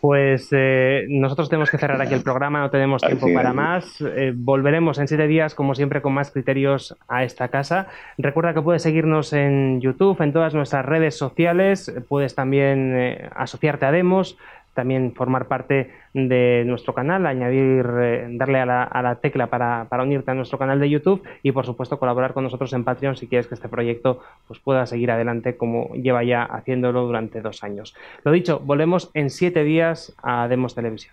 [0.00, 4.00] Pues eh, nosotros tenemos que cerrar aquí el programa, no tenemos tiempo para más.
[4.00, 7.88] Eh, volveremos en siete días, como siempre, con más criterios a esta casa.
[8.16, 11.92] Recuerda que puedes seguirnos en YouTube, en todas nuestras redes sociales.
[12.08, 14.38] Puedes también eh, asociarte a Demos,
[14.78, 20.34] también formar parte de nuestro canal, añadir, eh, darle a la, tecla para, unirte a
[20.34, 23.56] nuestro canal de YouTube y por supuesto colaborar con nosotros en Patreon si quieres que
[23.56, 27.96] este proyecto pues, pueda seguir adelante como lleva ya haciéndolo durante dos años.
[28.22, 31.12] Lo dicho, volvemos en siete días a Demos Televisión.